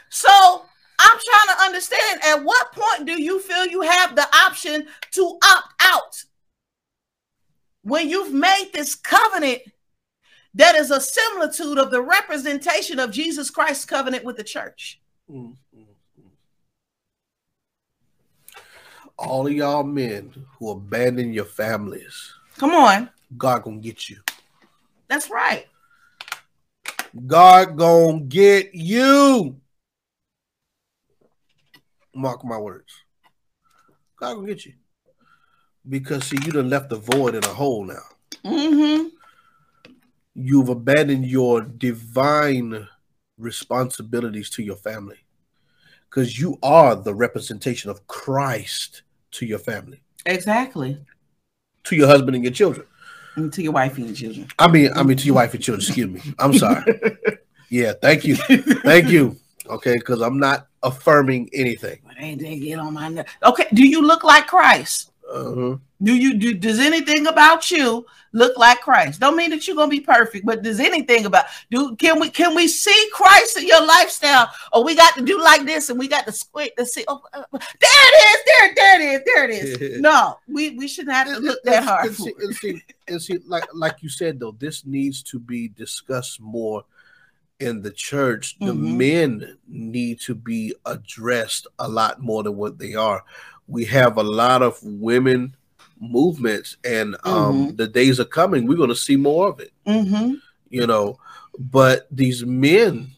so 0.08 0.62
I'm 0.98 1.18
trying 1.18 1.56
to 1.56 1.62
understand 1.62 2.20
at 2.24 2.44
what 2.44 2.72
point 2.72 3.06
do 3.06 3.22
you 3.22 3.40
feel 3.40 3.66
you 3.66 3.82
have 3.82 4.16
the 4.16 4.26
option 4.34 4.86
to 5.12 5.38
opt 5.44 5.74
out? 5.80 6.24
When 7.82 8.08
you've 8.08 8.32
made 8.34 8.70
this 8.72 8.94
covenant 8.94 9.62
that 10.54 10.74
is 10.74 10.90
a 10.90 11.00
similitude 11.00 11.78
of 11.78 11.90
the 11.90 12.02
representation 12.02 12.98
of 12.98 13.12
Jesus 13.12 13.50
Christ's 13.50 13.84
covenant 13.84 14.24
with 14.24 14.36
the 14.36 14.44
church. 14.44 15.00
Mm, 15.30 15.54
mm, 15.76 15.84
mm. 16.20 16.30
All 19.16 19.46
of 19.46 19.52
y'all 19.52 19.84
men 19.84 20.32
who 20.58 20.70
abandon 20.70 21.32
your 21.32 21.44
families. 21.44 22.34
Come 22.58 22.72
on. 22.72 23.08
God 23.36 23.62
gonna 23.62 23.78
get 23.78 24.10
you. 24.10 24.18
That's 25.06 25.30
right. 25.30 25.66
God 27.26 27.76
gonna 27.76 28.20
get 28.20 28.74
you. 28.74 29.60
Mark 32.14 32.44
my 32.44 32.58
words. 32.58 32.92
God 34.16 34.34
gonna 34.34 34.48
get 34.48 34.66
you. 34.66 34.74
Because 35.88 36.24
see, 36.24 36.38
you 36.44 36.50
done 36.50 36.68
left 36.68 36.90
the 36.90 36.96
void 36.96 37.36
in 37.36 37.44
a 37.44 37.48
hole 37.48 37.84
now. 37.84 38.02
Mm-hmm. 38.44 39.08
You've 40.34 40.68
abandoned 40.68 41.26
your 41.26 41.62
divine 41.62 42.88
responsibilities 43.38 44.50
to 44.50 44.62
your 44.62 44.76
family. 44.76 45.18
Because 46.10 46.38
you 46.40 46.58
are 46.62 46.96
the 46.96 47.14
representation 47.14 47.90
of 47.90 48.06
Christ 48.08 49.02
to 49.32 49.46
your 49.46 49.58
family. 49.58 50.02
Exactly. 50.26 50.98
To 51.84 51.96
your 51.96 52.06
husband 52.06 52.34
and 52.34 52.44
your 52.44 52.52
children. 52.52 52.86
And 53.36 53.52
to 53.52 53.62
your 53.62 53.72
wife 53.72 53.96
and 53.96 54.06
your 54.06 54.14
children. 54.14 54.48
I 54.58 54.68
mean, 54.68 54.90
I 54.94 55.02
mean 55.02 55.16
to 55.16 55.24
your 55.24 55.36
wife 55.36 55.54
and 55.54 55.62
children, 55.62 55.86
excuse 55.86 56.08
me. 56.08 56.34
I'm 56.38 56.52
sorry. 56.54 56.84
yeah, 57.70 57.92
thank 58.00 58.24
you. 58.24 58.36
Thank 58.36 59.08
you. 59.08 59.36
Okay, 59.66 59.94
because 59.94 60.20
I'm 60.20 60.38
not 60.38 60.66
affirming 60.82 61.50
anything. 61.52 62.00
But 62.04 62.16
they, 62.18 62.34
they 62.34 62.58
get 62.58 62.78
on 62.78 62.94
my 62.94 63.08
nerves. 63.08 63.30
Okay, 63.44 63.66
do 63.72 63.86
you 63.86 64.02
look 64.02 64.24
like 64.24 64.46
Christ? 64.46 65.12
Uh-huh. 65.30 65.76
Do 66.02 66.14
you 66.14 66.34
do 66.34 66.54
does 66.54 66.78
anything 66.78 67.26
about 67.26 67.70
you 67.70 68.06
look 68.32 68.56
like 68.56 68.80
Christ? 68.80 69.20
Don't 69.20 69.36
mean 69.36 69.50
that 69.50 69.66
you're 69.66 69.76
gonna 69.76 69.90
be 69.90 70.00
perfect, 70.00 70.46
but 70.46 70.62
does 70.62 70.80
anything 70.80 71.26
about 71.26 71.46
do 71.70 71.96
can 71.96 72.20
we 72.20 72.30
can 72.30 72.54
we 72.54 72.68
see 72.68 73.10
Christ 73.12 73.58
in 73.58 73.66
your 73.66 73.84
lifestyle? 73.84 74.48
Or 74.72 74.84
we 74.84 74.94
got 74.94 75.14
to 75.16 75.22
do 75.22 75.42
like 75.42 75.66
this 75.66 75.90
and 75.90 75.98
we 75.98 76.08
got 76.08 76.24
to 76.26 76.32
squint 76.32 76.72
to 76.78 76.86
see 76.86 77.04
oh, 77.08 77.20
uh, 77.34 77.42
there 77.52 77.60
it 77.82 78.16
is, 78.24 78.44
there, 78.46 78.74
there 78.74 79.00
it 79.00 79.04
is, 79.04 79.22
there 79.26 79.44
it 79.44 79.50
is. 79.50 80.00
no, 80.00 80.38
we, 80.46 80.70
we 80.70 80.88
shouldn't 80.88 81.14
have 81.14 81.26
to 81.26 81.40
look 81.40 81.58
that 81.64 81.84
hard. 81.84 82.06
And 82.06 82.16
see, 82.16 82.34
and 82.40 82.54
see, 82.54 82.82
and 83.08 83.22
see, 83.22 83.38
like 83.46 83.64
like 83.74 84.02
you 84.02 84.08
said 84.08 84.40
though, 84.40 84.52
this 84.52 84.86
needs 84.86 85.22
to 85.24 85.38
be 85.38 85.68
discussed 85.68 86.40
more 86.40 86.84
in 87.60 87.82
the 87.82 87.90
church, 87.90 88.56
the 88.60 88.66
mm-hmm. 88.66 88.98
men 88.98 89.58
need 89.66 90.20
to 90.20 90.34
be 90.34 90.74
addressed 90.86 91.66
a 91.78 91.88
lot 91.88 92.20
more 92.20 92.42
than 92.42 92.56
what 92.56 92.78
they 92.78 92.94
are. 92.94 93.24
We 93.68 93.84
have 93.84 94.16
a 94.16 94.22
lot 94.22 94.62
of 94.62 94.78
women 94.82 95.54
movements, 96.00 96.76
and 96.84 97.16
um, 97.24 97.68
mm-hmm. 97.68 97.76
the 97.76 97.86
days 97.86 98.18
are 98.18 98.24
coming. 98.24 98.66
We're 98.66 98.76
going 98.76 98.88
to 98.88 98.96
see 98.96 99.16
more 99.16 99.48
of 99.48 99.60
it. 99.60 99.72
Mm-hmm. 99.86 100.34
You 100.70 100.86
know, 100.86 101.18
but 101.58 102.06
these 102.10 102.44
men, 102.44 103.10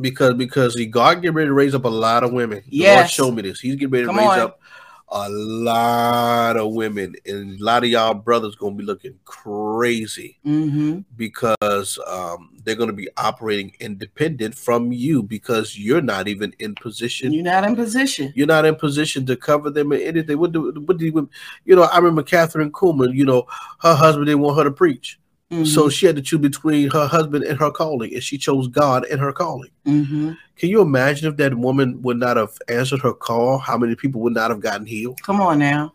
because 0.00 0.34
because 0.34 0.74
he 0.74 0.86
God 0.86 1.22
get 1.22 1.34
ready 1.34 1.48
to 1.48 1.54
raise 1.54 1.74
up 1.74 1.84
a 1.84 1.88
lot 1.88 2.24
of 2.24 2.32
women. 2.32 2.62
Yes. 2.66 2.88
The 2.88 2.96
Lord 2.96 3.10
showed 3.10 3.36
me 3.36 3.42
this. 3.48 3.60
He's 3.60 3.74
getting 3.74 3.90
ready 3.90 4.04
to 4.04 4.08
Come 4.08 4.18
raise 4.18 4.28
on. 4.28 4.40
up 4.40 4.60
a 5.08 5.28
lot 5.30 6.56
of 6.56 6.72
women 6.72 7.14
and 7.26 7.60
a 7.60 7.64
lot 7.64 7.84
of 7.84 7.90
y'all 7.90 8.14
brothers 8.14 8.56
gonna 8.56 8.74
be 8.74 8.84
looking 8.84 9.16
crazy 9.24 10.38
mm-hmm. 10.44 11.00
because 11.16 11.98
um, 12.06 12.50
they're 12.64 12.74
gonna 12.74 12.92
be 12.92 13.08
operating 13.16 13.72
independent 13.78 14.54
from 14.54 14.92
you 14.92 15.22
because 15.22 15.78
you're 15.78 16.02
not 16.02 16.26
even 16.26 16.52
in 16.58 16.74
position. 16.74 17.32
You're 17.32 17.44
not 17.44 17.64
in 17.64 17.76
position. 17.76 18.32
You're 18.34 18.48
not 18.48 18.64
in 18.64 18.74
position 18.74 19.24
to 19.26 19.36
cover 19.36 19.70
them 19.70 19.92
in 19.92 20.00
anything. 20.00 20.38
What 20.38 20.52
do 20.52 20.72
what 20.86 20.98
do 20.98 21.04
you, 21.04 21.30
you 21.64 21.76
know? 21.76 21.84
I 21.84 21.98
remember 21.98 22.22
Kathryn 22.22 22.70
Kuhlman. 22.70 23.14
You 23.14 23.26
know, 23.26 23.46
her 23.80 23.94
husband 23.94 24.26
didn't 24.26 24.40
want 24.40 24.58
her 24.58 24.64
to 24.64 24.72
preach. 24.72 25.20
Mm-hmm. 25.50 25.64
So 25.64 25.88
she 25.88 26.06
had 26.06 26.16
to 26.16 26.22
choose 26.22 26.40
between 26.40 26.90
her 26.90 27.06
husband 27.06 27.44
and 27.44 27.58
her 27.58 27.70
calling, 27.70 28.12
and 28.12 28.22
she 28.22 28.36
chose 28.36 28.66
God 28.66 29.04
and 29.04 29.20
her 29.20 29.32
calling. 29.32 29.70
Mm-hmm. 29.86 30.32
Can 30.56 30.68
you 30.68 30.80
imagine 30.80 31.28
if 31.28 31.36
that 31.36 31.54
woman 31.54 32.02
would 32.02 32.16
not 32.16 32.36
have 32.36 32.58
answered 32.68 33.00
her 33.02 33.12
call? 33.12 33.58
How 33.58 33.78
many 33.78 33.94
people 33.94 34.20
would 34.22 34.34
not 34.34 34.50
have 34.50 34.60
gotten 34.60 34.86
healed? 34.86 35.22
Come 35.22 35.40
on 35.40 35.60
now. 35.60 35.92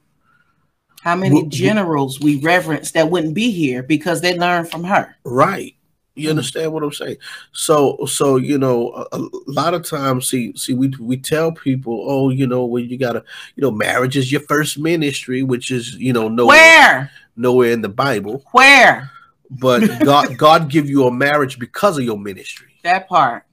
How 1.02 1.16
many 1.16 1.48
generals 1.48 2.20
we 2.20 2.40
reverence 2.42 2.92
that 2.92 3.10
wouldn't 3.10 3.34
be 3.34 3.52
here 3.52 3.82
because 3.82 4.22
they 4.22 4.38
learned 4.38 4.70
from 4.70 4.84
her? 4.84 5.18
Right. 5.26 5.76
You 6.14 6.24
mm-hmm. 6.24 6.30
understand 6.38 6.72
what 6.72 6.84
I'm 6.84 6.92
saying? 6.92 7.18
So, 7.52 8.06
so 8.06 8.38
you 8.38 8.58
know, 8.58 9.08
a, 9.12 9.18
a, 9.18 9.30
lot 9.48 9.74
of 9.74 9.84
times, 9.84 10.30
see, 10.30 10.56
see, 10.56 10.74
we 10.74 10.94
we 11.00 11.18
tell 11.18 11.52
people, 11.52 12.06
oh, 12.08 12.30
you 12.30 12.46
know, 12.46 12.66
when 12.66 12.88
you 12.88 12.98
gotta, 12.98 13.24
you 13.56 13.62
know, 13.62 13.72
marriage 13.72 14.16
is 14.16 14.32
your 14.32 14.42
first 14.42 14.78
ministry, 14.78 15.42
which 15.42 15.72
is, 15.72 15.96
you 15.96 16.14
know, 16.14 16.30
nowhere, 16.30 16.58
where 16.58 17.12
nowhere 17.36 17.72
in 17.72 17.82
the 17.82 17.90
Bible. 17.90 18.44
Where? 18.52 19.10
But 19.52 20.00
God, 20.04 20.38
God 20.38 20.70
give 20.70 20.90
you 20.90 21.06
a 21.06 21.12
marriage 21.12 21.60
because 21.60 21.98
of 21.98 22.04
your 22.04 22.18
ministry. 22.18 22.80
That 22.84 23.08
part. 23.08 23.44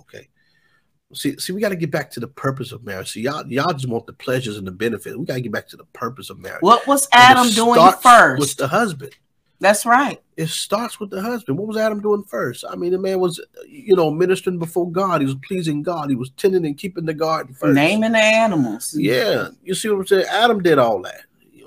Okay. 0.00 0.28
See, 1.12 1.36
see, 1.38 1.52
we 1.52 1.60
got 1.60 1.68
to 1.68 1.76
get 1.76 1.90
back 1.90 2.10
to 2.12 2.20
the 2.20 2.26
purpose 2.26 2.72
of 2.72 2.84
marriage. 2.84 3.12
See, 3.12 3.20
y'all, 3.20 3.46
y'all 3.46 3.72
just 3.72 3.88
want 3.88 4.06
the 4.06 4.12
pleasures 4.14 4.56
and 4.56 4.66
the 4.66 4.72
benefits. 4.72 5.16
We 5.16 5.26
got 5.26 5.34
to 5.34 5.40
get 5.40 5.52
back 5.52 5.68
to 5.68 5.76
the 5.76 5.84
purpose 5.84 6.30
of 6.30 6.38
marriage. 6.40 6.62
What 6.62 6.86
was 6.86 7.06
Adam 7.12 7.48
doing 7.50 7.92
first? 8.00 8.40
With 8.40 8.56
the 8.56 8.68
husband. 8.68 9.12
That's 9.60 9.86
right. 9.86 10.20
It 10.36 10.48
starts 10.48 10.98
with 10.98 11.10
the 11.10 11.22
husband. 11.22 11.58
What 11.58 11.68
was 11.68 11.76
Adam 11.76 12.00
doing 12.00 12.24
first? 12.24 12.64
I 12.68 12.74
mean, 12.74 12.92
the 12.92 12.98
man 12.98 13.20
was, 13.20 13.40
you 13.66 13.94
know, 13.94 14.10
ministering 14.10 14.58
before 14.58 14.90
God. 14.90 15.20
He 15.20 15.26
was 15.26 15.36
pleasing 15.36 15.82
God. 15.82 16.10
He 16.10 16.16
was 16.16 16.30
tending 16.36 16.66
and 16.66 16.76
keeping 16.76 17.04
the 17.04 17.14
garden 17.14 17.54
first. 17.54 17.74
Naming 17.74 18.12
the 18.12 18.18
animals. 18.18 18.94
Yeah. 18.98 19.48
You 19.62 19.74
see 19.74 19.88
what 19.88 20.00
I'm 20.00 20.06
saying? 20.06 20.26
Adam 20.28 20.62
did 20.62 20.78
all 20.78 21.00
that. 21.02 21.22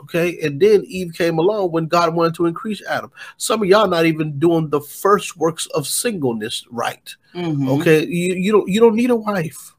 Okay. 0.08 0.40
And 0.42 0.60
then 0.60 0.86
Eve 0.88 1.14
came 1.14 1.38
along 1.38 1.72
when 1.72 1.88
God 1.88 2.16
wanted 2.16 2.36
to 2.36 2.46
increase 2.46 2.82
Adam. 2.88 3.12
Some 3.36 3.62
of 3.62 3.68
y'all 3.68 3.88
not 3.88 4.06
even 4.06 4.40
doing 4.40 4.70
the 4.70 4.80
first 4.80 5.36
works 5.36 5.66
of 5.68 5.86
singleness 5.86 6.66
right. 6.72 7.14
Mm-hmm. 7.36 7.70
Okay. 7.70 8.06
You, 8.06 8.36
you 8.36 8.52
don't 8.54 8.70
you 8.70 8.80
don't 8.80 8.96
need 8.96 9.10
a 9.10 9.16
wife. 9.16 9.74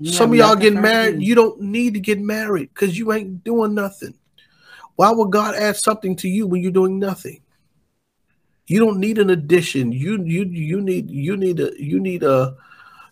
You 0.00 0.10
Some 0.10 0.30
of 0.30 0.36
y'all 0.36 0.56
getting 0.56 0.80
married, 0.80 1.22
you 1.22 1.34
don't 1.34 1.60
need 1.60 1.94
to 1.94 2.00
get 2.00 2.18
married 2.18 2.70
because 2.74 2.98
you 2.98 3.12
ain't 3.12 3.44
doing 3.44 3.74
nothing. 3.74 4.14
Why 4.96 5.10
would 5.10 5.30
God 5.30 5.54
add 5.54 5.76
something 5.76 6.16
to 6.16 6.28
you 6.28 6.46
when 6.46 6.62
you're 6.62 6.72
doing 6.72 6.98
nothing? 6.98 7.42
You 8.66 8.80
don't 8.80 8.98
need 8.98 9.18
an 9.18 9.30
addition. 9.30 9.92
You 9.92 10.22
you 10.24 10.44
you 10.44 10.80
need 10.80 11.10
you 11.10 11.36
need 11.36 11.60
a 11.60 11.70
you 11.80 12.00
need 12.00 12.22
a 12.22 12.56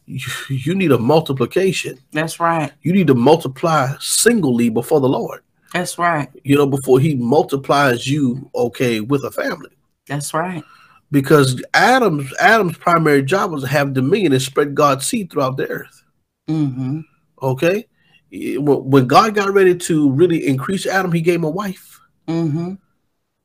you 0.48 0.74
need 0.74 0.92
a 0.92 0.98
multiplication. 0.98 1.98
That's 2.12 2.40
right. 2.40 2.72
You 2.82 2.92
need 2.92 3.06
to 3.08 3.14
multiply 3.14 3.94
singly 4.00 4.70
before 4.70 5.00
the 5.00 5.08
Lord. 5.08 5.42
That's 5.72 5.98
right. 5.98 6.28
You 6.44 6.56
know, 6.56 6.66
before 6.66 6.98
he 7.00 7.14
multiplies 7.14 8.06
you, 8.06 8.50
okay, 8.54 9.00
with 9.00 9.24
a 9.24 9.30
family. 9.30 9.70
That's 10.06 10.32
right. 10.32 10.64
Because 11.10 11.62
Adam's 11.74 12.32
Adam's 12.38 12.76
primary 12.76 13.22
job 13.22 13.50
was 13.50 13.62
to 13.62 13.68
have 13.68 13.94
dominion 13.94 14.32
and 14.32 14.42
spread 14.42 14.74
God's 14.74 15.06
seed 15.06 15.30
throughout 15.30 15.56
the 15.56 15.68
earth. 15.68 16.04
Mm-hmm. 16.48 17.00
Okay. 17.42 17.86
When 18.30 19.06
God 19.06 19.34
got 19.34 19.52
ready 19.54 19.74
to 19.74 20.10
really 20.10 20.46
increase 20.46 20.86
Adam, 20.86 21.12
he 21.12 21.22
gave 21.22 21.36
him 21.36 21.44
a 21.44 21.50
wife. 21.50 22.00
Mm-hmm. 22.26 22.74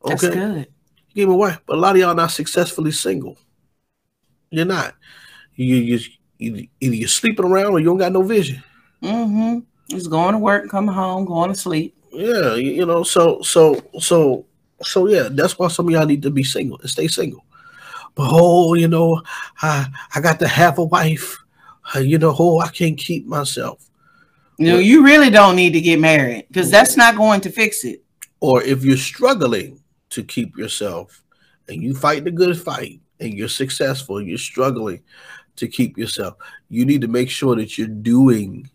That's 0.06 0.24
okay? 0.24 0.34
good. 0.34 0.68
He 1.08 1.22
gave 1.22 1.28
him 1.28 1.36
a 1.36 1.38
wife. 1.38 1.60
But 1.66 1.78
a 1.78 1.80
lot 1.80 1.96
of 1.96 2.02
y'all 2.02 2.16
not 2.16 2.32
successfully 2.32 2.92
single. 2.92 3.38
You're 4.50 4.66
not. 4.66 4.96
You 5.56 6.00
you 6.38 6.68
either 6.80 6.96
you're 6.96 7.08
sleeping 7.08 7.46
around 7.46 7.68
or 7.68 7.80
you 7.80 7.86
don't 7.86 7.98
got 7.98 8.12
no 8.12 8.24
vision. 8.24 8.62
Mm-hmm. 9.02 9.60
Just 9.90 10.10
going 10.10 10.34
to 10.34 10.40
work, 10.40 10.70
coming 10.70 10.94
home, 10.94 11.26
going 11.26 11.50
to 11.50 11.56
sleep 11.56 11.96
yeah, 12.14 12.56
you 12.56 12.86
know, 12.86 13.04
so 13.04 13.42
so 13.42 13.82
so 14.00 14.46
so 14.82 15.08
yeah, 15.08 15.30
that's 15.32 15.58
why 15.58 15.68
some 15.68 15.88
of 15.88 15.92
y'all 15.92 16.06
need 16.06 16.22
to 16.24 16.32
be 16.32 16.44
single 16.44 16.80
and 16.80 16.90
stay 16.90 17.08
single. 17.08 17.46
But 18.16 18.28
oh, 18.32 18.74
you 18.76 18.88
know, 18.88 19.22
I 19.62 19.88
I 20.16 20.22
got 20.22 20.40
to 20.40 20.48
have 20.48 20.78
a 20.78 20.84
wife. 20.84 21.38
Uh, 21.96 22.00
you 22.00 22.18
know, 22.18 22.36
oh, 22.38 22.60
I 22.60 22.70
can't 22.70 22.98
keep 22.98 23.26
myself. 23.26 23.90
You 24.58 24.68
know, 24.68 24.80
you 24.80 25.04
really 25.04 25.30
don't 25.30 25.56
need 25.56 25.74
to 25.74 25.82
get 25.82 26.00
married 26.00 26.46
because 26.48 26.70
that's 26.70 26.96
not 26.96 27.18
going 27.18 27.42
to 27.42 27.50
fix 27.50 27.84
it. 27.84 28.04
Or 28.40 28.62
if 28.62 28.84
you're 28.84 28.98
struggling 28.98 29.82
to 30.12 30.24
keep 30.24 30.56
yourself 30.58 31.24
and 31.68 31.82
you 31.82 31.96
fight 31.96 32.24
the 32.24 32.32
good 32.32 32.58
fight 32.62 33.02
and 33.20 33.34
you're 33.34 33.50
successful, 33.50 34.22
you're 34.22 34.38
struggling, 34.38 35.02
to 35.56 35.68
keep 35.68 35.98
yourself. 35.98 36.36
You 36.70 36.86
need 36.86 37.02
to 37.02 37.08
make 37.08 37.30
sure 37.30 37.56
that 37.56 37.78
you're 37.78 37.88
doing 37.88 38.70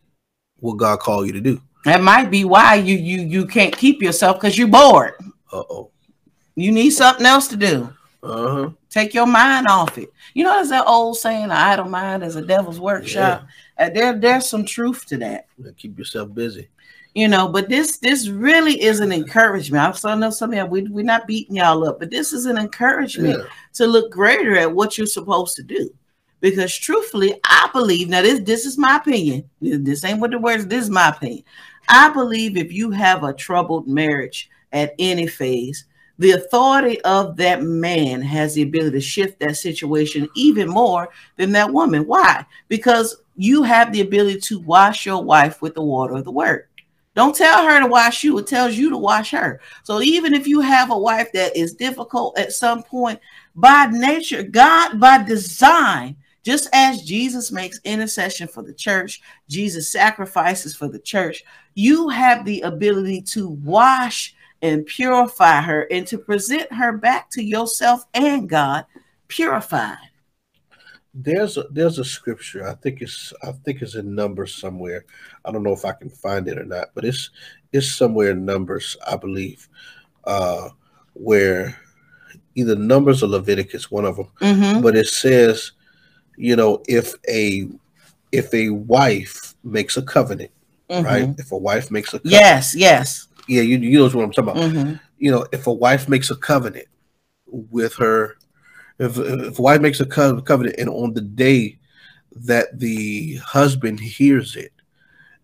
what 0.61 0.76
God 0.76 1.01
called 1.01 1.26
you 1.26 1.32
to 1.32 1.41
do. 1.41 1.61
That 1.85 2.03
might 2.03 2.31
be 2.31 2.45
why 2.45 2.74
you 2.74 2.97
you 2.97 3.20
you 3.22 3.47
can't 3.47 3.76
keep 3.76 4.03
yourself 4.03 4.37
because 4.39 4.59
you're 4.59 4.68
bored. 4.68 5.14
Uh 5.53 5.62
oh. 5.70 5.91
You 6.57 6.72
need 6.72 6.91
something 6.91 7.24
else 7.24 7.49
to 7.49 7.57
do. 7.57 7.93
Uh 8.22 8.49
huh. 8.51 8.70
Take 8.91 9.14
your 9.14 9.26
mind 9.26 9.66
off 9.68 9.97
it. 9.97 10.12
You 10.35 10.45
know, 10.45 10.55
there's 10.55 10.70
that 10.70 10.87
old 10.87 11.16
saying, 11.18 11.45
"An 11.45 11.51
idle 11.53 11.89
mind 11.89 12.24
is 12.24 12.37
a 12.37 12.43
devil's 12.43 12.81
workshop." 12.81 13.47
And 13.76 13.95
there, 13.95 14.18
there's 14.18 14.49
some 14.49 14.64
truth 14.64 15.07
to 15.07 15.16
that. 15.18 15.47
Keep 15.76 15.99
yourself 15.99 16.35
busy. 16.35 16.68
You 17.14 17.29
know, 17.29 17.49
but 17.49 17.68
this 17.68 17.99
this 17.99 18.29
really 18.29 18.81
is 18.83 19.01
an 19.01 19.12
encouragement. 19.12 20.05
I 20.05 20.14
know 20.14 20.31
some 20.31 20.51
of 20.53 20.57
y'all 20.59 20.66
we 20.68 20.83
we're 20.83 21.05
not 21.05 21.26
beating 21.26 21.57
y'all 21.57 21.87
up, 21.89 21.99
but 22.01 22.11
this 22.11 22.33
is 22.33 22.47
an 22.47 22.59
encouragement 22.59 23.39
Yeah. 23.39 23.45
to 23.74 23.87
look 23.87 24.11
greater 24.11 24.57
at 24.57 24.72
what 24.72 24.99
you're 24.99 25.07
supposed 25.07 25.57
to 25.57 25.62
do. 25.62 25.91
Because 26.41 26.76
truthfully, 26.76 27.39
I 27.45 27.68
believe 27.72 28.09
now 28.09 28.22
this 28.22 28.41
this 28.41 28.64
is 28.64 28.78
my 28.78 28.97
opinion. 28.97 29.49
This 29.61 30.05
ain't 30.05 30.20
what 30.20 30.30
the 30.30 30.39
words. 30.39 30.66
This 30.66 30.84
is 30.84 30.91
my 30.91 31.09
opinion. 31.09 31.45
I 31.89 32.11
believe 32.11 32.57
if 32.57 32.72
you 32.72 32.91
have 32.91 33.24
a 33.24 33.32
troubled 33.32 33.89
marriage 33.89 34.51
at 34.72 34.95
any 34.99 35.26
phase, 35.26 35.86
the 36.18 36.32
authority 36.32 37.01
of 37.03 37.36
that 37.36 37.62
man 37.62 38.20
has 38.22 38.55
the 38.55 38.62
ability 38.62 38.99
to 38.99 39.01
shift 39.01 39.41
that 39.41 39.57
situation 39.57 40.28
even 40.34 40.68
more 40.68 41.09
than 41.36 41.53
that 41.53 41.72
woman. 41.72 42.07
Why? 42.07 42.45
Because 42.68 43.22
you 43.36 43.62
have 43.62 43.93
the 43.93 44.01
ability 44.01 44.41
to 44.41 44.59
wash 44.61 45.07
your 45.07 45.22
wife 45.22 45.62
with 45.62 45.74
the 45.74 45.82
water 45.82 46.14
of 46.14 46.24
the 46.24 46.30
word. 46.30 46.66
Don't 47.14 47.34
tell 47.34 47.64
her 47.64 47.80
to 47.80 47.86
wash 47.86 48.22
you, 48.22 48.39
it 48.39 48.47
tells 48.47 48.76
you 48.76 48.91
to 48.91 48.97
wash 48.97 49.30
her. 49.30 49.61
So 49.82 50.03
even 50.03 50.34
if 50.34 50.47
you 50.47 50.61
have 50.61 50.91
a 50.91 50.99
wife 50.99 51.32
that 51.32 51.57
is 51.57 51.74
difficult 51.74 52.39
at 52.39 52.53
some 52.53 52.82
point, 52.82 53.18
by 53.57 53.86
nature, 53.86 54.43
God, 54.43 55.01
by 55.01 55.22
design, 55.22 56.16
just 56.49 56.66
as 56.72 57.03
Jesus 57.03 57.53
makes 57.53 57.78
intercession 57.84 58.49
for 58.49 58.62
the 58.62 58.72
church, 58.72 59.20
Jesus 59.51 59.92
sacrifices 59.92 60.74
for 60.74 60.88
the 60.88 60.99
church, 60.99 61.44
you 61.74 62.09
have 62.09 62.46
the 62.46 62.62
ability 62.62 63.20
to 63.20 63.51
wash 63.51 64.34
and 64.62 64.86
purify 64.86 65.61
her 65.61 65.82
and 65.90 66.07
to 66.07 66.16
present 66.16 66.72
her 66.72 66.96
back 66.96 67.28
to 67.32 67.42
yourself 67.42 68.07
and 68.14 68.49
God 68.49 68.86
purified. 69.28 69.99
There's 71.12 71.59
a 71.59 71.64
there's 71.70 71.99
a 71.99 72.05
scripture. 72.05 72.66
I 72.66 72.76
think 72.76 73.03
it's 73.03 73.34
I 73.42 73.53
think 73.53 73.82
it's 73.82 73.94
in 73.94 74.14
Numbers 74.14 74.55
somewhere. 74.55 75.05
I 75.44 75.53
don't 75.53 75.62
know 75.62 75.74
if 75.74 75.84
I 75.84 75.92
can 75.92 76.09
find 76.09 76.49
it 76.49 76.57
or 76.57 76.64
not, 76.64 76.92
but 76.94 77.05
it's 77.05 77.28
it's 77.74 77.92
somewhere 77.92 78.30
in 78.30 78.46
Numbers, 78.46 78.96
I 79.07 79.16
believe, 79.16 79.68
uh, 80.24 80.70
where 81.12 81.78
either 82.55 82.74
Numbers 82.74 83.22
or 83.22 83.26
Leviticus, 83.26 83.90
one 83.90 84.07
of 84.07 84.16
them. 84.16 84.28
Mhm. 84.40 84.82
But 84.82 84.96
it 84.96 85.09
says, 85.09 85.72
you 86.39 86.57
know, 86.57 86.82
if 86.89 87.14
a 87.28 87.68
if 88.32 88.53
a 88.55 88.70
wife 88.70 89.55
makes 89.64 89.97
a 89.97 90.03
covenant, 90.03 90.51
Mhm. 90.91 91.05
right? 91.05 91.28
If 91.39 91.53
a 91.53 91.57
wife 91.57 91.91
makes 91.91 92.11
a 92.14 92.18
covenant, 92.18 92.41
Yes, 92.41 92.74
yes. 92.74 93.26
yeah, 93.49 93.62
you 93.62 93.78
you 93.78 93.99
know 93.99 94.05
what 94.05 94.24
I'm 94.24 94.32
talking 94.32 94.51
about. 94.51 94.57
Mhm. 94.70 95.01
you 95.18 95.30
know, 95.32 95.45
if 95.53 95.66
a 95.66 95.72
wife 95.72 96.09
makes 96.09 96.30
a 96.30 96.36
covenant 96.36 96.86
with 97.51 97.95
her, 97.95 98.36
if, 99.01 99.18
if 99.18 99.59
a 99.59 99.62
wife 99.62 99.80
makes 99.80 99.99
a 100.01 100.07
co- 100.07 100.41
covenant, 100.41 100.76
and 100.78 100.89
on 100.89 101.12
the 101.12 101.20
day 101.20 101.78
that 102.32 102.78
the 102.78 103.36
husband 103.45 103.99
hears 103.99 104.55
it 104.55 104.70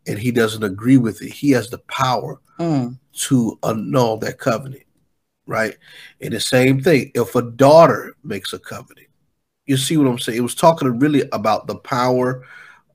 and 0.07 0.18
he 0.18 0.30
doesn't 0.30 0.62
agree 0.62 0.97
with 0.99 1.22
it, 1.22 1.32
he 1.32 1.51
has 1.51 1.68
the 1.70 1.78
power 1.88 2.38
Mm. 2.61 2.97
to 3.26 3.59
annul 3.64 4.16
that 4.18 4.38
covenant, 4.38 4.84
right? 5.47 5.76
And 6.20 6.32
the 6.34 6.38
same 6.40 6.80
thing, 6.80 7.11
if 7.16 7.34
a 7.34 7.42
daughter 7.42 8.14
makes 8.22 8.53
a 8.53 8.61
covenant, 8.61 9.09
you 9.66 9.76
see 9.76 9.96
what 9.96 10.06
I'm 10.06 10.18
saying? 10.18 10.38
It 10.38 10.42
was 10.42 10.54
talking 10.54 10.98
really 10.98 11.22
about 11.32 11.66
the 11.66 11.76
power 11.76 12.42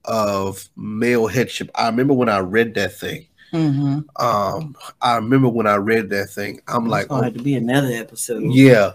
of 0.06 0.68
male 0.76 1.28
headship. 1.28 1.70
I 1.76 1.88
remember 1.88 2.14
when 2.14 2.30
I 2.30 2.40
read 2.40 2.74
that 2.76 2.94
thing. 2.98 3.26
Mhm. 3.54 4.06
Um, 4.18 4.76
I 5.02 5.16
remember 5.16 5.50
when 5.50 5.66
I 5.68 5.76
read 5.76 6.10
that 6.12 6.30
thing, 6.30 6.62
I'm 6.68 6.84
It's 6.86 6.92
like, 6.92 7.08
oh, 7.10 7.22
have 7.22 7.34
to 7.34 7.42
be 7.42 7.56
another 7.56 7.92
episode. 7.92 8.44
yeah, 8.54 8.92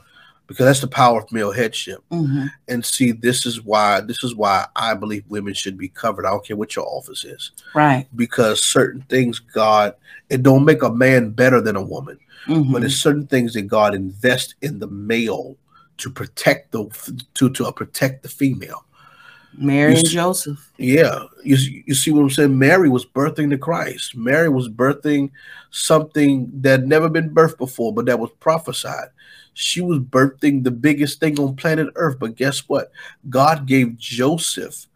because 0.47 0.66
that's 0.66 0.81
the 0.81 0.87
power 0.87 1.20
of 1.20 1.33
male 1.33 1.51
headship. 1.51 1.99
Mhm. 2.12 2.49
And 2.68 2.85
see, 2.85 3.11
this 3.11 3.47
is 3.47 3.62
why 3.64 4.01
this 4.01 4.22
is 4.22 4.35
why 4.37 4.66
I 4.77 4.95
believe 4.95 5.25
women 5.29 5.55
should 5.55 5.77
be 5.77 5.89
covered. 5.89 6.25
I 6.25 6.31
don't 6.31 6.47
care 6.47 6.57
what 6.57 6.77
your 6.77 6.87
office 6.87 7.25
is, 7.25 7.51
Right. 7.75 8.07
because 8.14 8.62
certain 8.62 9.05
things 9.09 9.41
God 9.41 9.95
it 10.31 10.43
don't 10.43 10.64
make 10.64 10.83
a 10.83 10.91
man 10.91 11.31
better 11.31 11.61
than 11.61 11.77
a 11.77 11.83
woman, 11.83 12.18
Mhm. 12.47 12.72
but 12.72 12.83
it's 12.85 12.95
certain 12.95 13.27
things 13.27 13.55
that 13.55 13.62
God 13.62 13.95
invests 13.95 14.55
in 14.62 14.79
the 14.79 14.87
male 14.87 15.57
to 15.99 16.11
protect 16.11 16.73
the 16.73 16.89
to 17.35 17.51
to 17.51 17.67
uh, 17.67 17.73
protect 17.73 18.23
the 18.23 18.29
female. 18.29 18.85
Mary 19.57 19.93
you 19.93 19.99
and 19.99 20.09
Joseph. 20.09 20.73
Yeah, 20.79 21.25
you 21.43 21.57
you 21.87 21.95
see 21.95 22.11
what 22.11 22.23
I'm 22.23 22.31
saying? 22.31 22.59
Mary 22.59 22.89
was 22.89 23.07
birthing 23.07 23.51
the 23.51 23.59
Christ. 23.59 24.17
Mary 24.17 24.49
was 24.49 24.69
birthing 24.69 25.31
something 25.71 26.51
that 26.61 26.81
had 26.81 26.89
never 26.89 27.09
been 27.09 27.31
birthed 27.31 27.59
before, 27.59 27.95
but 27.95 28.07
that 28.07 28.19
was 28.19 28.31
prophesied. 28.41 29.09
She 29.55 29.81
was 29.81 30.01
birthing 30.01 30.65
the 30.65 30.73
biggest 30.73 31.21
thing 31.21 31.39
on 31.39 31.55
planet 31.55 31.89
Earth. 31.95 32.19
But 32.19 32.37
guess 32.37 32.69
what? 32.69 32.91
God 33.31 33.67
gave 33.67 33.97
Joseph 33.97 34.87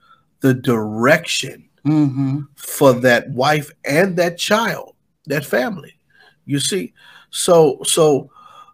the 0.40 0.54
direction 0.54 1.68
hmm 1.84 2.40
for 2.56 2.92
that 2.92 3.30
wife 3.30 3.70
and 3.84 4.16
that 4.16 4.36
child, 4.36 4.94
that 5.26 5.44
family. 5.44 5.94
You 6.44 6.58
see, 6.58 6.92
so 7.30 7.78
so 7.84 8.30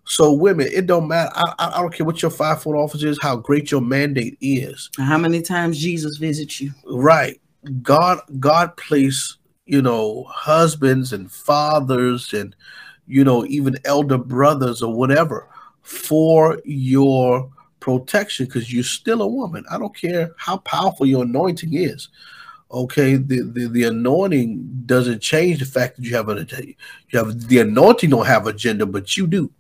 so 0.07 0.33
women, 0.33 0.69
it 0.71 0.87
don't 0.87 1.09
matter. 1.09 1.33
I, 1.35 1.55
I 1.59 1.79
I 1.79 1.81
don't 1.81 1.95
care 1.95 2.05
what 2.07 2.21
your 2.21 2.31
five 2.31 2.63
foot 2.63 2.77
office 2.77 3.03
is, 3.03 3.19
how 3.23 3.37
great 3.37 3.71
your 3.71 3.81
mandate 3.81 4.37
is. 4.41 4.91
How 4.99 5.17
many 5.17 5.41
times 5.41 5.81
Jesus 5.81 6.19
visits 6.19 6.61
you? 6.61 6.73
right 6.87 7.41
god 7.83 8.21
god 8.39 8.77
placed 8.77 9.39
you 9.67 9.81
know 9.81 10.25
husbands 10.29 11.13
and 11.13 11.31
fathers 11.31 12.33
and 12.35 12.55
you 13.07 13.25
know 13.25 13.45
even 13.47 13.77
elder 13.85 14.19
brothers 14.19 14.83
or 14.83 14.95
whatever 14.95 15.49
for 15.83 16.61
your 16.65 17.51
protection 17.81 18.47
because 18.47 18.73
you're 18.73 18.83
still 18.83 19.23
a 19.23 19.27
woman 19.27 19.65
i 19.71 19.79
don't 19.79 19.97
care 19.97 20.31
how 20.37 20.57
powerful 20.59 21.07
your 21.07 21.25
anointing 21.25 21.75
is 21.75 22.09
okay 22.71 23.17
the, 23.17 23.43
the 23.43 23.69
the 23.69 23.85
anointing 23.85 24.83
doesn't 24.87 25.21
change 25.21 25.59
the 25.59 25.67
fact 25.67 25.97
that 25.97 26.05
you 26.05 26.15
have 26.15 26.29
a 26.29 26.47
you 27.11 27.19
have 27.19 27.49
the 27.49 27.59
anointing 27.59 28.11
don't 28.11 28.27
have 28.27 28.47
agenda 28.47 28.87
but 28.87 29.17
you 29.17 29.27
do 29.27 29.51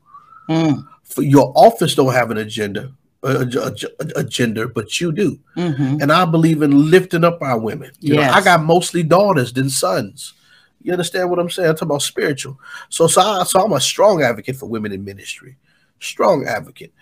Mm. 0.48 0.86
your 1.18 1.52
office 1.56 1.94
don't 1.94 2.12
have 2.12 2.30
an 2.30 2.38
agenda 2.38 2.92
a, 3.22 3.28
a, 3.28 3.72
a- 4.00 4.20
agenda 4.20 4.68
but 4.68 5.00
you 5.00 5.10
do 5.12 5.38
hmm 5.54 5.96
and 6.00 6.12
I 6.12 6.24
believe 6.24 6.60
in 6.62 6.90
lifting 6.90 7.24
up 7.24 7.40
our 7.40 7.58
women. 7.58 7.92
You 8.00 8.16
know, 8.16 8.22
I 8.22 8.42
got 8.42 8.62
mostly 8.64 9.02
daughters 9.02 9.52
than 9.52 9.70
sons. 9.70 10.34
You 10.82 10.92
understand 10.92 11.30
what 11.30 11.38
I'm 11.38 11.48
saying? 11.48 11.68
I'm 11.68 11.74
talking 11.76 11.88
about 11.88 12.02
spiritual. 12.02 12.58
So, 12.88 13.06
so, 13.06 13.22
I, 13.22 13.44
so 13.44 13.60
I'm 13.60 13.72
a 13.72 13.80
strong 13.80 14.22
advocate 14.22 14.56
for 14.56 14.66
women 14.66 14.92
in 14.92 15.04
ministry, 15.04 15.56
strong 16.00 16.46
advocate. 16.46 16.92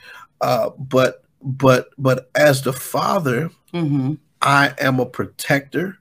Uh, 0.40 0.70
but, 0.78 1.24
but, 1.42 1.88
but 1.98 2.30
as 2.34 2.62
the 2.62 2.72
father, 2.72 3.50
hmm 3.72 4.14
I 4.42 4.74
am 4.78 5.00
a 5.00 5.06
protector. 5.06 5.98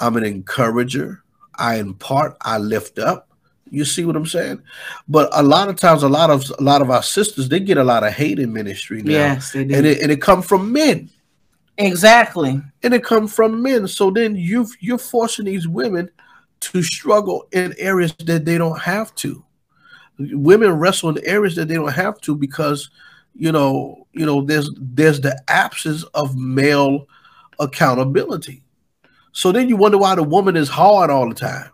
I'm 0.00 0.16
an 0.16 0.24
encourager. 0.24 1.22
I 1.56 1.76
impart. 1.76 2.36
I 2.40 2.58
lift 2.58 2.98
up. 2.98 3.28
You 3.70 3.84
see 3.84 4.04
what 4.04 4.16
I'm 4.16 4.26
saying? 4.26 4.62
But 5.08 5.28
a 5.32 5.42
lot 5.42 5.68
of 5.68 5.76
times, 5.76 6.02
a 6.04 6.08
lot 6.08 6.30
of 6.30 6.44
a 6.58 6.62
lot 6.62 6.82
of 6.82 6.90
our 6.90 7.02
sisters, 7.02 7.48
they 7.48 7.58
get 7.60 7.78
a 7.78 7.84
lot 7.84 8.04
of 8.04 8.12
hate 8.12 8.38
in 8.38 8.52
ministry 8.52 9.02
now, 9.02 9.10
Yes, 9.12 9.52
they 9.52 9.64
do. 9.64 9.74
and 9.74 9.86
it 9.86 10.00
and 10.02 10.12
it 10.12 10.22
come 10.22 10.40
from 10.42 10.72
men 10.72 11.10
exactly. 11.78 12.60
and 12.82 12.94
it 12.94 13.02
come 13.04 13.26
from 13.28 13.62
men. 13.62 13.88
So 13.88 14.10
then 14.10 14.36
you 14.36 14.66
you're 14.80 14.98
forcing 14.98 15.46
these 15.46 15.66
women 15.66 16.08
to 16.60 16.82
struggle 16.82 17.46
in 17.52 17.74
areas 17.78 18.14
that 18.24 18.44
they 18.44 18.56
don't 18.56 18.80
have 18.80 19.14
to. 19.16 19.44
Women 20.18 20.72
wrestle 20.72 21.10
in 21.16 21.26
areas 21.26 21.56
that 21.56 21.68
they 21.68 21.74
don't 21.74 21.92
have 21.92 22.20
to 22.22 22.34
because 22.36 22.88
you 23.34 23.52
know 23.52 24.06
you 24.12 24.24
know 24.24 24.40
there's 24.42 24.70
there's 24.78 25.20
the 25.20 25.38
absence 25.48 26.04
of 26.14 26.36
male 26.36 27.06
accountability. 27.58 28.62
So 29.32 29.52
then 29.52 29.68
you 29.68 29.76
wonder 29.76 29.98
why 29.98 30.14
the 30.14 30.22
woman 30.22 30.56
is 30.56 30.68
hard 30.68 31.10
all 31.10 31.28
the 31.28 31.34
time. 31.34 31.70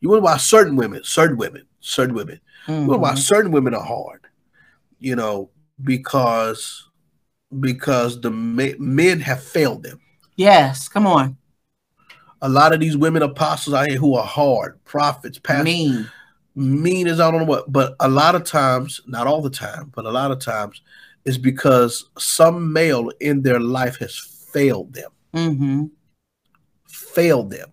You 0.00 0.08
wonder 0.08 0.24
why 0.24 0.36
certain 0.38 0.76
women, 0.76 1.02
certain 1.04 1.36
women, 1.36 1.66
certain 1.80 2.14
women, 2.14 2.40
you 2.68 2.74
wonder 2.86 2.98
why 2.98 3.14
certain 3.14 3.52
women 3.52 3.74
are 3.74 3.84
hard. 3.84 4.20
You 4.98 5.16
know 5.16 5.50
because 5.82 6.88
because 7.60 8.20
the 8.20 8.30
ma- 8.30 8.76
men 8.78 9.18
have 9.20 9.42
failed 9.42 9.82
them 9.82 10.00
Yes, 10.36 10.88
come 10.88 11.06
on. 11.06 11.36
a 12.42 12.48
lot 12.48 12.72
of 12.72 12.80
these 12.80 12.96
women 12.96 13.22
apostles 13.22 13.74
out 13.74 13.88
here 13.88 13.98
who 13.98 14.14
are 14.14 14.24
hard, 14.26 14.82
prophets, 14.84 15.38
pastors, 15.38 15.64
mean, 15.64 16.10
Mean. 16.54 17.08
as 17.08 17.20
I 17.20 17.30
don't 17.30 17.40
know 17.40 17.46
what, 17.46 17.72
but 17.72 17.96
a 18.00 18.08
lot 18.08 18.34
of 18.34 18.44
times, 18.44 19.00
not 19.06 19.26
all 19.26 19.42
the 19.42 19.50
time, 19.50 19.92
but 19.94 20.04
a 20.04 20.10
lot 20.10 20.30
of 20.30 20.38
times, 20.38 20.82
is 21.24 21.38
because 21.38 22.06
some 22.18 22.72
male 22.72 23.10
in 23.20 23.42
their 23.42 23.60
life 23.60 23.96
has 23.98 24.16
failed 24.52 24.92
them, 24.92 25.10
hmm 25.32 25.84
failed 26.86 27.50
them, 27.50 27.70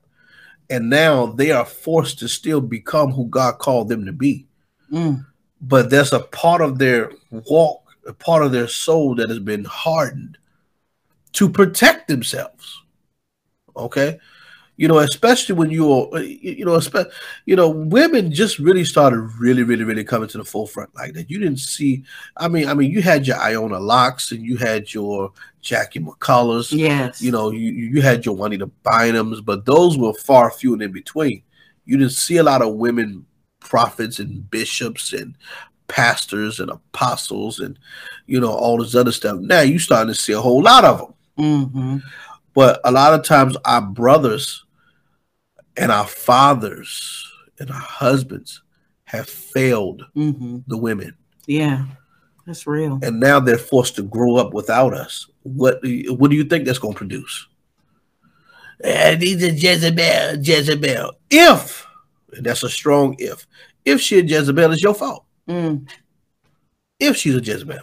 and 0.70 0.90
now 0.90 1.28
they 1.28 1.52
are 1.52 1.66
forced 1.66 2.20
to 2.20 2.28
still 2.28 2.62
become 2.62 3.12
who 3.12 3.28
God 3.28 3.60
called 3.60 3.90
them 3.90 4.06
to 4.06 4.12
be. 4.12 4.48
Mm. 4.92 5.26
But 5.62 5.90
there's 5.90 6.14
a 6.14 6.20
part 6.20 6.62
of 6.62 6.78
their 6.78 7.12
walk, 7.32 7.84
a 8.06 8.14
part 8.14 8.44
of 8.44 8.52
their 8.52 8.68
soul 8.68 9.16
that 9.16 9.30
has 9.30 9.40
been 9.40 9.66
hardened 9.66 10.38
to 11.34 11.50
protect 11.50 12.08
themselves. 12.08 12.82
Okay, 13.76 14.20
you 14.78 14.88
know, 14.88 15.00
especially 15.00 15.56
when 15.56 15.72
you're, 15.72 16.18
you 16.20 16.64
know, 16.64 16.76
especially, 16.76 17.12
you 17.46 17.56
know, 17.56 17.68
women 17.68 18.32
just 18.32 18.60
really 18.60 18.86
started 18.86 19.20
really, 19.40 19.64
really, 19.64 19.84
really 19.84 20.04
coming 20.04 20.30
to 20.30 20.38
the 20.38 20.46
forefront 20.46 20.96
like 20.96 21.14
that. 21.14 21.32
You 21.32 21.40
didn't 21.40 21.60
see, 21.60 22.04
I 22.38 22.48
mean, 22.48 22.70
I 22.70 22.76
mean, 22.76 22.92
you 22.92 23.02
had 23.02 23.26
your 23.26 23.38
Iona 23.38 23.80
Lockes 23.80 24.32
and 24.32 24.46
you 24.46 24.56
had 24.56 24.94
your 24.94 25.32
Jackie 25.62 26.00
McCullough. 26.00 26.72
Yes. 26.72 27.22
You 27.22 27.32
know, 27.32 27.50
you 27.52 27.72
you 27.72 28.02
had 28.02 28.24
your 28.24 28.36
Juanita 28.36 28.70
Bynums, 28.86 29.44
but 29.44 29.66
those 29.66 29.98
were 29.98 30.14
far 30.14 30.52
few 30.52 30.74
and 30.74 30.82
in 30.84 30.92
between. 30.92 31.42
You 31.86 31.98
didn't 31.98 32.14
see 32.14 32.38
a 32.38 32.44
lot 32.44 32.62
of 32.62 32.76
women 32.76 33.26
prophets 33.60 34.20
and 34.20 34.50
bishops 34.50 35.12
and 35.12 35.36
pastors 35.88 36.60
and 36.60 36.70
apostles 36.70 37.60
and 37.60 37.80
you 38.28 38.40
know 38.40 38.52
all 38.52 38.78
this 38.78 38.94
other 38.94 39.12
stuff. 39.12 39.40
Now 39.40 39.62
you 39.62 39.80
starting 39.80 40.14
to 40.14 40.20
see 40.20 40.34
a 40.34 40.42
whole 40.42 40.62
lot 40.62 40.86
of 40.86 41.00
them. 41.00 41.14
Mm-hmm. 41.40 41.98
But 42.54 42.80
a 42.84 42.92
lot 42.92 43.14
of 43.14 43.24
times 43.24 43.58
our 43.66 43.82
brothers 43.82 44.66
and 45.78 45.92
our 45.92 46.08
fathers 46.08 47.26
and 47.60 47.70
our 47.70 47.78
husbands 47.78 48.62
have 49.06 49.30
failed 49.30 50.04
Mm-hmm. 50.16 50.60
the 50.68 50.78
women. 50.78 51.16
Yeah, 51.46 51.86
that's 52.46 52.68
real. 52.68 53.00
And 53.02 53.20
now 53.20 53.40
they're 53.40 53.58
forced 53.58 53.96
to 53.96 54.04
grow 54.04 54.36
up 54.36 54.54
without 54.54 54.94
us. 54.94 55.28
What 55.44 55.82
do 55.82 55.90
you, 55.90 56.14
what 56.14 56.30
do 56.30 56.38
you 56.38 56.44
think 56.44 56.66
that's 56.66 56.80
going 56.80 56.94
to 56.94 56.98
produce? 56.98 57.48
And 58.84 59.22
he's 59.22 59.42
a 59.44 59.52
Jezebel, 59.52 60.44
Jezebel. 60.44 61.14
If, 61.32 61.88
and 62.34 62.46
that's 62.46 62.64
a 62.64 62.70
strong 62.70 63.16
if, 63.18 63.48
if 63.86 64.02
she's 64.02 64.24
a 64.24 64.26
Jezebel, 64.26 64.74
it's 64.74 64.84
your 64.84 64.94
fault. 64.94 65.26
Mm. 65.48 65.88
If 67.00 67.16
she's 67.16 67.36
a 67.36 67.42
Jezebel. 67.42 67.80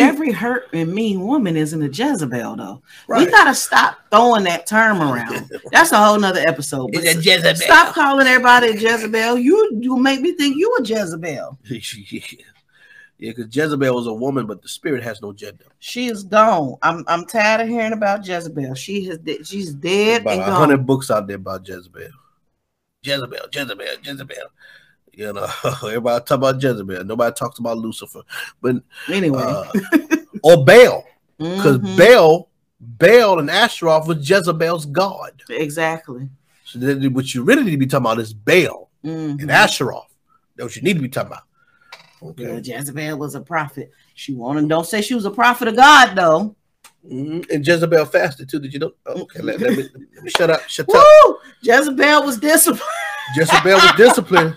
Every 0.00 0.32
hurt 0.32 0.68
and 0.72 0.92
mean 0.92 1.20
woman 1.20 1.56
isn't 1.56 1.82
a 1.82 1.88
Jezebel, 1.88 2.56
though. 2.56 2.82
We 3.08 3.26
gotta 3.30 3.54
stop 3.54 3.98
throwing 4.10 4.44
that 4.44 4.66
term 4.66 5.00
around. 5.00 5.50
That's 5.72 5.92
a 5.92 5.96
whole 6.04 6.18
nother 6.18 6.42
episode. 6.46 6.90
But 6.92 7.04
It's 7.04 7.16
a 7.16 7.20
Jezebel. 7.22 7.56
Stop 7.56 7.94
calling 7.94 8.26
everybody 8.26 8.68
a 8.68 8.74
Jezebel. 8.74 9.38
You 9.38 9.78
you 9.80 9.96
make 9.96 10.20
me 10.20 10.32
think 10.32 10.56
you 10.56 10.74
a 10.78 10.82
Jezebel. 10.82 11.58
yeah, 11.70 12.30
because 13.18 13.54
Jezebel 13.54 13.94
was 13.94 14.06
a 14.06 14.12
woman, 14.12 14.46
but 14.46 14.62
the 14.62 14.68
spirit 14.68 15.02
has 15.02 15.22
no 15.22 15.32
gender. 15.32 15.66
She 15.78 16.06
is 16.08 16.24
gone. 16.24 16.76
I'm 16.82 17.04
I'm 17.06 17.24
tired 17.26 17.60
of 17.62 17.68
hearing 17.68 17.92
about 17.92 18.26
Jezebel. 18.26 18.74
She 18.74 19.04
has 19.06 19.18
de- 19.18 19.44
she's 19.44 19.72
dead 19.74 20.22
About 20.22 20.32
and 20.34 20.42
a 20.42 20.46
gone. 20.46 20.54
hundred 20.60 20.86
books 20.86 21.10
out 21.10 21.26
there 21.26 21.36
about 21.36 21.66
Jezebel. 21.66 22.08
Jezebel, 23.02 23.48
Jezebel, 23.52 23.86
Jezebel. 24.02 24.46
You 25.16 25.32
know, 25.32 25.46
everybody 25.84 26.24
talk 26.24 26.38
about 26.38 26.62
Jezebel. 26.62 27.04
Nobody 27.04 27.34
talks 27.34 27.58
about 27.58 27.78
Lucifer, 27.78 28.22
but 28.60 28.76
Anyway, 29.08 29.42
uh, 29.42 29.66
or 30.42 30.64
Baal, 30.64 31.06
because 31.38 31.78
Mhm. 31.78 31.96
Baal, 31.98 32.48
Baal 32.80 33.38
and 33.38 33.50
Ashtaroth 33.50 34.06
was 34.08 34.28
Jezebel's 34.28 34.86
god. 34.86 35.42
exactly. 35.48 36.28
So 36.64 36.78
then, 36.78 37.12
what 37.14 37.32
you 37.34 37.42
really 37.44 37.62
need 37.64 37.70
to 37.72 37.76
be 37.76 37.86
talking 37.86 38.06
about 38.06 38.18
is 38.18 38.32
Baal 38.34 38.90
Mhm. 39.04 39.40
and 39.40 39.50
Asheroth. 39.50 40.06
That's 40.56 40.66
what 40.66 40.76
you 40.76 40.82
need 40.82 40.94
to 40.94 41.02
be 41.02 41.08
talking 41.08 41.28
about. 41.32 41.42
Yeah, 42.38 42.48
Okay. 42.48 42.60
Jezebel 42.72 43.18
was 43.18 43.34
a 43.34 43.40
prophet. 43.40 43.90
She 44.14 44.34
wanted 44.34 44.68
don't 44.68 44.86
say 44.86 45.02
she 45.02 45.14
was 45.14 45.26
a 45.26 45.30
prophet 45.30 45.68
of 45.68 45.76
God 45.76 46.14
though. 46.16 46.56
Mhm. 47.06 47.44
And 47.50 47.66
Jezebel 47.66 48.06
fasted 48.06 48.48
too. 48.48 48.58
Did 48.58 48.72
you 48.72 48.78
know? 48.80 48.92
Oh, 49.04 49.22
okay, 49.22 49.42
let, 49.42 49.60
let 49.60 49.76
me, 49.76 49.88
let 50.14 50.24
me 50.24 50.30
shut 50.30 50.48
up. 50.50 50.66
Shut 50.68 50.88
up. 50.88 51.04
Woo! 51.26 51.36
Jezebel 51.62 52.24
was 52.24 52.38
disciplined. 52.38 52.82
Jezebel 53.36 53.74
was 53.78 53.92
disciplined. 53.96 54.56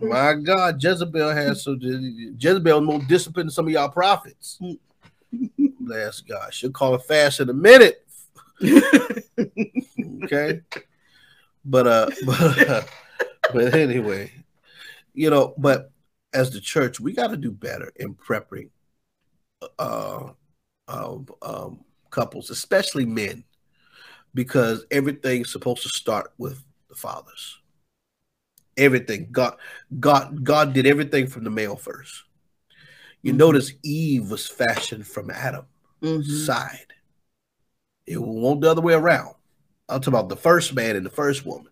My 0.00 0.34
God, 0.34 0.82
Jezebel 0.82 1.30
has 1.30 1.62
so 1.62 1.76
Jezebel 1.80 2.80
more 2.80 3.00
disciplined 3.00 3.48
than 3.48 3.54
some 3.54 3.66
of 3.66 3.72
y'all 3.72 3.88
prophets. 3.88 4.60
Bless 5.80 6.20
God. 6.20 6.52
She'll 6.52 6.72
call 6.72 6.94
it 6.96 7.04
fast 7.04 7.40
in 7.40 7.48
a 7.48 7.54
minute. 7.54 8.04
Okay. 10.24 10.60
But 11.64 11.86
uh 11.86 12.10
but, 12.26 12.68
uh, 12.68 12.82
but 13.52 13.74
anyway, 13.74 14.32
you 15.14 15.30
know, 15.30 15.54
but 15.56 15.92
as 16.32 16.50
the 16.50 16.60
church, 16.60 17.00
we 17.00 17.12
got 17.12 17.28
to 17.28 17.36
do 17.36 17.50
better 17.50 17.92
in 17.96 18.14
prepping 18.14 18.70
uh 19.78 20.30
um, 20.88 21.26
um 21.42 21.84
couples, 22.10 22.50
especially 22.50 23.06
men, 23.06 23.44
because 24.34 24.84
everything's 24.90 25.52
supposed 25.52 25.82
to 25.82 25.88
start 25.88 26.32
with 26.38 26.64
the 26.88 26.96
fathers 26.96 27.59
everything. 28.80 29.28
God, 29.30 29.56
God, 29.98 30.42
God 30.42 30.72
did 30.72 30.86
everything 30.86 31.26
from 31.26 31.44
the 31.44 31.50
male 31.50 31.76
first. 31.76 32.24
You 33.22 33.32
Mhm. 33.32 33.36
notice 33.36 33.72
Eve 33.82 34.30
was 34.30 34.46
fashioned 34.48 35.06
from 35.06 35.30
Adam's 35.30 35.66
Mhm. 36.00 36.46
side. 36.46 36.92
It 38.06 38.18
won't 38.18 38.62
the 38.62 38.70
other 38.70 38.80
way 38.80 38.94
around. 38.94 39.34
I'm 39.88 40.00
talking 40.00 40.14
about 40.14 40.28
the 40.28 40.36
first 40.36 40.74
man 40.74 40.96
and 40.96 41.04
the 41.04 41.10
first 41.10 41.44
woman. 41.44 41.70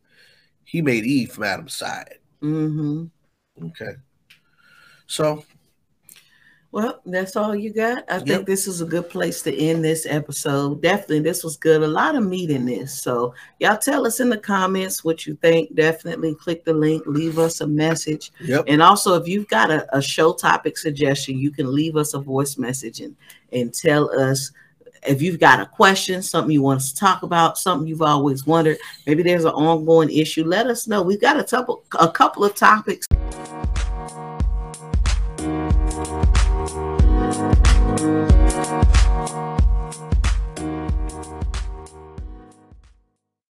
He 0.65 0.83
made 0.83 1.05
Eve 1.05 1.33
from 1.33 1.45
Adam's 1.45 1.75
side. 1.75 2.19
Mhm. 2.43 3.11
Okay. 3.63 3.97
So 5.07 5.45
Well, 6.71 7.01
that's 7.07 7.35
all 7.35 7.57
you 7.57 7.73
got. 7.73 8.05
I 8.11 8.17
Yep. 8.19 8.27
think 8.27 8.47
this 8.47 8.69
is 8.69 8.83
a 8.83 8.85
good 8.85 9.09
place 9.09 9.41
to 9.43 9.57
end 9.59 9.83
this 9.83 10.05
episode. 10.07 10.83
Definitely, 10.83 11.21
this 11.21 11.43
was 11.43 11.57
good. 11.57 11.83
A 11.83 11.87
lot 11.87 12.15
of 12.15 12.25
meat 12.27 12.51
in 12.51 12.67
this. 12.67 12.93
So, 12.93 13.33
y'all 13.59 13.79
tell 13.79 14.07
us 14.07 14.21
in 14.21 14.29
the 14.29 14.37
comments 14.37 15.03
what 15.03 15.27
you 15.27 15.35
think. 15.41 15.75
Definitely 15.75 16.35
click 16.35 16.67
the 16.67 16.75
link, 16.75 17.05
leave 17.07 17.39
us 17.39 17.63
a 17.63 17.67
message. 17.67 18.33
yep. 18.41 18.65
And 18.69 18.83
also, 18.83 19.15
if 19.15 19.27
you've 19.27 19.49
got 19.49 19.71
a, 19.71 19.87
a 19.97 20.03
show 20.03 20.35
topic 20.35 20.77
suggestion, 20.77 21.39
you 21.39 21.51
can 21.51 21.73
leave 21.75 21.97
us 21.97 22.13
a 22.13 22.19
voice 22.19 22.59
message 22.59 23.01
and, 23.01 23.17
and 23.51 23.73
tell 23.73 24.11
us 24.21 24.53
if 25.07 25.23
you've 25.23 25.41
got 25.41 25.61
a 25.61 25.67
question, 25.67 26.21
something 26.21 26.51
you 26.51 26.61
want 26.61 26.79
us 26.79 26.93
to 26.93 26.99
talk 26.99 27.23
about, 27.23 27.57
something 27.57 27.87
you've 27.89 28.03
always 28.03 28.47
wondered. 28.47 28.77
Maybe 29.07 29.23
there's 29.23 29.45
an 29.45 29.53
ongoing 29.53 30.11
issue. 30.11 30.45
Let 30.45 30.67
us 30.67 30.87
know. 30.87 31.01
We've 31.03 31.21
got 31.21 31.39
a 31.39 31.45
couple, 31.45 31.85
a 31.99 32.11
couple 32.11 32.45
of 32.45 32.55
topics 32.55 33.07